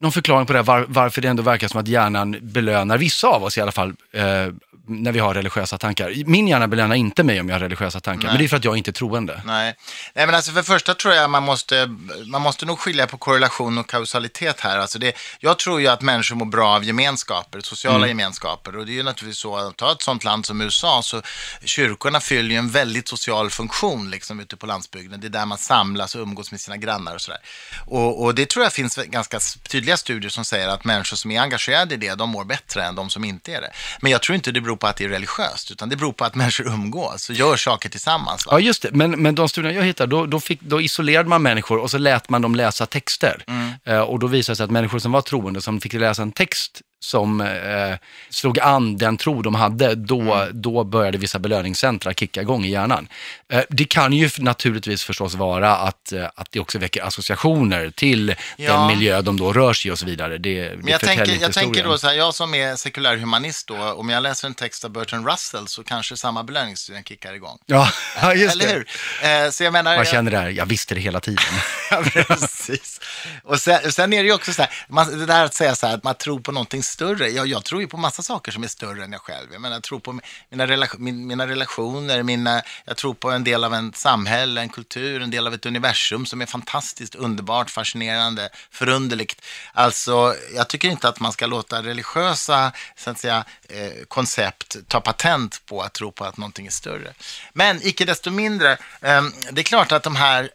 någon 0.00 0.12
förklaring 0.12 0.46
på 0.46 0.52
det, 0.52 0.58
här, 0.58 0.64
var, 0.64 0.84
varför 0.88 1.22
det 1.22 1.28
ändå 1.28 1.42
verkar 1.42 1.68
som 1.68 1.80
att 1.80 1.88
hjärnan 1.88 2.36
belönar 2.42 2.98
vissa 2.98 3.28
av 3.28 3.44
oss 3.44 3.58
i 3.58 3.60
alla 3.60 3.72
fall, 3.72 3.94
eh, 4.12 4.46
när 4.88 5.12
vi 5.12 5.18
har 5.18 5.34
religiösa 5.34 5.78
tankar? 5.78 6.12
Min 6.26 6.48
hjärna 6.48 6.68
belönar 6.68 6.94
inte 6.96 7.22
mig 7.24 7.40
om 7.40 7.48
jag 7.48 7.54
har 7.54 7.60
religiösa 7.60 8.00
tankar, 8.00 8.28
men 8.28 8.38
det 8.38 8.44
är 8.44 8.48
för 8.48 8.56
att 8.56 8.64
jag 8.64 8.76
inte 8.76 8.90
är 8.90 8.92
troende. 8.92 9.42
Nej. 9.44 9.74
Nej, 10.14 10.26
men 10.26 10.34
alltså 10.34 10.50
för 10.50 10.58
det 10.60 10.64
första 10.66 10.94
tror 10.94 11.14
jag 11.14 11.30
man 11.30 11.42
måste, 11.42 11.96
man 12.26 12.42
måste 12.42 12.66
nog 12.66 12.78
skilja 12.78 13.06
på 13.06 13.18
korrelation 13.18 13.78
och 13.78 13.88
kausalitet 13.90 14.60
här. 14.60 14.78
Alltså 14.78 14.98
det, 14.98 15.12
jag 15.40 15.58
tror 15.58 15.80
ju 15.80 15.86
att 15.86 16.02
människor 16.02 16.36
mår 16.36 16.46
bra 16.46 16.68
av 16.74 16.84
gemenskaper, 16.84 17.60
sociala 17.60 17.96
Mm. 17.96 18.08
gemenskaper. 18.08 18.76
Och 18.76 18.86
det 18.86 18.92
är 18.92 18.94
ju 18.94 19.02
naturligtvis 19.02 19.38
så, 19.38 19.70
ta 19.70 19.92
ett 19.92 20.02
sånt 20.02 20.24
land 20.24 20.46
som 20.46 20.60
USA, 20.60 21.02
så 21.02 21.22
kyrkorna 21.64 22.20
fyller 22.20 22.50
ju 22.50 22.56
en 22.56 22.70
väldigt 22.70 23.08
social 23.08 23.50
funktion 23.50 24.10
liksom 24.10 24.40
ute 24.40 24.56
på 24.56 24.66
landsbygden. 24.66 25.20
Det 25.20 25.26
är 25.26 25.28
där 25.28 25.46
man 25.46 25.58
samlas 25.58 26.14
och 26.14 26.20
umgås 26.22 26.50
med 26.50 26.60
sina 26.60 26.76
grannar 26.76 27.14
och 27.14 27.20
sådär. 27.20 27.40
Och, 27.86 28.22
och 28.24 28.34
det 28.34 28.48
tror 28.48 28.62
jag 28.64 28.72
finns 28.72 28.96
ganska 28.96 29.38
tydliga 29.68 29.96
studier 29.96 30.30
som 30.30 30.44
säger 30.44 30.68
att 30.68 30.84
människor 30.84 31.16
som 31.16 31.30
är 31.30 31.40
engagerade 31.40 31.94
i 31.94 31.98
det, 31.98 32.14
de 32.14 32.30
mår 32.30 32.44
bättre 32.44 32.84
än 32.84 32.94
de 32.94 33.10
som 33.10 33.24
inte 33.24 33.52
är 33.54 33.60
det. 33.60 33.70
Men 34.00 34.12
jag 34.12 34.22
tror 34.22 34.36
inte 34.36 34.52
det 34.52 34.60
beror 34.60 34.76
på 34.78 34.86
att 34.86 34.96
det 34.96 35.04
är 35.04 35.08
religiöst, 35.08 35.70
utan 35.70 35.88
det 35.88 35.96
beror 35.96 36.12
på 36.12 36.24
att 36.24 36.34
människor 36.34 36.66
umgås 36.66 37.30
och 37.30 37.34
gör 37.34 37.56
saker 37.56 37.88
tillsammans. 37.88 38.46
Va? 38.46 38.52
Ja, 38.52 38.60
just 38.60 38.82
det. 38.82 38.90
Men, 38.92 39.10
men 39.22 39.34
de 39.34 39.48
studierna 39.48 39.78
jag 39.78 39.84
hittade, 39.84 40.10
då, 40.10 40.26
då, 40.26 40.40
fick, 40.40 40.60
då 40.60 40.80
isolerade 40.80 41.28
man 41.28 41.42
människor 41.42 41.78
och 41.78 41.90
så 41.90 41.98
lät 41.98 42.28
man 42.28 42.42
dem 42.42 42.54
läsa 42.54 42.86
texter. 42.86 43.44
Eh, 43.84 44.00
och 44.00 44.18
då 44.18 44.26
visade 44.26 44.52
det 44.52 44.56
sig 44.56 44.64
att 44.64 44.70
människor 44.70 44.98
som 44.98 45.12
var 45.12 45.20
troende, 45.20 45.60
som 45.60 45.80
fick 45.80 45.92
läsa 45.92 46.22
en 46.22 46.32
text 46.32 46.80
som 47.00 47.40
eh, 47.40 47.96
slog 48.30 48.58
an 48.60 48.96
den 48.96 49.16
tro 49.16 49.42
de 49.42 49.54
hade, 49.54 49.94
då, 49.94 50.46
då 50.52 50.84
började 50.84 51.18
vissa 51.18 51.38
belöningscentra 51.38 52.14
kicka 52.14 52.42
igång 52.42 52.64
i 52.64 52.70
hjärnan. 52.70 53.08
Eh, 53.52 53.62
det 53.68 53.84
kan 53.84 54.12
ju 54.12 54.30
naturligtvis 54.38 55.02
förstås 55.04 55.34
vara 55.34 55.76
att, 55.76 56.12
eh, 56.12 56.24
att 56.34 56.52
det 56.52 56.60
också 56.60 56.78
väcker 56.78 57.02
associationer 57.02 57.90
till 57.90 58.34
Ja. 58.56 58.72
den 58.72 58.86
miljö 58.86 59.22
de 59.22 59.36
då 59.36 59.52
rör 59.52 59.72
sig 59.72 59.88
i 59.88 59.94
och 59.94 59.98
så 59.98 60.06
vidare. 60.06 60.38
Det, 60.38 60.72
Men 60.78 60.88
jag 60.88 61.00
tänker, 61.00 61.38
jag 61.40 61.52
tänker 61.52 61.84
då 61.84 61.98
så 61.98 62.06
här, 62.06 62.14
jag 62.14 62.34
som 62.34 62.54
är 62.54 62.76
sekulär 62.76 63.16
humanist 63.16 63.68
då, 63.68 63.92
om 63.92 64.08
jag 64.08 64.22
läser 64.22 64.48
en 64.48 64.54
text 64.54 64.84
av 64.84 64.90
Bertrand 64.90 65.26
Russell 65.28 65.66
så 65.68 65.84
kanske 65.84 66.16
samma 66.16 66.44
belöningssystem 66.44 67.04
kickar 67.04 67.34
igång. 67.34 67.58
Ja, 67.66 68.34
just 68.34 68.54
Eller 68.54 68.66
det. 68.66 68.72
hur? 68.72 69.44
Eh, 69.44 69.50
så 69.50 69.64
jag 69.64 69.72
menar... 69.72 69.96
Man 69.96 70.04
känner 70.04 70.30
det 70.30 70.38
här, 70.38 70.48
jag 70.48 70.66
visste 70.66 70.94
det 70.94 71.00
hela 71.00 71.20
tiden. 71.20 71.44
Ja, 71.90 72.02
precis. 72.12 73.00
Och 73.42 73.60
sen, 73.60 73.92
sen 73.92 74.12
är 74.12 74.22
det 74.22 74.26
ju 74.28 74.34
också 74.34 74.52
så 74.52 74.62
här, 74.62 74.70
man, 74.88 75.18
det 75.18 75.26
där 75.26 75.44
att 75.44 75.54
säga 75.54 75.74
så 75.74 75.86
här, 75.86 75.94
att 75.94 76.04
man 76.04 76.14
tror 76.14 76.40
på 76.40 76.52
någonting 76.52 76.82
större. 76.88 77.28
Jag, 77.28 77.46
jag 77.46 77.64
tror 77.64 77.80
ju 77.80 77.88
på 77.88 77.96
massa 77.96 78.22
saker 78.22 78.52
som 78.52 78.64
är 78.64 78.68
större 78.68 79.04
än 79.04 79.12
jag 79.12 79.20
själv. 79.20 79.48
Jag 79.52 79.60
menar, 79.60 79.76
jag 79.76 79.82
tror 79.82 80.00
på 80.00 80.20
mina, 80.50 80.66
relation, 80.66 81.04
min, 81.04 81.26
mina 81.26 81.46
relationer, 81.46 82.22
mina, 82.22 82.62
jag 82.84 82.96
tror 82.96 83.14
på 83.14 83.30
en 83.30 83.44
del 83.44 83.64
av 83.64 83.74
en 83.74 83.92
samhälle, 83.92 84.60
en 84.60 84.68
kultur, 84.68 85.22
en 85.22 85.30
del 85.30 85.46
av 85.46 85.54
ett 85.54 85.66
universum 85.66 86.26
som 86.26 86.42
är 86.42 86.46
fantastiskt, 86.46 87.14
underbart, 87.14 87.70
fascinerande, 87.70 88.48
förunderligt. 88.70 89.42
Alltså, 89.72 90.34
jag 90.54 90.68
tycker 90.68 90.88
inte 90.88 91.08
att 91.08 91.20
man 91.20 91.32
ska 91.32 91.46
låta 91.46 91.82
religiösa 91.82 92.72
så 92.96 93.10
att 93.10 93.18
säga, 93.18 93.44
eh, 93.68 94.04
koncept 94.08 94.76
ta 94.88 95.00
patent 95.00 95.62
på 95.66 95.82
att 95.82 95.92
tro 95.92 96.12
på 96.12 96.24
att 96.24 96.36
någonting 96.36 96.66
är 96.66 96.70
större. 96.70 97.12
Men 97.52 97.86
icke 97.86 98.04
desto 98.04 98.30
mindre, 98.30 98.72
eh, 99.00 99.22
det 99.50 99.60
är 99.60 99.64
klart 99.64 99.92
att 99.92 100.02
de 100.02 100.16
här 100.16 100.42
eh, 100.42 100.48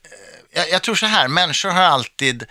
jag, 0.54 0.70
jag 0.70 0.82
tror 0.82 0.96
så 0.96 1.06
här, 1.06 1.28
människor 1.28 1.70
har 1.70 1.82
alltid 1.82 2.46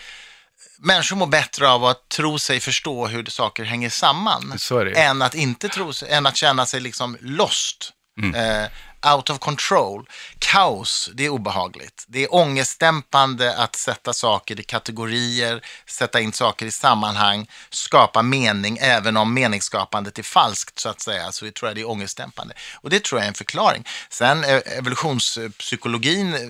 Människor 0.79 1.17
mår 1.17 1.27
bättre 1.27 1.69
av 1.69 1.85
att 1.85 2.09
tro 2.09 2.39
sig 2.39 2.61
förstå 2.61 3.07
hur 3.07 3.25
saker 3.25 3.65
hänger 3.65 3.91
samman 3.91 4.59
än 4.97 5.23
att 5.23 5.35
inte 5.35 5.69
tro 5.69 5.93
sig, 5.93 6.11
än 6.11 6.27
att 6.27 6.37
känna 6.37 6.67
sig 6.67 6.81
liksom 6.81 7.17
lost. 7.21 7.93
Eh, 8.35 8.71
out 9.07 9.31
of 9.31 9.39
control. 9.39 10.07
Kaos, 10.39 11.11
det 11.15 11.25
är 11.25 11.29
obehagligt. 11.29 12.05
Det 12.09 12.25
är 12.25 12.35
ångestdämpande 12.35 13.57
att 13.57 13.77
sätta 13.77 14.13
saker 14.13 14.61
i 14.61 14.63
kategorier, 14.63 15.65
sätta 15.87 16.21
in 16.21 16.33
saker 16.33 16.67
i 16.67 16.71
sammanhang, 16.71 17.47
skapa 17.71 18.23
mening, 18.23 18.79
även 18.81 19.17
om 19.17 19.35
meningsskapandet 19.35 20.19
är 20.19 20.23
falskt 20.23 20.79
så 20.79 20.89
att 20.89 21.01
säga, 21.01 21.33
så 21.33 21.51
tror 21.51 21.69
jag 21.69 21.77
det 21.77 21.81
är 21.81 21.91
ångestdämpande. 21.91 22.55
Och 22.75 22.91
det 22.91 23.05
tror 23.05 23.21
jag 23.21 23.25
är 23.25 23.29
en 23.29 23.35
förklaring. 23.35 23.85
Sen 24.11 24.45
eh, 24.45 24.61
evolutionspsykologin 24.79 26.35
eh, 26.35 26.41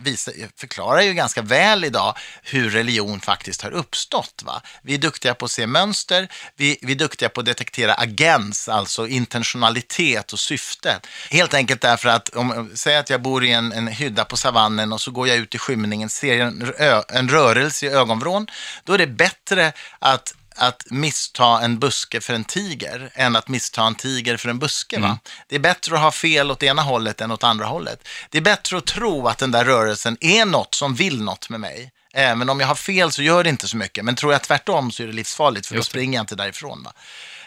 visar, 0.00 0.34
förklarar 0.56 1.00
ju 1.00 1.14
ganska 1.14 1.42
väl 1.42 1.84
idag 1.84 2.16
hur 2.42 2.70
religion 2.70 3.20
faktiskt 3.20 3.62
har 3.62 3.70
uppstått. 3.70 4.42
Va? 4.44 4.62
Vi 4.82 4.94
är 4.94 4.98
duktiga 4.98 5.34
på 5.34 5.44
att 5.44 5.50
se 5.50 5.66
mönster, 5.66 6.28
vi, 6.56 6.78
vi 6.82 6.92
är 6.92 6.96
duktiga 6.96 7.28
på 7.28 7.40
att 7.40 7.46
detektera 7.46 7.94
agens, 7.94 8.68
alltså 8.68 9.06
intentionalitet 9.06 10.32
och 10.32 10.38
syfte. 10.38 11.00
Helt 11.30 11.54
enkelt 11.54 11.84
därför 11.90 12.08
att, 12.08 12.28
om, 12.28 12.70
säg 12.74 12.96
att 12.96 13.10
jag 13.10 13.22
bor 13.22 13.44
i 13.44 13.52
en, 13.52 13.72
en 13.72 13.86
hydda 13.86 14.24
på 14.24 14.36
savannen 14.36 14.92
och 14.92 15.00
så 15.00 15.10
går 15.10 15.28
jag 15.28 15.36
ut 15.36 15.54
i 15.54 15.58
skymningen, 15.58 16.08
ser 16.08 16.40
en, 16.40 16.72
ö, 16.78 17.02
en 17.08 17.28
rörelse 17.28 17.86
i 17.86 17.88
ögonvrån, 17.88 18.46
då 18.84 18.92
är 18.92 18.98
det 18.98 19.06
bättre 19.06 19.72
att 19.98 20.34
att 20.56 20.82
missta 20.90 21.60
en 21.60 21.78
buske 21.78 22.20
för 22.20 22.34
en 22.34 22.44
tiger 22.44 23.10
än 23.14 23.36
att 23.36 23.48
missta 23.48 23.82
en 23.82 23.94
tiger 23.94 24.36
för 24.36 24.48
en 24.48 24.58
buske. 24.58 25.00
Va? 25.00 25.18
Det 25.46 25.54
är 25.54 25.60
bättre 25.60 25.94
att 25.94 26.00
ha 26.00 26.10
fel 26.10 26.50
åt 26.50 26.62
ena 26.62 26.82
hållet 26.82 27.20
än 27.20 27.30
åt 27.30 27.44
andra 27.44 27.66
hållet. 27.66 28.08
Det 28.30 28.38
är 28.38 28.42
bättre 28.42 28.76
att 28.78 28.86
tro 28.86 29.28
att 29.28 29.38
den 29.38 29.50
där 29.50 29.64
rörelsen 29.64 30.16
är 30.20 30.44
något 30.44 30.74
som 30.74 30.94
vill 30.94 31.22
något 31.22 31.48
med 31.48 31.60
mig. 31.60 31.92
Även 32.12 32.48
om 32.48 32.60
jag 32.60 32.66
har 32.66 32.74
fel 32.74 33.12
så 33.12 33.22
gör 33.22 33.44
det 33.44 33.50
inte 33.50 33.68
så 33.68 33.76
mycket. 33.76 34.04
Men 34.04 34.14
tror 34.14 34.32
jag 34.32 34.42
tvärtom 34.42 34.90
så 34.90 35.02
är 35.02 35.06
det 35.06 35.12
livsfarligt 35.12 35.66
för 35.66 35.74
då 35.74 35.78
Just 35.78 35.90
springer 35.90 36.18
jag 36.18 36.22
inte 36.22 36.36
därifrån. 36.36 36.82
Va? 36.82 36.92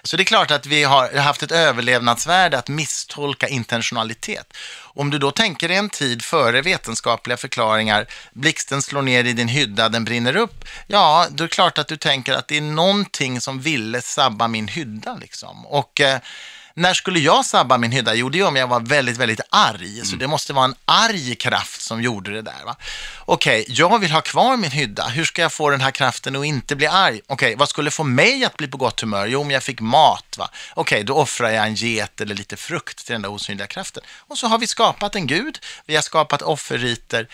Så 0.06 0.18
det 0.18 0.24
är 0.24 0.26
klart 0.26 0.52
att 0.52 0.66
vi 0.66 0.84
har 0.84 1.18
haft 1.18 1.44
ett 1.44 1.52
överlevnadsvärde 1.52 2.58
att 2.58 2.70
misstolka 2.70 3.48
intentionalitet. 3.48 4.54
Om 4.82 5.10
du 5.10 5.18
då 5.18 5.32
tänker 5.32 5.68
dig 5.68 5.78
en 5.78 5.90
tid 5.90 6.22
före 6.22 6.62
vetenskapliga 6.62 7.38
förklaringar, 7.38 8.06
blixten 8.34 8.82
slår 8.82 9.02
ner 9.02 9.24
i 9.24 9.34
din 9.34 9.48
hydda, 9.48 9.90
den 9.90 10.06
brinner 10.06 10.36
upp. 10.36 10.66
Ja, 10.88 11.28
då 11.32 11.44
är 11.44 11.48
det 11.48 11.54
klart 11.54 11.78
att 11.78 11.88
du 11.88 11.98
tänker 11.98 12.34
att 12.34 12.48
det 12.48 12.58
är 12.58 12.62
någonting 12.62 13.42
som 13.42 13.62
ville 13.62 14.02
sabba 14.02 14.48
min 14.48 14.68
hydda. 14.68 15.16
Liksom. 15.16 15.66
Och 15.66 16.02
eh, 16.02 16.20
när 16.76 16.94
skulle 16.94 17.20
jag 17.20 17.46
sabba 17.46 17.78
min 17.78 17.92
hydda? 17.92 18.14
Jo, 18.14 18.30
det 18.30 18.40
är 18.40 18.48
om 18.48 18.56
jag 18.56 18.68
var 18.68 18.80
väldigt, 18.80 19.18
väldigt 19.18 19.42
arg. 19.50 20.06
Så 20.06 20.16
det 20.16 20.28
måste 20.28 20.54
vara 20.54 20.66
en 20.66 20.76
arg 20.86 21.36
kraft 21.36 21.82
som 21.82 22.02
gjorde 22.02 22.32
det 22.32 22.42
där. 22.42 22.76
Okej, 23.26 23.66
jag 23.68 24.00
vill 24.00 24.12
ha 24.12 24.22
kvar 24.22 24.58
min 24.58 24.72
hydda. 24.72 25.08
Hur 25.08 25.26
ska 25.26 25.42
jag 25.42 25.54
få 25.54 25.70
den 25.70 25.82
här 25.82 25.92
kraften 25.92 26.36
att 26.36 26.46
inte 26.46 26.76
bli 26.76 26.88
arg? 26.88 27.22
Okej, 27.28 27.56
vad 27.56 27.70
skulle 27.70 27.92
få 27.92 28.04
mig 28.04 28.46
att 28.46 28.58
bli 28.58 28.68
på 28.68 28.78
gott 28.78 29.02
humör? 29.02 29.26
Jo, 29.26 29.42
om 29.42 29.52
jag 29.52 29.64
fick 29.64 29.80
mat. 29.80 30.36
Va? 30.38 30.50
Okej, 30.74 31.04
då 31.04 31.14
offrar 31.14 31.50
jag 31.50 31.68
en 31.68 31.76
get 31.76 32.22
eller 32.22 32.36
lite 32.36 32.58
frukt 32.58 33.06
till 33.06 33.14
den 33.14 33.22
där 33.22 33.32
osynliga 33.32 33.68
kraften. 33.68 34.04
Och 34.20 34.38
så 34.38 34.48
har 34.48 34.58
vi 34.58 34.68
skapat 34.68 35.16
en 35.16 35.28
gud. 35.28 35.60
Vi 35.86 35.96
har 35.96 36.02
skapat 36.02 36.42
offerriter. 36.42 37.28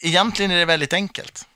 Egentligen 0.00 0.50
är 0.50 0.58
det 0.58 0.64
väldigt 0.64 0.92
enkelt. 0.92 1.46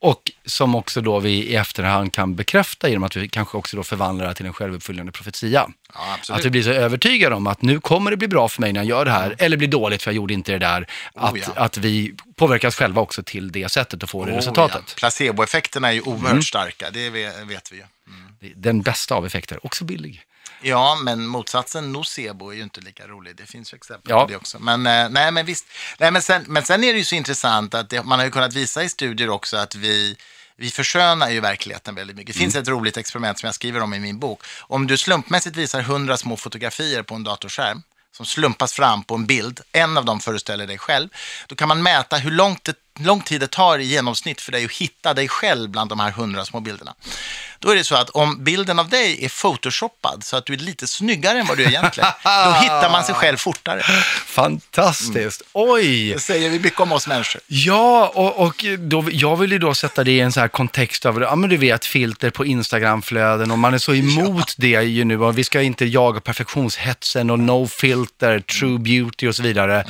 Och 0.00 0.30
som 0.44 0.74
också 0.74 1.00
då 1.00 1.20
vi 1.20 1.30
i 1.30 1.56
efterhand 1.56 2.12
kan 2.12 2.34
bekräfta 2.34 2.88
genom 2.88 3.04
att 3.04 3.16
vi 3.16 3.28
kanske 3.28 3.58
också 3.58 3.76
då 3.76 3.82
förvandlar 3.82 4.26
det 4.28 4.34
till 4.34 4.46
en 4.46 4.52
självuppfyllande 4.52 5.12
profetia. 5.12 5.68
Ja. 5.94 6.18
Att 6.34 6.44
vi 6.44 6.50
blir 6.50 6.62
så 6.62 6.70
övertygade 6.70 7.34
om 7.34 7.46
att 7.46 7.62
nu 7.62 7.80
kommer 7.80 8.10
det 8.10 8.16
bli 8.16 8.28
bra 8.28 8.48
för 8.48 8.60
mig 8.60 8.72
när 8.72 8.80
jag 8.80 8.86
gör 8.88 9.04
det 9.04 9.10
här, 9.10 9.34
eller 9.38 9.56
blir 9.56 9.68
dåligt 9.68 10.02
för 10.02 10.10
jag 10.10 10.16
gjorde 10.16 10.34
inte 10.34 10.52
det 10.52 10.58
där. 10.58 10.86
Att, 11.14 11.32
Oh, 11.32 11.38
ja. 11.38 11.46
att 11.56 11.76
vi 11.76 12.14
påverkas 12.36 12.74
själva 12.76 13.00
också 13.00 13.22
till 13.22 13.52
det 13.52 13.68
sättet 13.72 14.02
och 14.02 14.10
får 14.10 14.26
det 14.26 14.32
Oh, 14.32 14.36
resultatet. 14.36 14.82
ja. 14.88 14.94
Placeboeffekterna 14.98 15.88
är 15.88 15.92
ju 15.92 16.00
oerhört 16.00 16.30
Mm. 16.30 16.42
starka, 16.42 16.90
det 16.90 17.10
ve- 17.10 17.44
vet 17.44 17.72
vi 17.72 17.76
ju. 17.76 17.82
Det 18.40 18.46
är 18.46 18.52
Den 18.56 18.82
bästa 18.82 19.14
av 19.14 19.26
effekter, 19.26 19.66
också 19.66 19.84
billig. 19.84 20.20
Ja, 20.62 20.94
men 21.02 21.26
motsatsen 21.26 21.92
nocebo 21.92 22.50
är 22.50 22.54
ju 22.56 22.62
inte 22.62 22.80
lika 22.80 23.06
rolig. 23.06 23.36
Det 23.36 23.46
finns 23.46 23.72
ju 23.72 23.76
exempel 23.76 24.10
Ja. 24.10 24.20
på 24.20 24.26
det 24.28 24.36
också. 24.36 24.58
Men, 24.58 24.86
eh, 24.86 25.08
nej, 25.08 25.30
men 25.32 25.46
visst. 25.46 25.66
Nej, 25.98 26.10
men, 26.10 26.22
sen, 26.22 26.44
men 26.48 26.64
sen 26.64 26.84
är 26.84 26.92
det 26.92 26.98
ju 26.98 27.04
så 27.04 27.14
intressant 27.14 27.74
att 27.74 27.90
det, 27.90 28.02
man 28.02 28.18
har 28.18 28.26
ju 28.26 28.30
kunnat 28.32 28.54
visa 28.54 28.82
i 28.82 28.88
studier 28.88 29.30
också 29.30 29.56
att 29.56 29.74
vi, 29.74 30.16
vi 30.56 30.70
förskönar 30.70 31.30
ju 31.30 31.40
verkligheten 31.40 31.94
väldigt 31.94 32.16
mycket. 32.16 32.34
Det 32.34 32.38
finns 32.38 32.54
Mm. 32.54 32.62
ett 32.62 32.68
roligt 32.68 32.96
experiment 32.96 33.38
som 33.38 33.46
jag 33.46 33.54
skriver 33.54 33.80
om 33.80 33.94
i 33.94 33.98
min 34.00 34.18
bok. 34.18 34.42
Om 34.60 34.86
du 34.86 34.96
slumpmässigt 34.96 35.56
visar 35.56 35.82
hundra 35.82 36.16
små 36.16 36.36
fotografier 36.36 37.02
på 37.02 37.14
en 37.14 37.24
datorskärm 37.24 37.82
som 38.16 38.26
slumpas 38.26 38.72
fram 38.72 39.04
på 39.04 39.14
en 39.14 39.26
bild, 39.26 39.60
en 39.72 39.98
av 39.98 40.04
dem 40.04 40.20
föreställer 40.20 40.66
dig 40.66 40.78
själv, 40.78 41.08
då 41.46 41.54
kan 41.54 41.68
man 41.68 41.82
mäta 41.82 42.16
hur 42.16 42.30
långt 42.30 42.64
det 42.64 42.74
lång 42.98 43.20
tid 43.20 43.40
det 43.40 43.50
tar 43.50 43.78
i 43.78 43.84
genomsnitt 43.84 44.40
för 44.40 44.52
dig 44.52 44.64
att 44.64 44.70
hitta 44.70 45.14
dig 45.14 45.28
själv 45.28 45.70
bland 45.70 45.90
de 45.90 46.00
här 46.00 46.10
hundra 46.10 46.44
små 46.44 46.60
bilderna. 46.60 46.94
Då 47.58 47.70
är 47.70 47.76
det 47.76 47.84
så 47.84 47.94
att 47.94 48.10
om 48.10 48.44
bilden 48.44 48.78
av 48.78 48.88
dig 48.88 49.24
är 49.24 49.28
photoshoppad 49.28 50.24
så 50.24 50.36
att 50.36 50.46
du 50.46 50.52
är 50.52 50.58
lite 50.58 50.86
snyggare 50.86 51.38
än 51.38 51.46
vad 51.46 51.56
du 51.56 51.64
är 51.64 51.68
egentligen, 51.68 52.10
då 52.24 52.52
hittar 52.52 52.90
man 52.90 53.04
sig 53.04 53.14
själv 53.14 53.36
fortare. 53.36 53.82
Fantastiskt! 54.26 55.42
Oj! 55.52 56.12
Det 56.12 56.20
säger 56.20 56.50
vi 56.50 56.58
mycket 56.60 56.80
om 56.80 56.92
oss 56.92 57.06
människor. 57.06 57.40
Ja, 57.46 58.12
och, 58.14 58.46
och 58.46 58.64
då, 58.78 59.04
jag 59.12 59.36
vill 59.36 59.52
ju 59.52 59.58
då 59.58 59.74
sätta 59.74 60.04
det 60.04 60.10
i 60.10 60.20
en 60.20 60.32
så 60.32 60.40
här 60.40 60.48
kontext 60.48 61.06
av, 61.06 61.22
ja 61.22 61.36
men 61.36 61.50
du 61.50 61.56
vet, 61.56 61.84
filter 61.84 62.30
på 62.30 62.46
Instagramflöden 62.46 63.50
och 63.50 63.58
man 63.58 63.74
är 63.74 63.78
så 63.78 63.94
emot 63.94 64.54
det 64.56 64.82
ju 64.82 65.04
nu 65.04 65.20
och 65.20 65.38
vi 65.38 65.44
ska 65.44 65.62
inte 65.62 65.84
jaga 65.84 66.20
perfektionshetsen 66.20 67.30
och 67.30 67.38
no 67.38 67.68
filter, 67.68 68.40
true 68.40 68.78
beauty 68.78 69.28
och 69.28 69.36
så 69.36 69.42
vidare. 69.42 69.84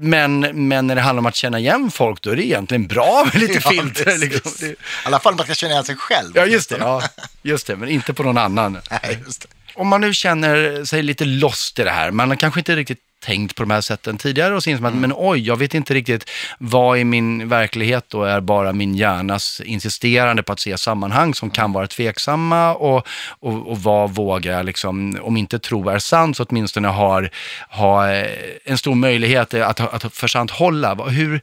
Men, 0.00 0.40
men 0.68 0.86
när 0.86 0.94
det 0.94 1.00
handlar 1.00 1.18
om 1.20 1.26
att 1.26 1.36
känna 1.36 1.58
igen 1.58 1.90
folk, 1.90 2.22
då 2.22 2.30
är 2.30 2.36
det 2.36 2.46
egentligen 2.46 2.86
bra 2.86 3.26
med 3.32 3.34
lite 3.42 3.60
Ja, 3.64 3.70
filter. 3.70 4.18
Liksom. 4.18 4.66
I 4.68 4.74
alla 5.04 5.18
fall 5.20 5.34
man 5.34 5.44
ska 5.44 5.54
känna 5.54 5.72
igen 5.72 5.84
sig 5.84 5.96
själv. 5.96 6.32
ja, 6.34 6.46
just 6.46 6.70
det. 6.70 6.76
Ja, 6.78 7.02
just 7.42 7.66
det, 7.66 7.76
men 7.76 7.88
inte 7.88 8.14
på 8.14 8.22
någon 8.22 8.38
annan. 8.38 8.72
Nej, 8.90 9.22
just 9.26 9.42
det. 9.42 9.48
Om 9.74 9.88
man 9.88 10.00
nu 10.00 10.14
känner 10.14 10.84
sig 10.84 11.02
lite 11.02 11.24
lost 11.24 11.78
i 11.78 11.84
det 11.84 11.90
här, 11.90 12.10
man 12.10 12.36
kanske 12.36 12.60
inte 12.60 12.76
riktigt 12.76 12.98
tänkt 13.20 13.56
på 13.56 13.62
de 13.62 13.70
här 13.70 13.80
sätten 13.80 14.16
tidigare 14.18 14.54
och 14.54 14.62
så 14.62 14.70
inser 14.70 14.82
man 14.82 14.92
att, 14.92 14.98
men 14.98 15.12
oj, 15.16 15.40
jag 15.46 15.56
vet 15.56 15.74
inte 15.74 15.94
riktigt 15.94 16.30
vad 16.58 16.98
i 16.98 17.04
min 17.04 17.48
verklighet 17.48 18.04
då 18.08 18.24
är 18.24 18.40
bara 18.40 18.72
min 18.72 18.94
hjärnas 18.94 19.60
insisterande 19.64 20.42
på 20.42 20.52
att 20.52 20.60
se 20.60 20.78
sammanhang 20.78 21.34
som 21.34 21.50
kan 21.50 21.72
vara 21.72 21.86
tveksamma 21.86 22.74
och, 22.74 23.06
och, 23.40 23.68
och 23.70 23.78
vad 23.78 24.10
vågar 24.14 24.52
jag 24.56 24.66
liksom, 24.66 25.18
om 25.22 25.36
inte 25.36 25.58
tro 25.58 25.88
är 25.88 25.98
sant, 25.98 26.36
så 26.36 26.44
åtminstone 26.44 26.88
har, 26.88 27.30
ha 27.70 28.08
en 28.64 28.78
stor 28.78 28.94
möjlighet 28.94 29.54
att, 29.54 29.80
att 29.80 30.14
försanthålla. 30.14 30.94
Vad- 30.94 31.08
Hur, 31.12 31.40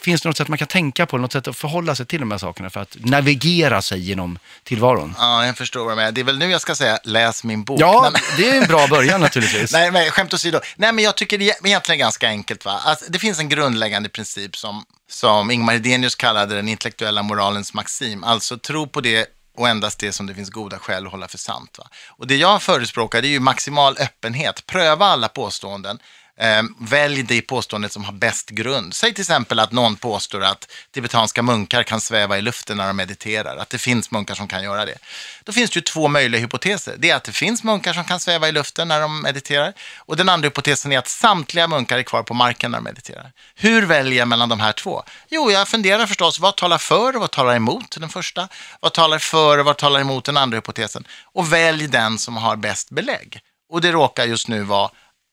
finns 0.00 0.22
det 0.22 0.28
något 0.28 0.36
sätt 0.36 0.48
man 0.48 0.58
kan 0.58 0.68
tänka 0.68 1.06
på, 1.06 1.18
något 1.18 1.32
sätt 1.32 1.48
att 1.48 1.56
förhålla 1.56 1.94
sig 1.94 2.06
till 2.06 2.20
de 2.20 2.30
här 2.30 2.38
sakerna 2.38 2.70
för 2.70 2.80
att 2.80 2.96
navigera 3.00 3.82
sig 3.82 4.00
genom 4.00 4.38
tillvaron? 4.64 5.14
Ja, 5.18 5.46
jag 5.46 5.56
förstår 5.56 5.84
vad 5.84 5.92
du 5.92 5.96
menar. 5.96 6.12
Det 6.12 6.20
är 6.20 6.24
väl 6.24 6.38
nu 6.38 6.50
jag 6.50 6.60
ska 6.60 6.74
säga, 6.74 6.98
läs 7.04 7.44
min 7.44 7.64
bok. 7.64 7.80
Ja, 7.80 8.10
Nej, 8.12 8.22
det 8.36 8.48
är 8.48 8.62
en 8.62 8.68
bra 8.68 8.86
början 8.86 9.20
naturligtvis. 9.20 9.72
Nej, 9.72 9.90
men 9.90 10.10
skämt 10.10 10.34
åsido. 10.34 10.60
Nej, 10.76 10.92
men 10.92 11.04
jag 11.04 11.16
tycker 11.16 11.38
det 11.38 11.50
är 11.50 11.66
egentligen 11.66 11.98
ganska 11.98 12.28
enkelt. 12.28 12.64
Va? 12.64 12.80
Att 12.84 13.02
det 13.08 13.18
finns 13.18 13.38
en 13.38 13.48
grundläggande 13.48 14.08
princip 14.08 14.56
som, 14.56 14.84
som 15.10 15.50
Ingmar 15.50 15.72
Hedenius 15.72 16.14
kallade 16.14 16.54
den 16.54 16.68
intellektuella 16.68 17.22
moralens 17.22 17.74
maxim. 17.74 18.24
Alltså 18.24 18.58
tro 18.58 18.86
på 18.86 19.00
det 19.00 19.26
och 19.56 19.68
endast 19.68 19.98
det 19.98 20.12
som 20.12 20.26
det 20.26 20.34
finns 20.34 20.50
goda 20.50 20.78
skäl 20.78 21.06
att 21.06 21.12
hålla 21.12 21.28
för 21.28 21.38
sant. 21.38 21.78
Va? 21.78 21.88
Och 22.08 22.26
det 22.26 22.36
jag 22.36 22.62
förespråkar 22.62 23.22
är 23.22 23.28
ju 23.28 23.40
maximal 23.40 23.96
öppenhet. 23.98 24.66
Pröva 24.66 25.06
alla 25.06 25.28
påståenden. 25.28 25.98
Eh, 26.40 26.62
välj 26.78 27.22
det 27.22 27.42
påståendet 27.42 27.92
som 27.92 28.04
har 28.04 28.12
bäst 28.12 28.50
grund. 28.50 28.94
Säg 28.94 29.14
till 29.14 29.22
exempel 29.22 29.58
att 29.58 29.72
någon 29.72 29.96
påstår 29.96 30.44
att 30.44 30.70
tibetanska 30.94 31.42
munkar 31.42 31.82
kan 31.82 32.00
sväva 32.00 32.38
i 32.38 32.42
luften 32.42 32.76
när 32.76 32.86
de 32.86 32.96
mediterar, 32.96 33.56
att 33.56 33.70
det 33.70 33.78
finns 33.78 34.10
munkar 34.10 34.34
som 34.34 34.48
kan 34.48 34.62
göra 34.62 34.84
det. 34.84 34.98
Då 35.44 35.52
finns 35.52 35.70
det 35.70 35.76
ju 35.76 35.80
två 35.80 36.08
möjliga 36.08 36.40
hypoteser. 36.40 36.94
Det 36.98 37.10
är 37.10 37.16
att 37.16 37.24
det 37.24 37.32
finns 37.32 37.64
munkar 37.64 37.92
som 37.92 38.04
kan 38.04 38.20
sväva 38.20 38.48
i 38.48 38.52
luften 38.52 38.88
när 38.88 39.00
de 39.00 39.22
mediterar 39.22 39.72
och 39.98 40.16
den 40.16 40.28
andra 40.28 40.46
hypotesen 40.46 40.92
är 40.92 40.98
att 40.98 41.08
samtliga 41.08 41.68
munkar 41.68 41.98
är 41.98 42.02
kvar 42.02 42.22
på 42.22 42.34
marken 42.34 42.70
när 42.70 42.78
de 42.78 42.84
mediterar. 42.84 43.32
Hur 43.54 43.86
väljer 43.86 44.18
jag 44.18 44.28
mellan 44.28 44.48
de 44.48 44.60
här 44.60 44.72
två? 44.72 45.02
Jo, 45.30 45.50
jag 45.50 45.68
funderar 45.68 46.06
förstås, 46.06 46.38
vad 46.38 46.56
talar 46.56 46.78
för 46.78 47.14
och 47.14 47.20
vad 47.20 47.30
talar 47.30 47.56
emot 47.56 47.96
den 48.00 48.08
första? 48.08 48.48
Vad 48.80 48.92
talar 48.92 49.18
för 49.18 49.58
och 49.58 49.64
vad 49.64 49.76
talar 49.76 50.00
emot 50.00 50.24
den 50.24 50.36
andra 50.36 50.56
hypotesen? 50.56 51.04
Och 51.22 51.52
välj 51.52 51.86
den 51.86 52.18
som 52.18 52.36
har 52.36 52.56
bäst 52.56 52.90
belägg. 52.90 53.40
Och 53.72 53.80
det 53.80 53.92
råkar 53.92 54.24
just 54.24 54.48
nu 54.48 54.62
vara 54.62 54.90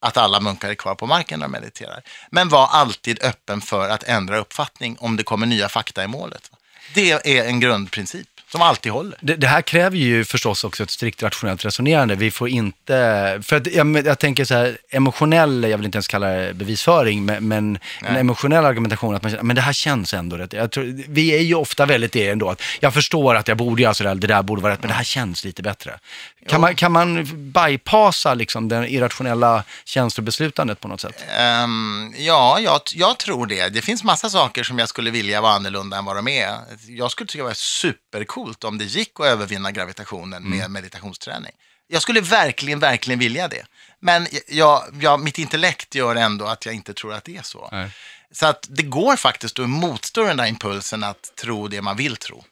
att 0.07 0.17
alla 0.17 0.39
munkar 0.39 0.69
är 0.69 0.75
kvar 0.75 0.95
på 0.95 1.05
marken 1.05 1.39
när 1.39 1.45
de 1.45 1.51
mediterar. 1.51 2.01
Men 2.29 2.49
var 2.49 2.67
alltid 2.67 3.23
öppen 3.23 3.61
för 3.61 3.89
att 3.89 4.03
ändra 4.03 4.37
uppfattning 4.37 4.97
om 4.99 5.15
det 5.15 5.23
kommer 5.23 5.45
nya 5.45 5.69
fakta 5.69 6.03
i 6.03 6.07
målet. 6.07 6.51
Det 6.93 7.11
är 7.11 7.45
en 7.45 7.59
grundprincip 7.59 8.27
som 8.51 8.61
alltid 8.61 8.91
håller. 8.91 9.17
Det, 9.21 9.35
det 9.35 9.47
här 9.47 9.61
kräver 9.61 9.97
ju 9.97 10.25
förstås 10.25 10.63
också 10.63 10.83
ett 10.83 10.91
strikt 10.91 11.23
rationellt 11.23 11.65
resonerande. 11.65 12.15
Vi 12.15 12.31
får 12.31 12.49
inte, 12.49 13.39
för 13.43 13.55
att 13.55 13.67
jag, 13.67 14.05
jag 14.05 14.19
tänker 14.19 14.45
så 14.45 14.53
här, 14.53 14.77
emotionell, 14.89 15.63
jag 15.63 15.77
vill 15.77 15.85
inte 15.85 15.95
ens 15.95 16.07
kalla 16.07 16.27
det 16.27 16.53
bevisföring, 16.53 17.25
men, 17.25 17.47
men 17.47 17.79
en 18.01 18.15
emotionell 18.15 18.65
argumentation, 18.65 19.15
att 19.15 19.21
man 19.21 19.31
känner, 19.31 19.43
men 19.43 19.55
det 19.55 19.61
här 19.61 19.73
känns 19.73 20.13
ändå 20.13 20.37
rätt. 20.37 20.53
Jag 20.53 20.71
tror, 20.71 21.03
vi 21.07 21.35
är 21.35 21.41
ju 21.41 21.55
ofta 21.55 21.85
väldigt 21.85 22.11
det 22.11 22.27
ändå, 22.27 22.49
att 22.49 22.61
jag 22.79 22.93
förstår 22.93 23.35
att 23.35 23.47
jag 23.47 23.57
borde 23.57 23.81
göra 23.81 23.93
sådär, 23.93 24.15
det 24.15 24.27
där 24.27 24.43
borde 24.43 24.61
vara 24.61 24.73
rätt, 24.73 24.81
men 24.81 24.89
det 24.89 24.95
här 24.95 25.03
känns 25.03 25.43
lite 25.43 25.61
bättre. 25.63 25.99
Kan 26.47 26.61
man, 26.61 26.75
kan 26.75 26.91
man 26.91 27.25
bypassa 27.51 28.33
liksom 28.33 28.67
den 28.67 28.87
irrationella 28.87 29.63
känslobeslutandet 29.85 30.79
på 30.79 30.87
något 30.87 31.01
sätt? 31.01 31.23
Ehm, 31.39 32.13
ja, 32.17 32.59
jag, 32.59 32.81
jag 32.95 33.17
tror 33.17 33.47
det. 33.47 33.69
Det 33.69 33.81
finns 33.81 34.03
massa 34.03 34.29
saker 34.29 34.63
som 34.63 34.79
jag 34.79 34.89
skulle 34.89 35.11
vilja 35.11 35.41
vara 35.41 35.53
annorlunda 35.53 35.97
än 35.97 36.05
vad 36.05 36.15
de 36.15 36.27
är. 36.27 36.55
Jag 36.87 37.11
skulle 37.11 37.27
tycka 37.27 37.43
det 37.43 37.47
var 37.47 37.53
supercoolt 37.53 38.36
om 38.63 38.77
det 38.77 38.85
gick 38.85 39.19
att 39.19 39.25
övervinna 39.25 39.71
gravitationen 39.71 40.49
med 40.49 40.71
meditationsträning. 40.71 41.51
Jag 41.87 42.01
skulle 42.01 42.21
verkligen, 42.21 42.79
verkligen 42.79 43.19
vilja 43.19 43.47
det. 43.47 43.65
Men 43.99 44.27
jag, 44.47 44.83
jag, 45.01 45.19
mitt 45.19 45.39
intellekt 45.39 45.95
gör 45.95 46.15
ändå 46.15 46.45
att 46.45 46.65
jag 46.65 46.75
inte 46.75 46.93
tror 46.93 47.13
att 47.13 47.23
det 47.23 47.37
är 47.37 47.41
så. 47.41 47.69
Nej. 47.71 47.91
Så 48.31 48.45
att 48.45 48.67
det 48.69 48.83
går 48.83 49.15
faktiskt 49.15 49.59
att 49.59 49.69
motstå 49.69 50.23
den 50.23 50.37
där 50.37 50.45
impulsen 50.45 51.03
att 51.03 51.35
tro 51.35 51.67
det 51.67 51.81
man 51.81 51.97
vill 51.97 52.17
tro. 52.17 52.43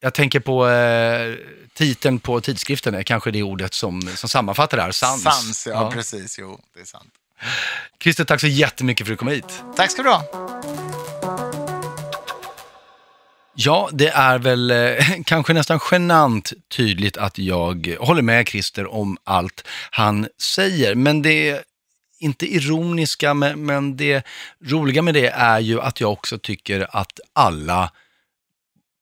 Jag 0.00 0.14
tänker 0.14 0.40
på 0.40 0.68
eh, 0.68 1.34
titeln 1.74 2.18
på 2.18 2.40
tidskriften, 2.40 2.94
är 2.94 3.02
kanske 3.02 3.30
det 3.30 3.42
ordet 3.42 3.74
som, 3.74 4.02
som 4.14 4.28
sammanfattar 4.28 4.76
det 4.76 4.82
här, 4.82 4.92
sans. 4.92 5.22
Sans, 5.22 5.66
ja, 5.66 5.90
precis. 5.90 6.38
Jo, 6.38 6.60
det 6.74 6.80
är 6.80 6.84
sant. 6.84 7.12
Christer, 8.02 8.24
tack 8.24 8.40
så 8.40 8.46
jättemycket 8.46 9.06
för 9.06 9.12
att 9.12 9.18
du 9.18 9.18
kom 9.18 9.28
hit. 9.28 9.62
Tack 9.76 9.90
ska 9.90 10.02
du 10.02 10.08
ha. 10.08 10.81
Ja, 13.54 13.88
det 13.92 14.08
är 14.08 14.38
väl 14.38 14.70
eh, 14.70 15.04
kanske 15.24 15.52
nästan 15.52 15.80
genant 15.90 16.52
tydligt 16.76 17.16
att 17.16 17.38
jag 17.38 17.96
håller 18.00 18.22
med 18.22 18.48
Christer 18.48 18.94
om 18.94 19.16
allt 19.24 19.68
han 19.90 20.28
säger. 20.38 20.94
Men 20.94 21.22
det 21.22 21.62
inte 22.20 22.54
ironiska, 22.54 23.34
men, 23.34 23.66
men 23.66 23.96
det 23.96 24.26
roliga 24.64 25.02
med 25.02 25.14
det 25.14 25.28
är 25.28 25.60
ju 25.60 25.80
att 25.80 26.00
jag 26.00 26.12
också 26.12 26.38
tycker 26.38 26.86
att 26.90 27.20
alla 27.32 27.90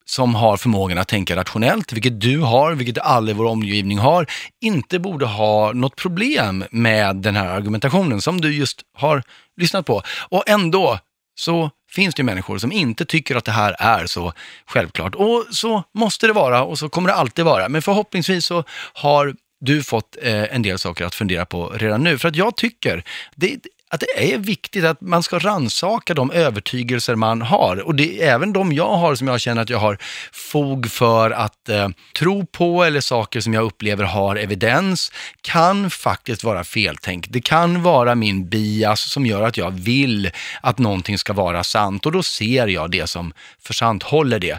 som 0.04 0.34
har 0.34 0.56
förmågan 0.56 0.98
att 0.98 1.08
tänka 1.08 1.36
rationellt, 1.36 1.92
vilket 1.92 2.20
du 2.20 2.38
har, 2.38 2.72
vilket 2.74 2.98
alla 2.98 3.30
i 3.30 3.34
vår 3.34 3.44
omgivning 3.44 3.98
har, 3.98 4.26
inte 4.60 4.98
borde 4.98 5.26
ha 5.26 5.72
något 5.72 5.96
problem 5.96 6.64
med 6.70 7.16
den 7.16 7.36
här 7.36 7.46
argumentationen 7.46 8.20
som 8.20 8.40
du 8.40 8.54
just 8.54 8.82
har 8.94 9.22
lyssnat 9.56 9.86
på. 9.86 10.02
Och 10.28 10.48
ändå 10.48 10.98
så 11.34 11.70
finns 11.90 12.14
det 12.14 12.22
människor 12.22 12.58
som 12.58 12.72
inte 12.72 13.04
tycker 13.04 13.36
att 13.36 13.44
det 13.44 13.52
här 13.52 13.76
är 13.78 14.06
så 14.06 14.32
självklart. 14.66 15.14
Och 15.14 15.46
så 15.50 15.84
måste 15.94 16.26
det 16.26 16.32
vara 16.32 16.62
och 16.62 16.78
så 16.78 16.88
kommer 16.88 17.08
det 17.08 17.14
alltid 17.14 17.44
vara. 17.44 17.68
Men 17.68 17.82
förhoppningsvis 17.82 18.46
så 18.46 18.64
har 18.92 19.34
du 19.60 19.82
fått 19.82 20.16
eh, 20.22 20.54
en 20.54 20.62
del 20.62 20.78
saker 20.78 21.04
att 21.04 21.14
fundera 21.14 21.46
på 21.46 21.68
redan 21.68 22.04
nu. 22.04 22.18
För 22.18 22.28
att 22.28 22.36
jag 22.36 22.56
tycker 22.56 23.04
det, 23.34 23.58
att 23.92 24.00
det 24.00 24.32
är 24.34 24.38
viktigt 24.38 24.84
att 24.84 25.00
man 25.00 25.22
ska 25.22 25.38
ransaka 25.38 26.14
de 26.14 26.30
övertygelser 26.30 27.14
man 27.14 27.42
har. 27.42 27.76
Och 27.76 27.94
det 27.94 28.22
är 28.22 28.34
även 28.34 28.52
de 28.52 28.72
jag 28.72 28.96
har 28.96 29.14
som 29.14 29.28
jag 29.28 29.40
känner 29.40 29.62
att 29.62 29.70
jag 29.70 29.78
har 29.78 29.98
fog 30.32 30.90
för 30.90 31.30
att 31.30 31.68
eh, 31.68 31.88
tro 32.18 32.46
på 32.46 32.84
eller 32.84 33.00
saker 33.00 33.40
som 33.40 33.54
jag 33.54 33.64
upplever 33.64 34.04
har 34.04 34.36
evidens 34.36 35.12
kan 35.40 35.90
faktiskt 35.90 36.44
vara 36.44 36.64
feltänk. 36.64 37.26
Det 37.28 37.40
kan 37.40 37.82
vara 37.82 38.14
min 38.14 38.48
bias 38.48 39.10
som 39.10 39.26
gör 39.26 39.42
att 39.42 39.56
jag 39.56 39.70
vill 39.70 40.30
att 40.60 40.78
någonting 40.78 41.18
ska 41.18 41.32
vara 41.32 41.64
sant 41.64 42.06
och 42.06 42.12
då 42.12 42.22
ser 42.22 42.66
jag 42.66 42.90
det 42.90 43.06
som 43.06 43.32
för 43.62 43.74
sant 43.74 44.02
håller 44.02 44.38
det. 44.38 44.58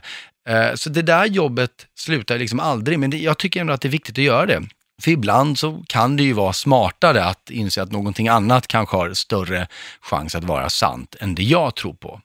Eh, 0.50 0.74
Så 0.76 0.90
det 0.90 1.02
där 1.02 1.26
jobbet 1.26 1.72
slutar 1.96 2.38
liksom 2.38 2.60
aldrig, 2.60 3.00
men 3.00 3.10
det, 3.10 3.18
jag 3.18 3.38
tycker 3.38 3.62
ändå 3.62 3.74
att 3.74 3.82
det 3.82 3.88
är 3.88 3.90
viktigt 3.90 4.18
att 4.18 4.24
göra 4.24 4.46
det. 4.46 4.64
För 5.02 5.12
ibland 5.12 5.60
så 5.60 5.84
kan 5.88 6.18
det 6.18 6.24
ju 6.24 6.34
vara 6.34 6.54
smartare 6.54 7.24
att 7.26 7.50
inse 7.50 7.82
att 7.82 7.92
någonting 7.92 8.28
annat 8.28 8.68
kanske 8.68 8.98
har 8.98 9.14
större 9.14 9.68
chans 10.02 10.36
att 10.36 10.44
vara 10.44 10.70
sant 10.70 11.16
än 11.20 11.36
det 11.36 11.44
jag 11.44 11.76
tror 11.76 11.94
på. 11.94 12.22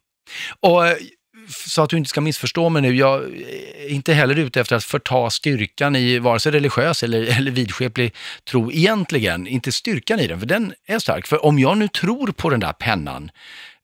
Och 0.61 0.87
eh, 0.87 0.97
så 1.49 1.83
att 1.83 1.91
du 1.91 1.97
inte 1.97 2.11
ska 2.11 2.21
missförstå 2.21 2.69
mig 2.69 2.83
nu, 2.83 2.97
jag 2.97 3.25
är 3.25 3.89
inte 3.89 4.13
heller 4.13 4.39
ute 4.39 4.61
efter 4.61 4.77
att 4.77 4.85
förta 4.85 5.31
styrkan 5.31 5.97
i 5.97 6.19
vare 6.19 6.41
sig 6.41 6.53
religiös 6.53 7.03
eller, 7.03 7.23
eller 7.39 7.51
vidskeplig 7.51 8.15
tro 8.51 8.73
egentligen. 8.73 9.47
Inte 9.47 9.73
styrkan 9.73 10.21
i 10.21 10.27
den, 10.27 10.41
för 10.41 10.47
den 10.47 10.75
är 10.87 10.99
stark. 10.99 11.27
För 11.27 11.45
om 11.45 11.59
jag 11.59 11.79
nu 11.79 11.89
tror 11.89 12.27
på 12.33 12.51
den 12.51 12.61
där 12.61 12.73
pennan, 12.73 13.31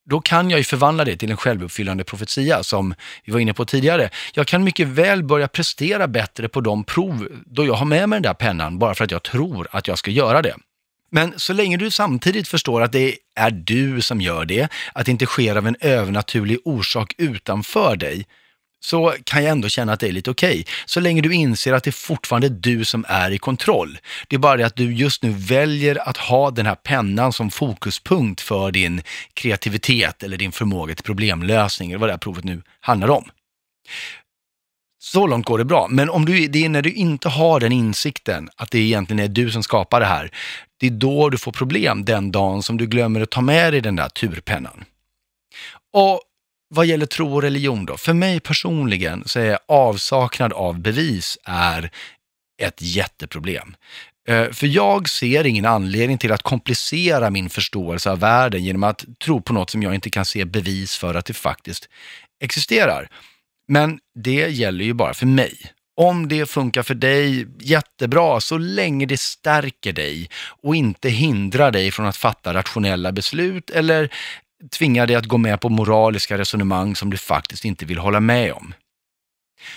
då 0.05 0.21
kan 0.21 0.51
jag 0.51 0.59
ju 0.61 0.65
förvandla 0.65 1.05
det 1.05 1.17
till 1.17 1.31
en 1.31 1.37
självuppfyllande 1.37 2.05
profetia 2.05 2.63
som 2.63 2.95
vi 3.25 3.33
var 3.33 3.41
inne 3.41 3.55
på 3.55 3.65
tidigare. 3.65 4.11
Jag 4.35 4.47
kan 4.47 4.65
mycket 4.65 4.89
väl 4.89 5.23
börja 5.23 5.49
prestera 5.49 6.09
bättre 6.09 6.49
på 6.49 6.61
de 6.61 6.85
prov 6.85 7.29
då 7.47 7.67
jag 7.67 7.75
har 7.75 7.87
med 7.87 8.09
mig 8.09 8.17
den 8.17 8.23
där 8.23 8.35
pennan 8.35 8.79
bara 8.79 8.95
för 8.95 9.05
att 9.05 9.11
jag 9.11 9.23
tror 9.23 9.69
att 9.71 9.89
jag 9.89 9.99
ska 9.99 10.11
göra 10.11 10.43
det. 10.43 10.55
Men 11.11 11.33
så 11.37 11.53
länge 11.53 11.77
du 11.77 11.91
samtidigt 11.91 12.49
förstår 12.49 12.81
att 12.81 12.93
det 12.93 13.17
är 13.35 13.51
du 13.51 14.01
som 14.01 14.21
gör 14.21 14.45
det, 14.45 14.69
att 14.93 15.07
det 15.07 15.13
inte 15.13 15.27
sker 15.27 15.57
av 15.57 15.67
en 15.67 15.77
övernaturlig 15.81 16.59
orsak 16.65 17.15
utanför 17.19 17.97
dig, 17.97 18.27
så 18.85 19.15
kan 19.25 19.43
jag 19.45 19.53
ändå 19.53 19.69
känna 19.69 19.93
att 19.93 20.01
det 20.01 20.09
är 20.09 20.13
lite 20.13 20.31
okej. 20.31 20.61
Okay. 20.61 20.65
Så 20.87 21.01
länge 21.01 21.23
du 21.23 21.35
inser 21.35 21.73
att 21.73 21.85
det 21.85 21.93
fortfarande 21.93 22.47
är 22.47 22.51
du 22.51 22.85
som 22.85 23.05
är 23.09 23.31
i 23.31 23.39
kontroll. 23.39 23.99
Det 24.29 24.37
är 24.37 24.41
bara 24.41 24.57
det 24.57 24.67
att 24.67 24.77
du 24.77 24.95
just 24.95 25.23
nu 25.23 25.31
väljer 25.31 26.09
att 26.09 26.17
ha 26.17 26.51
den 26.51 26.67
här 26.67 26.75
pennan 26.75 27.33
som 27.33 27.51
fokuspunkt 27.51 28.41
för 28.41 28.73
din 28.73 29.03
kreativitet 29.35 30.23
eller 30.23 30.37
din 30.37 30.53
förmåga 30.53 30.95
till 30.95 31.05
problemlösning, 31.05 31.91
eller 31.91 31.99
vad 31.99 32.09
det 32.09 32.13
här 32.13 32.19
provet 32.19 32.45
nu 32.45 32.63
handlar 32.81 33.09
om. 33.11 33.25
Så 34.99 35.27
långt 35.27 35.47
går 35.47 35.59
det 35.59 35.65
bra, 35.65 35.87
men 35.91 36.11
om 36.11 36.25
du, 36.25 36.49
det 36.49 36.65
är 36.65 36.69
när 36.69 36.83
du 36.83 36.93
inte 36.93 37.29
har 37.29 37.61
den 37.61 37.73
insikten 37.73 38.49
att 38.57 38.71
det 38.71 38.79
egentligen 38.79 39.25
är 39.25 39.29
du 39.29 39.51
som 39.51 39.63
skapar 39.63 40.01
det 40.01 40.07
här, 40.07 40.31
det 40.81 40.87
är 40.87 40.91
då 40.91 41.29
du 41.29 41.39
får 41.39 41.53
problem 41.53 42.05
den 42.05 42.33
dagen 42.33 42.63
som 42.63 42.77
du 42.77 42.87
glömmer 42.87 43.21
att 43.21 43.31
ta 43.31 43.41
med 43.41 43.73
dig 43.73 43.81
den 43.81 43.97
där 43.97 44.09
turpennan. 44.09 44.85
Och 45.93 46.21
vad 46.75 46.87
gäller 46.87 47.07
tro 47.07 47.35
och 47.35 47.43
religion 47.43 47.87
då? 47.87 47.97
För 47.97 48.13
mig 48.13 48.41
personligen 48.41 49.23
så 49.27 49.41
är 49.41 49.59
avsaknad 49.69 50.53
av 50.53 50.81
bevis 50.81 51.39
är 51.45 51.91
ett 52.63 52.83
jätteproblem. 52.83 53.75
Eh, 54.29 54.51
för 54.51 54.67
jag 54.67 55.09
ser 55.09 55.47
ingen 55.47 55.67
anledning 55.67 56.19
till 56.19 56.33
att 56.33 56.43
komplicera 56.43 57.31
min 57.31 57.51
förståelse 57.51 58.11
av 58.11 58.19
världen 58.19 58.65
genom 58.65 58.83
att 58.83 59.05
tro 59.25 59.43
på 59.43 59.53
något 59.53 59.71
som 59.71 59.83
jag 59.83 59.95
inte 59.95 60.11
kan 60.11 60.25
se 60.25 60.45
bevis 60.45 60.97
för 60.97 61.15
att 61.15 61.27
det 61.27 61.35
faktiskt 61.35 61.89
existerar. 62.45 63.09
Men 63.69 63.99
det 64.15 64.49
gäller 64.49 64.85
ju 64.85 64.93
bara 64.93 65.15
för 65.15 65.27
mig. 65.27 65.57
Om 65.97 66.29
det 66.29 66.47
funkar 66.47 66.83
för 66.83 66.95
dig, 66.95 67.47
jättebra, 67.61 68.41
så 68.41 68.59
länge 68.59 69.07
det 69.07 69.21
stärker 69.21 69.93
dig 69.93 70.31
och 70.63 70.77
inte 70.77 71.09
hindrar 71.09 71.71
dig 71.71 71.91
från 71.91 72.07
att 72.07 72.17
fatta 72.17 72.55
rationella 72.55 73.13
beslut 73.13 73.71
eller 73.71 74.13
tvingar 74.71 75.07
dig 75.07 75.17
att 75.17 75.27
gå 75.27 75.39
med 75.39 75.61
på 75.61 75.69
moraliska 75.69 76.39
resonemang 76.39 76.97
som 76.97 77.11
du 77.11 77.17
faktiskt 77.17 77.65
inte 77.65 77.85
vill 77.85 77.99
hålla 77.99 78.21
med 78.21 78.53
om. 78.53 78.75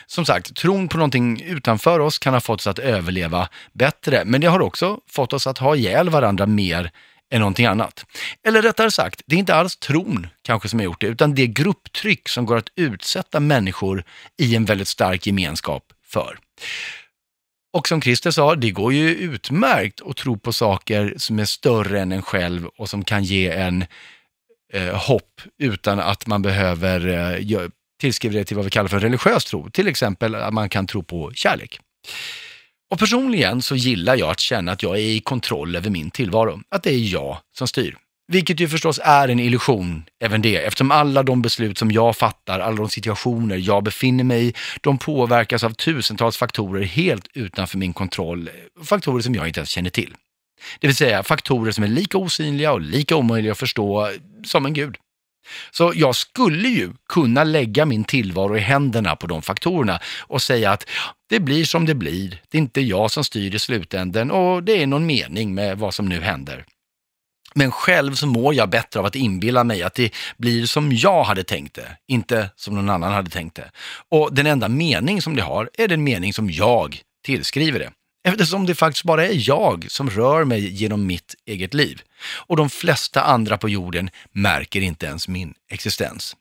Som 0.06 0.26
sagt, 0.26 0.56
tron 0.56 0.88
på 0.88 0.98
någonting 0.98 1.42
utanför 1.42 2.00
oss 2.00 2.20
kan 2.20 2.34
ha 2.34 2.42
fått 2.42 2.60
oss 2.60 2.68
att 2.68 2.80
överleva 2.80 3.50
bättre, 3.74 4.26
men 4.26 4.42
det 4.42 4.48
har 4.48 4.60
också 4.60 5.00
fått 5.08 5.34
oss 5.34 5.48
att 5.48 5.58
ha 5.58 5.76
ihjäl 5.76 6.10
varandra 6.10 6.46
mer 6.46 6.92
än 7.32 7.40
någonting 7.40 7.66
annat. 7.66 8.06
Eller 8.48 8.62
rättare 8.62 8.92
sagt, 8.92 9.22
det 9.26 9.36
är 9.36 9.40
inte 9.40 9.56
alls 9.56 9.78
tron 9.78 10.28
kanske 10.42 10.70
som 10.70 10.80
har 10.80 10.84
gjort 10.84 11.02
det, 11.02 11.08
utan 11.08 11.36
det 11.36 11.48
grupptryck 11.48 12.30
som 12.30 12.46
går 12.46 12.58
att 12.58 12.70
utsätta 12.76 13.40
människor 13.40 14.04
i 14.38 14.56
en 14.56 14.66
väldigt 14.66 14.88
stark 14.88 15.28
gemenskap 15.28 15.84
för. 16.06 16.38
Och 17.74 17.88
som 17.88 18.02
Christer 18.02 18.32
sa, 18.32 18.56
det 18.56 18.72
går 18.72 18.94
ju 18.94 19.10
utmärkt 19.10 20.02
att 20.02 20.18
tro 20.18 20.38
på 20.38 20.54
saker 20.54 21.14
som 21.18 21.40
är 21.40 21.46
större 21.46 22.02
än 22.02 22.12
en 22.12 22.22
själv 22.22 22.66
och 22.78 22.90
som 22.90 23.04
kan 23.04 23.24
ge 23.24 23.50
en 23.50 23.86
eh, 24.74 24.96
hopp 24.96 25.42
utan 25.60 26.00
att 26.00 26.28
man 26.28 26.42
behöver 26.42 27.08
eh, 27.08 27.68
tillskriva 28.02 28.34
det 28.34 28.46
till 28.46 28.56
vad 28.56 28.66
vi 28.66 28.72
kallar 28.72 28.90
för 28.90 29.00
religiös 29.00 29.46
tro. 29.46 29.70
Till 29.70 29.88
exempel 29.88 30.36
att 30.36 30.54
man 30.54 30.70
kan 30.70 30.88
tro 30.88 31.04
på 31.04 31.32
kärlek. 31.34 31.80
Och 32.92 33.00
personligen 33.00 33.62
så 33.62 33.76
gillar 33.76 34.16
jag 34.16 34.30
att 34.30 34.40
känna 34.40 34.72
att 34.72 34.84
jag 34.84 34.96
är 34.96 35.02
i 35.02 35.20
kontroll 35.20 35.76
över 35.76 35.90
min 35.90 36.12
tillvaro, 36.12 36.62
att 36.70 36.84
det 36.84 36.90
är 36.90 37.14
jag 37.14 37.38
som 37.58 37.68
styr. 37.68 37.98
Vilket 38.28 38.60
ju 38.60 38.68
förstås 38.68 39.00
är 39.04 39.28
en 39.28 39.40
illusion, 39.40 40.04
även 40.24 40.42
det, 40.42 40.56
eftersom 40.56 40.92
alla 40.92 41.24
de 41.24 41.42
beslut 41.42 41.78
som 41.78 41.92
jag 41.92 42.16
fattar, 42.16 42.60
alla 42.60 42.76
de 42.76 42.90
situationer 42.90 43.58
jag 43.58 43.84
befinner 43.84 44.24
mig 44.24 44.48
i, 44.48 44.54
de 44.82 44.98
påverkas 44.98 45.64
av 45.64 45.70
tusentals 45.70 46.38
faktorer 46.38 46.84
helt 46.84 47.28
utanför 47.34 47.78
min 47.78 47.94
kontroll, 47.94 48.50
faktorer 48.84 49.22
som 49.22 49.36
jag 49.36 49.48
inte 49.48 49.60
ens 49.60 49.70
känner 49.70 49.90
till. 49.90 50.16
Det 50.80 50.88
vill 50.88 50.96
säga 50.96 51.24
faktorer 51.24 51.72
som 51.72 51.84
är 51.84 51.88
lika 51.88 52.18
osynliga 52.18 52.74
och 52.74 52.82
lika 52.82 53.16
omöjliga 53.16 53.52
att 53.52 53.58
förstå 53.58 54.10
som 54.46 54.66
en 54.66 54.74
gud. 54.74 54.98
Så 55.72 55.94
jag 55.96 56.16
skulle 56.16 56.68
ju 56.68 56.94
kunna 57.10 57.44
lägga 57.44 57.86
min 57.86 58.04
tillvaro 58.04 58.58
i 58.58 58.60
händerna 58.60 59.16
på 59.16 59.28
de 59.28 59.42
faktorerna 59.42 60.00
och 60.20 60.42
säga 60.42 60.72
att 60.72 60.90
det 61.30 61.40
blir 61.40 61.66
som 61.66 61.86
det 61.86 61.96
blir, 61.96 62.42
det 62.50 62.58
är 62.58 62.62
inte 62.62 62.82
jag 62.82 63.12
som 63.12 63.24
styr 63.24 63.56
i 63.56 63.60
slutänden 63.60 64.32
och 64.32 64.64
det 64.64 64.82
är 64.82 64.88
någon 64.88 65.06
mening 65.06 65.56
med 65.56 65.78
vad 65.78 65.94
som 65.94 66.10
nu 66.10 66.22
händer. 66.22 66.66
Men 67.58 67.72
själv 67.72 68.14
så 68.14 68.28
mår 68.28 68.54
jag 68.54 68.70
bättre 68.70 69.00
av 69.00 69.06
att 69.06 69.16
inbilla 69.16 69.64
mig 69.64 69.84
att 69.84 69.94
det 69.94 70.14
blir 70.38 70.66
som 70.66 70.92
jag 70.92 71.24
hade 71.24 71.44
tänkt 71.44 71.74
det, 71.74 71.98
inte 72.08 72.50
som 72.56 72.76
någon 72.76 72.90
annan 72.90 73.14
hade 73.14 73.30
tänkt 73.30 73.56
det. 73.56 73.72
Och 74.10 74.34
den 74.34 74.46
enda 74.46 74.68
mening 74.68 75.22
som 75.22 75.36
det 75.36 75.42
har 75.42 75.70
är 75.74 75.88
den 75.88 76.04
mening 76.04 76.34
som 76.34 76.50
jag 76.50 77.02
tillskriver 77.26 77.80
det. 77.80 77.92
Eftersom 78.28 78.66
det 78.66 78.76
faktiskt 78.76 79.04
bara 79.04 79.26
är 79.26 79.50
jag 79.50 79.86
som 79.90 80.10
rör 80.10 80.44
mig 80.44 80.70
genom 80.70 81.08
mitt 81.08 81.36
eget 81.46 81.74
liv. 81.74 82.02
Och 82.48 82.58
de 82.58 82.70
flesta 82.70 83.22
andra 83.22 83.58
på 83.58 83.70
jorden 83.70 84.10
märker 84.32 84.82
inte 84.82 85.06
ens 85.06 85.28
min 85.28 85.54
existens 85.72 86.36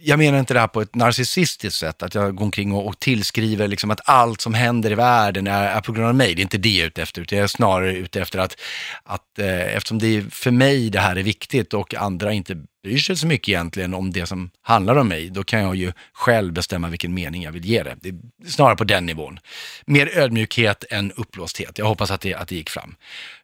jag 0.00 0.18
menar 0.18 0.38
inte 0.38 0.54
det 0.54 0.60
här 0.60 0.68
på 0.68 0.80
ett 0.80 0.94
narcissistiskt 0.94 1.78
sätt, 1.78 2.02
att 2.02 2.14
jag 2.14 2.34
går 2.34 2.44
omkring 2.44 2.72
och, 2.72 2.86
och 2.86 2.98
tillskriver 2.98 3.68
liksom 3.68 3.90
att 3.90 4.00
allt 4.04 4.40
som 4.40 4.54
händer 4.54 4.90
i 4.90 4.94
världen 4.94 5.46
är, 5.46 5.66
är 5.66 5.80
på 5.80 5.92
grund 5.92 6.08
av 6.08 6.14
mig. 6.14 6.34
Det 6.34 6.40
är 6.40 6.42
inte 6.42 6.58
det 6.58 6.68
jag 6.68 6.82
är 6.82 6.86
ute 6.86 7.02
efter, 7.02 7.22
utan 7.22 7.38
jag 7.38 7.44
är 7.44 7.48
snarare 7.48 7.96
ute 7.96 8.20
efter 8.20 8.38
att, 8.38 8.60
att 9.02 9.38
eh, 9.38 9.76
eftersom 9.76 9.98
det 9.98 10.06
är 10.06 10.22
för 10.22 10.50
mig 10.50 10.90
det 10.90 11.00
här 11.00 11.16
är 11.16 11.22
viktigt 11.22 11.74
och 11.74 11.94
andra 11.94 12.32
inte 12.32 12.56
bryr 12.82 12.98
sig 12.98 13.16
så 13.16 13.26
mycket 13.26 13.48
egentligen 13.48 13.94
om 13.94 14.12
det 14.12 14.26
som 14.26 14.50
handlar 14.62 14.96
om 14.96 15.08
mig, 15.08 15.30
då 15.30 15.44
kan 15.44 15.60
jag 15.60 15.76
ju 15.76 15.92
själv 16.12 16.52
bestämma 16.52 16.88
vilken 16.88 17.14
mening 17.14 17.42
jag 17.42 17.52
vill 17.52 17.64
ge 17.64 17.82
det. 17.82 17.96
Det 18.00 18.08
är 18.08 18.50
snarare 18.50 18.76
på 18.76 18.84
den 18.84 19.06
nivån. 19.06 19.38
Mer 19.86 20.18
ödmjukhet 20.18 20.84
än 20.90 21.12
uppblåsthet. 21.12 21.78
Jag 21.78 21.86
hoppas 21.86 22.10
att 22.10 22.20
det, 22.20 22.34
att 22.34 22.48
det 22.48 22.54
gick 22.54 22.70
fram. 22.70 22.94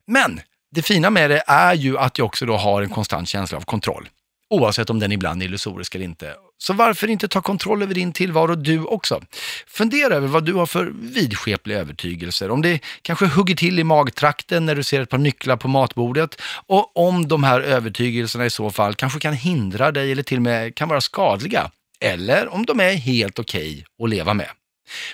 Men 0.07 0.41
det 0.71 0.83
fina 0.83 1.11
med 1.11 1.31
det 1.31 1.43
är 1.47 1.75
ju 1.75 1.99
att 1.99 2.19
jag 2.19 2.27
också 2.27 2.47
då 2.47 2.57
har 2.57 2.83
en 2.83 2.91
konstant 2.91 3.29
känsla 3.29 3.59
av 3.59 3.63
kontroll 3.63 4.09
oavsett 4.51 4.91
om 4.91 4.99
den 4.99 5.13
ibland 5.13 5.43
är 5.43 5.47
illusorisk 5.47 5.95
eller 5.95 6.05
inte. 6.05 6.35
Så 6.59 6.73
varför 6.73 7.11
inte 7.11 7.29
ta 7.29 7.43
kontroll 7.43 7.83
över 7.83 7.95
din 7.95 8.13
tillvaro 8.13 8.55
du 8.55 8.85
också? 8.85 9.23
Fundera 9.67 10.15
över 10.15 10.29
vad 10.29 10.45
du 10.45 10.53
har 10.53 10.67
för 10.67 10.93
vidskepliga 10.95 11.79
övertygelser. 11.79 12.51
Om 12.51 12.63
det 12.63 12.81
kanske 13.03 13.27
hugger 13.27 13.57
till 13.57 13.79
i 13.79 13.85
magtrakten 13.85 14.67
när 14.67 14.75
du 14.75 14.83
ser 14.83 15.01
ett 15.01 15.09
par 15.09 15.19
nycklar 15.19 15.57
på 15.57 15.69
matbordet 15.69 16.41
och 16.67 16.97
om 16.97 17.29
de 17.29 17.45
här 17.45 17.61
övertygelserna 17.61 18.47
i 18.47 18.51
så 18.51 18.71
fall 18.71 18.95
kanske 18.95 19.21
kan 19.21 19.35
hindra 19.35 19.93
dig 19.93 20.13
eller 20.13 20.23
till 20.23 20.39
och 20.39 20.43
med 20.43 20.75
kan 20.75 20.89
vara 20.89 21.01
skadliga. 21.01 21.71
Eller 22.01 22.55
om 22.55 22.67
de 22.67 22.81
är 22.81 22.93
helt 22.93 23.39
okej 23.39 23.73
okay 23.73 24.05
att 24.05 24.11
leva 24.11 24.35
med. 24.35 24.51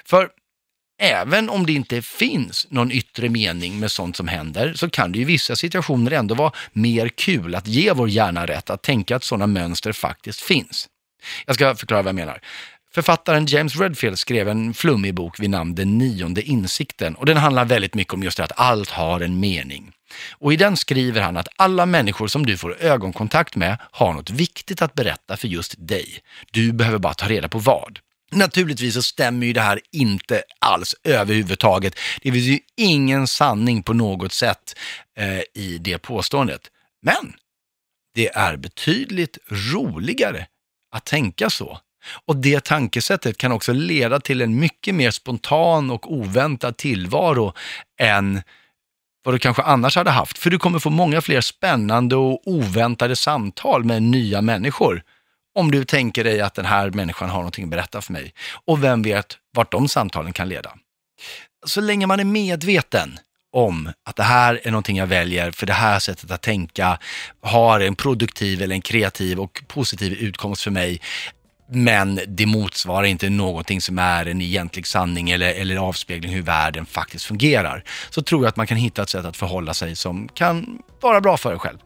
För 0.05 0.28
även 0.99 1.51
om 1.51 1.66
det 1.66 1.72
inte 1.72 2.03
finns 2.03 2.66
någon 2.70 2.92
yttre 2.92 3.28
mening 3.28 3.80
med 3.80 3.90
sånt 3.92 4.16
som 4.16 4.28
händer, 4.28 4.74
så 4.74 4.90
kan 4.90 5.12
det 5.12 5.18
i 5.18 5.24
vissa 5.24 5.57
situationer 5.57 6.11
ändå 6.11 6.34
vara 6.34 6.53
mer 6.72 7.09
kul 7.09 7.55
att 7.55 7.66
ge 7.66 7.92
vår 7.92 8.09
hjärna 8.09 8.47
rätt 8.47 8.70
att 8.70 8.82
tänka 8.82 9.16
att 9.16 9.24
sådana 9.24 9.47
mönster 9.47 9.92
faktiskt 9.92 10.40
finns. 10.40 10.88
Jag 11.47 11.55
ska 11.55 11.74
förklara 11.74 12.03
vad 12.03 12.09
jag 12.09 12.14
menar. 12.14 12.40
Författaren 12.94 13.47
James 13.47 13.76
Redfield 13.76 14.18
skrev 14.18 14.49
en 14.49 14.74
flummig 14.74 15.14
bok 15.14 15.40
vid 15.40 15.51
namn 15.51 15.74
Den 15.74 15.99
nionde 15.99 16.42
insikten 16.42 17.14
och 17.14 17.26
den 17.26 17.36
handlar 17.36 17.64
väldigt 17.64 17.94
mycket 17.94 18.14
om 18.14 18.22
just 18.22 18.36
det 18.36 18.44
att 18.44 18.61
allt 18.61 18.90
har 18.90 19.20
en 19.20 19.40
mening. 19.40 19.92
Och 20.38 20.53
i 20.53 20.57
den 20.57 20.76
skriver 20.76 21.20
han 21.20 21.36
att 21.36 21.49
alla 21.57 21.86
människor 21.86 22.28
som 22.28 22.47
du 22.47 22.57
får 22.57 22.80
ögonkontakt 22.80 23.57
med 23.57 23.78
har 23.90 24.12
något 24.12 24.30
viktigt 24.30 24.82
att 24.82 24.94
berätta 24.94 25.36
för 25.36 25.49
just 25.49 25.74
dig. 25.78 26.18
Du 26.51 26.72
behöver 26.72 26.99
bara 26.99 27.14
ta 27.14 27.28
reda 27.28 27.49
på 27.49 27.59
vad. 27.59 27.99
Naturligtvis 28.33 28.95
så 28.95 29.03
stämmer 29.03 29.47
ju 29.47 29.53
det 29.53 29.61
här 29.61 29.81
inte 29.93 30.43
alls 30.59 30.95
överhuvudtaget. 31.05 31.95
Det 32.22 32.33
finns 32.33 32.45
ju 32.45 32.59
ingen 32.77 33.27
sanning 33.27 33.83
på 33.83 33.93
något 33.93 34.33
sätt 34.33 34.79
eh, 35.18 35.62
i 35.62 35.79
det 35.81 35.99
påståendet. 35.99 36.61
Men 37.03 37.33
det 38.14 38.29
är 38.29 38.57
betydligt 38.57 39.39
roligare 39.49 40.47
att 40.91 41.05
tänka 41.05 41.51
så. 41.51 41.81
Och 42.27 42.37
det 42.37 42.64
tankesättet 42.64 43.37
kan 43.37 43.53
också 43.53 43.72
leda 43.72 44.20
till 44.20 44.43
en 44.43 44.61
mycket 44.61 44.95
mer 44.95 45.11
spontan 45.11 45.91
och 45.91 46.12
oväntad 46.12 46.77
tillvaro 46.77 47.53
än 48.01 48.43
vad 49.24 49.35
du 49.35 49.39
kanske 49.39 49.62
annars 49.62 49.97
hade 49.97 50.11
haft. 50.11 50.39
För 50.39 50.51
du 50.51 50.59
kommer 50.59 50.79
få 50.79 50.91
många 50.91 51.20
fler 51.20 51.41
spännande 51.41 52.16
och 52.16 52.43
oväntade 52.47 53.16
samtal 53.16 53.85
med 53.85 54.03
nya 54.03 54.43
människor 54.43 55.03
om 55.57 55.71
du 55.71 55.85
tänker 55.85 56.25
dig 56.25 56.41
att 56.41 56.55
den 56.55 56.65
här 56.65 56.91
människan 56.91 57.31
har 57.31 57.39
någonting 57.39 57.65
att 57.65 57.71
berätta 57.71 58.03
för 58.03 58.13
mig. 58.13 58.35
Och 58.65 58.85
vem 58.85 59.03
vet 59.03 59.39
vart 59.53 59.73
de 59.73 59.89
samtalen 59.89 60.33
kan 60.33 60.49
leda. 60.49 60.73
Så 61.67 61.81
länge 61.81 62.07
man 62.07 62.21
är 62.21 62.25
medveten 62.25 63.19
om 63.53 63.93
att 64.05 64.17
det 64.17 64.23
här 64.23 64.61
är 64.65 64.71
någonting 64.71 64.97
jag 64.97 65.07
väljer 65.07 65.51
för 65.51 65.67
det 65.67 65.73
här 65.73 65.99
sättet 65.99 66.31
att 66.31 66.43
tänka 66.43 66.99
har 67.41 67.81
en 67.81 67.95
produktiv 67.95 68.63
eller 68.63 68.75
en 68.75 68.83
kreativ 68.83 69.41
och 69.41 69.63
positiv 69.69 70.13
utkomst 70.13 70.63
för 70.63 70.71
mig. 70.71 71.01
men 71.69 72.21
det 72.29 72.47
motsvarar 72.47 73.07
inte 73.07 73.29
någonting 73.29 73.81
som 73.81 73.99
är 73.99 74.27
en 74.27 74.41
egentlig 74.41 74.87
sanning 74.87 75.31
eller, 75.31 75.55
eller 75.55 75.77
avspegling 75.77 76.33
hur 76.33 76.43
världen 76.43 76.87
faktiskt 76.87 77.25
fungerar. 77.25 77.85
Så 78.11 78.23
tror 78.23 78.43
jag 78.43 78.49
att 78.49 78.57
man 78.57 78.67
kan 78.67 78.77
hitta 78.77 79.03
ett 79.03 79.09
sätt 79.09 79.25
att 79.25 79.37
förhålla 79.37 79.75
sig 79.75 79.97
som 79.97 80.29
kan 80.29 80.79
vara 81.01 81.21
bra 81.21 81.37
för 81.37 81.53
en 81.53 81.59
själv. 81.59 81.79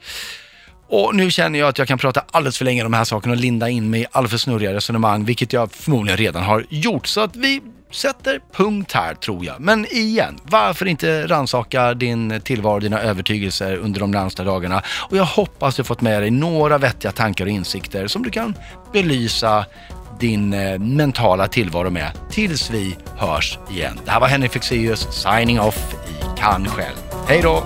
Och 0.90 1.14
nu 1.14 1.30
känner 1.30 1.58
jag 1.58 1.68
att 1.68 1.78
jag 1.78 1.88
kan 1.88 1.98
prata 1.98 2.22
alldeles 2.30 2.58
för 2.58 2.64
länge 2.64 2.84
om 2.84 2.92
de 2.92 2.96
här 2.96 3.04
sakerna 3.04 3.32
och 3.32 3.40
linda 3.40 3.68
in 3.68 3.90
mig 3.90 4.00
i 4.00 4.06
alldeles 4.10 4.30
för 4.30 4.38
snurriga 4.38 4.74
resonemang, 4.74 5.24
vilket 5.24 5.52
jag 5.52 5.72
förmodligen 5.72 6.16
redan 6.16 6.42
har 6.42 6.64
gjort. 6.68 7.06
Så 7.06 7.20
att 7.20 7.36
vi 7.36 7.60
sätter 7.90 8.40
punkt 8.52 8.92
här 8.92 9.14
tror 9.14 9.44
jag. 9.44 9.60
Men 9.60 9.86
igen, 9.86 10.38
varför 10.42 10.86
inte 10.86 11.26
ransaka 11.26 11.94
din 11.94 12.40
tillvaro, 12.40 12.78
dina 12.78 13.00
övertygelser 13.00 13.76
under 13.76 14.00
de 14.00 14.10
närmsta 14.10 14.44
dagarna? 14.44 14.82
Och 15.10 15.16
jag 15.16 15.24
hoppas 15.24 15.76
du 15.76 15.84
fått 15.84 16.00
med 16.00 16.22
dig 16.22 16.30
några 16.30 16.78
vettiga 16.78 17.12
tankar 17.12 17.44
och 17.44 17.50
insikter 17.50 18.06
som 18.06 18.22
du 18.22 18.30
kan 18.30 18.54
belysa 18.92 19.64
din 20.20 20.52
eh, 20.52 20.78
mentala 20.78 21.48
tillvaro 21.48 21.90
med 21.90 22.10
tills 22.30 22.70
vi 22.70 22.96
hörs 23.16 23.58
igen. 23.70 24.00
Det 24.04 24.10
här 24.10 24.20
var 24.20 24.28
Henrik 24.28 24.52
Fexeus 24.52 25.08
signing 25.10 25.60
off 25.60 25.94
i 26.08 26.40
Kan 26.40 26.68
själv. 26.68 26.96
Hej 27.28 27.40
då! 27.42 27.64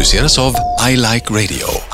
Produceras 0.00 0.38
av 0.38 0.54
I 0.90 0.96
Like 0.96 1.30
Radio. 1.30 1.89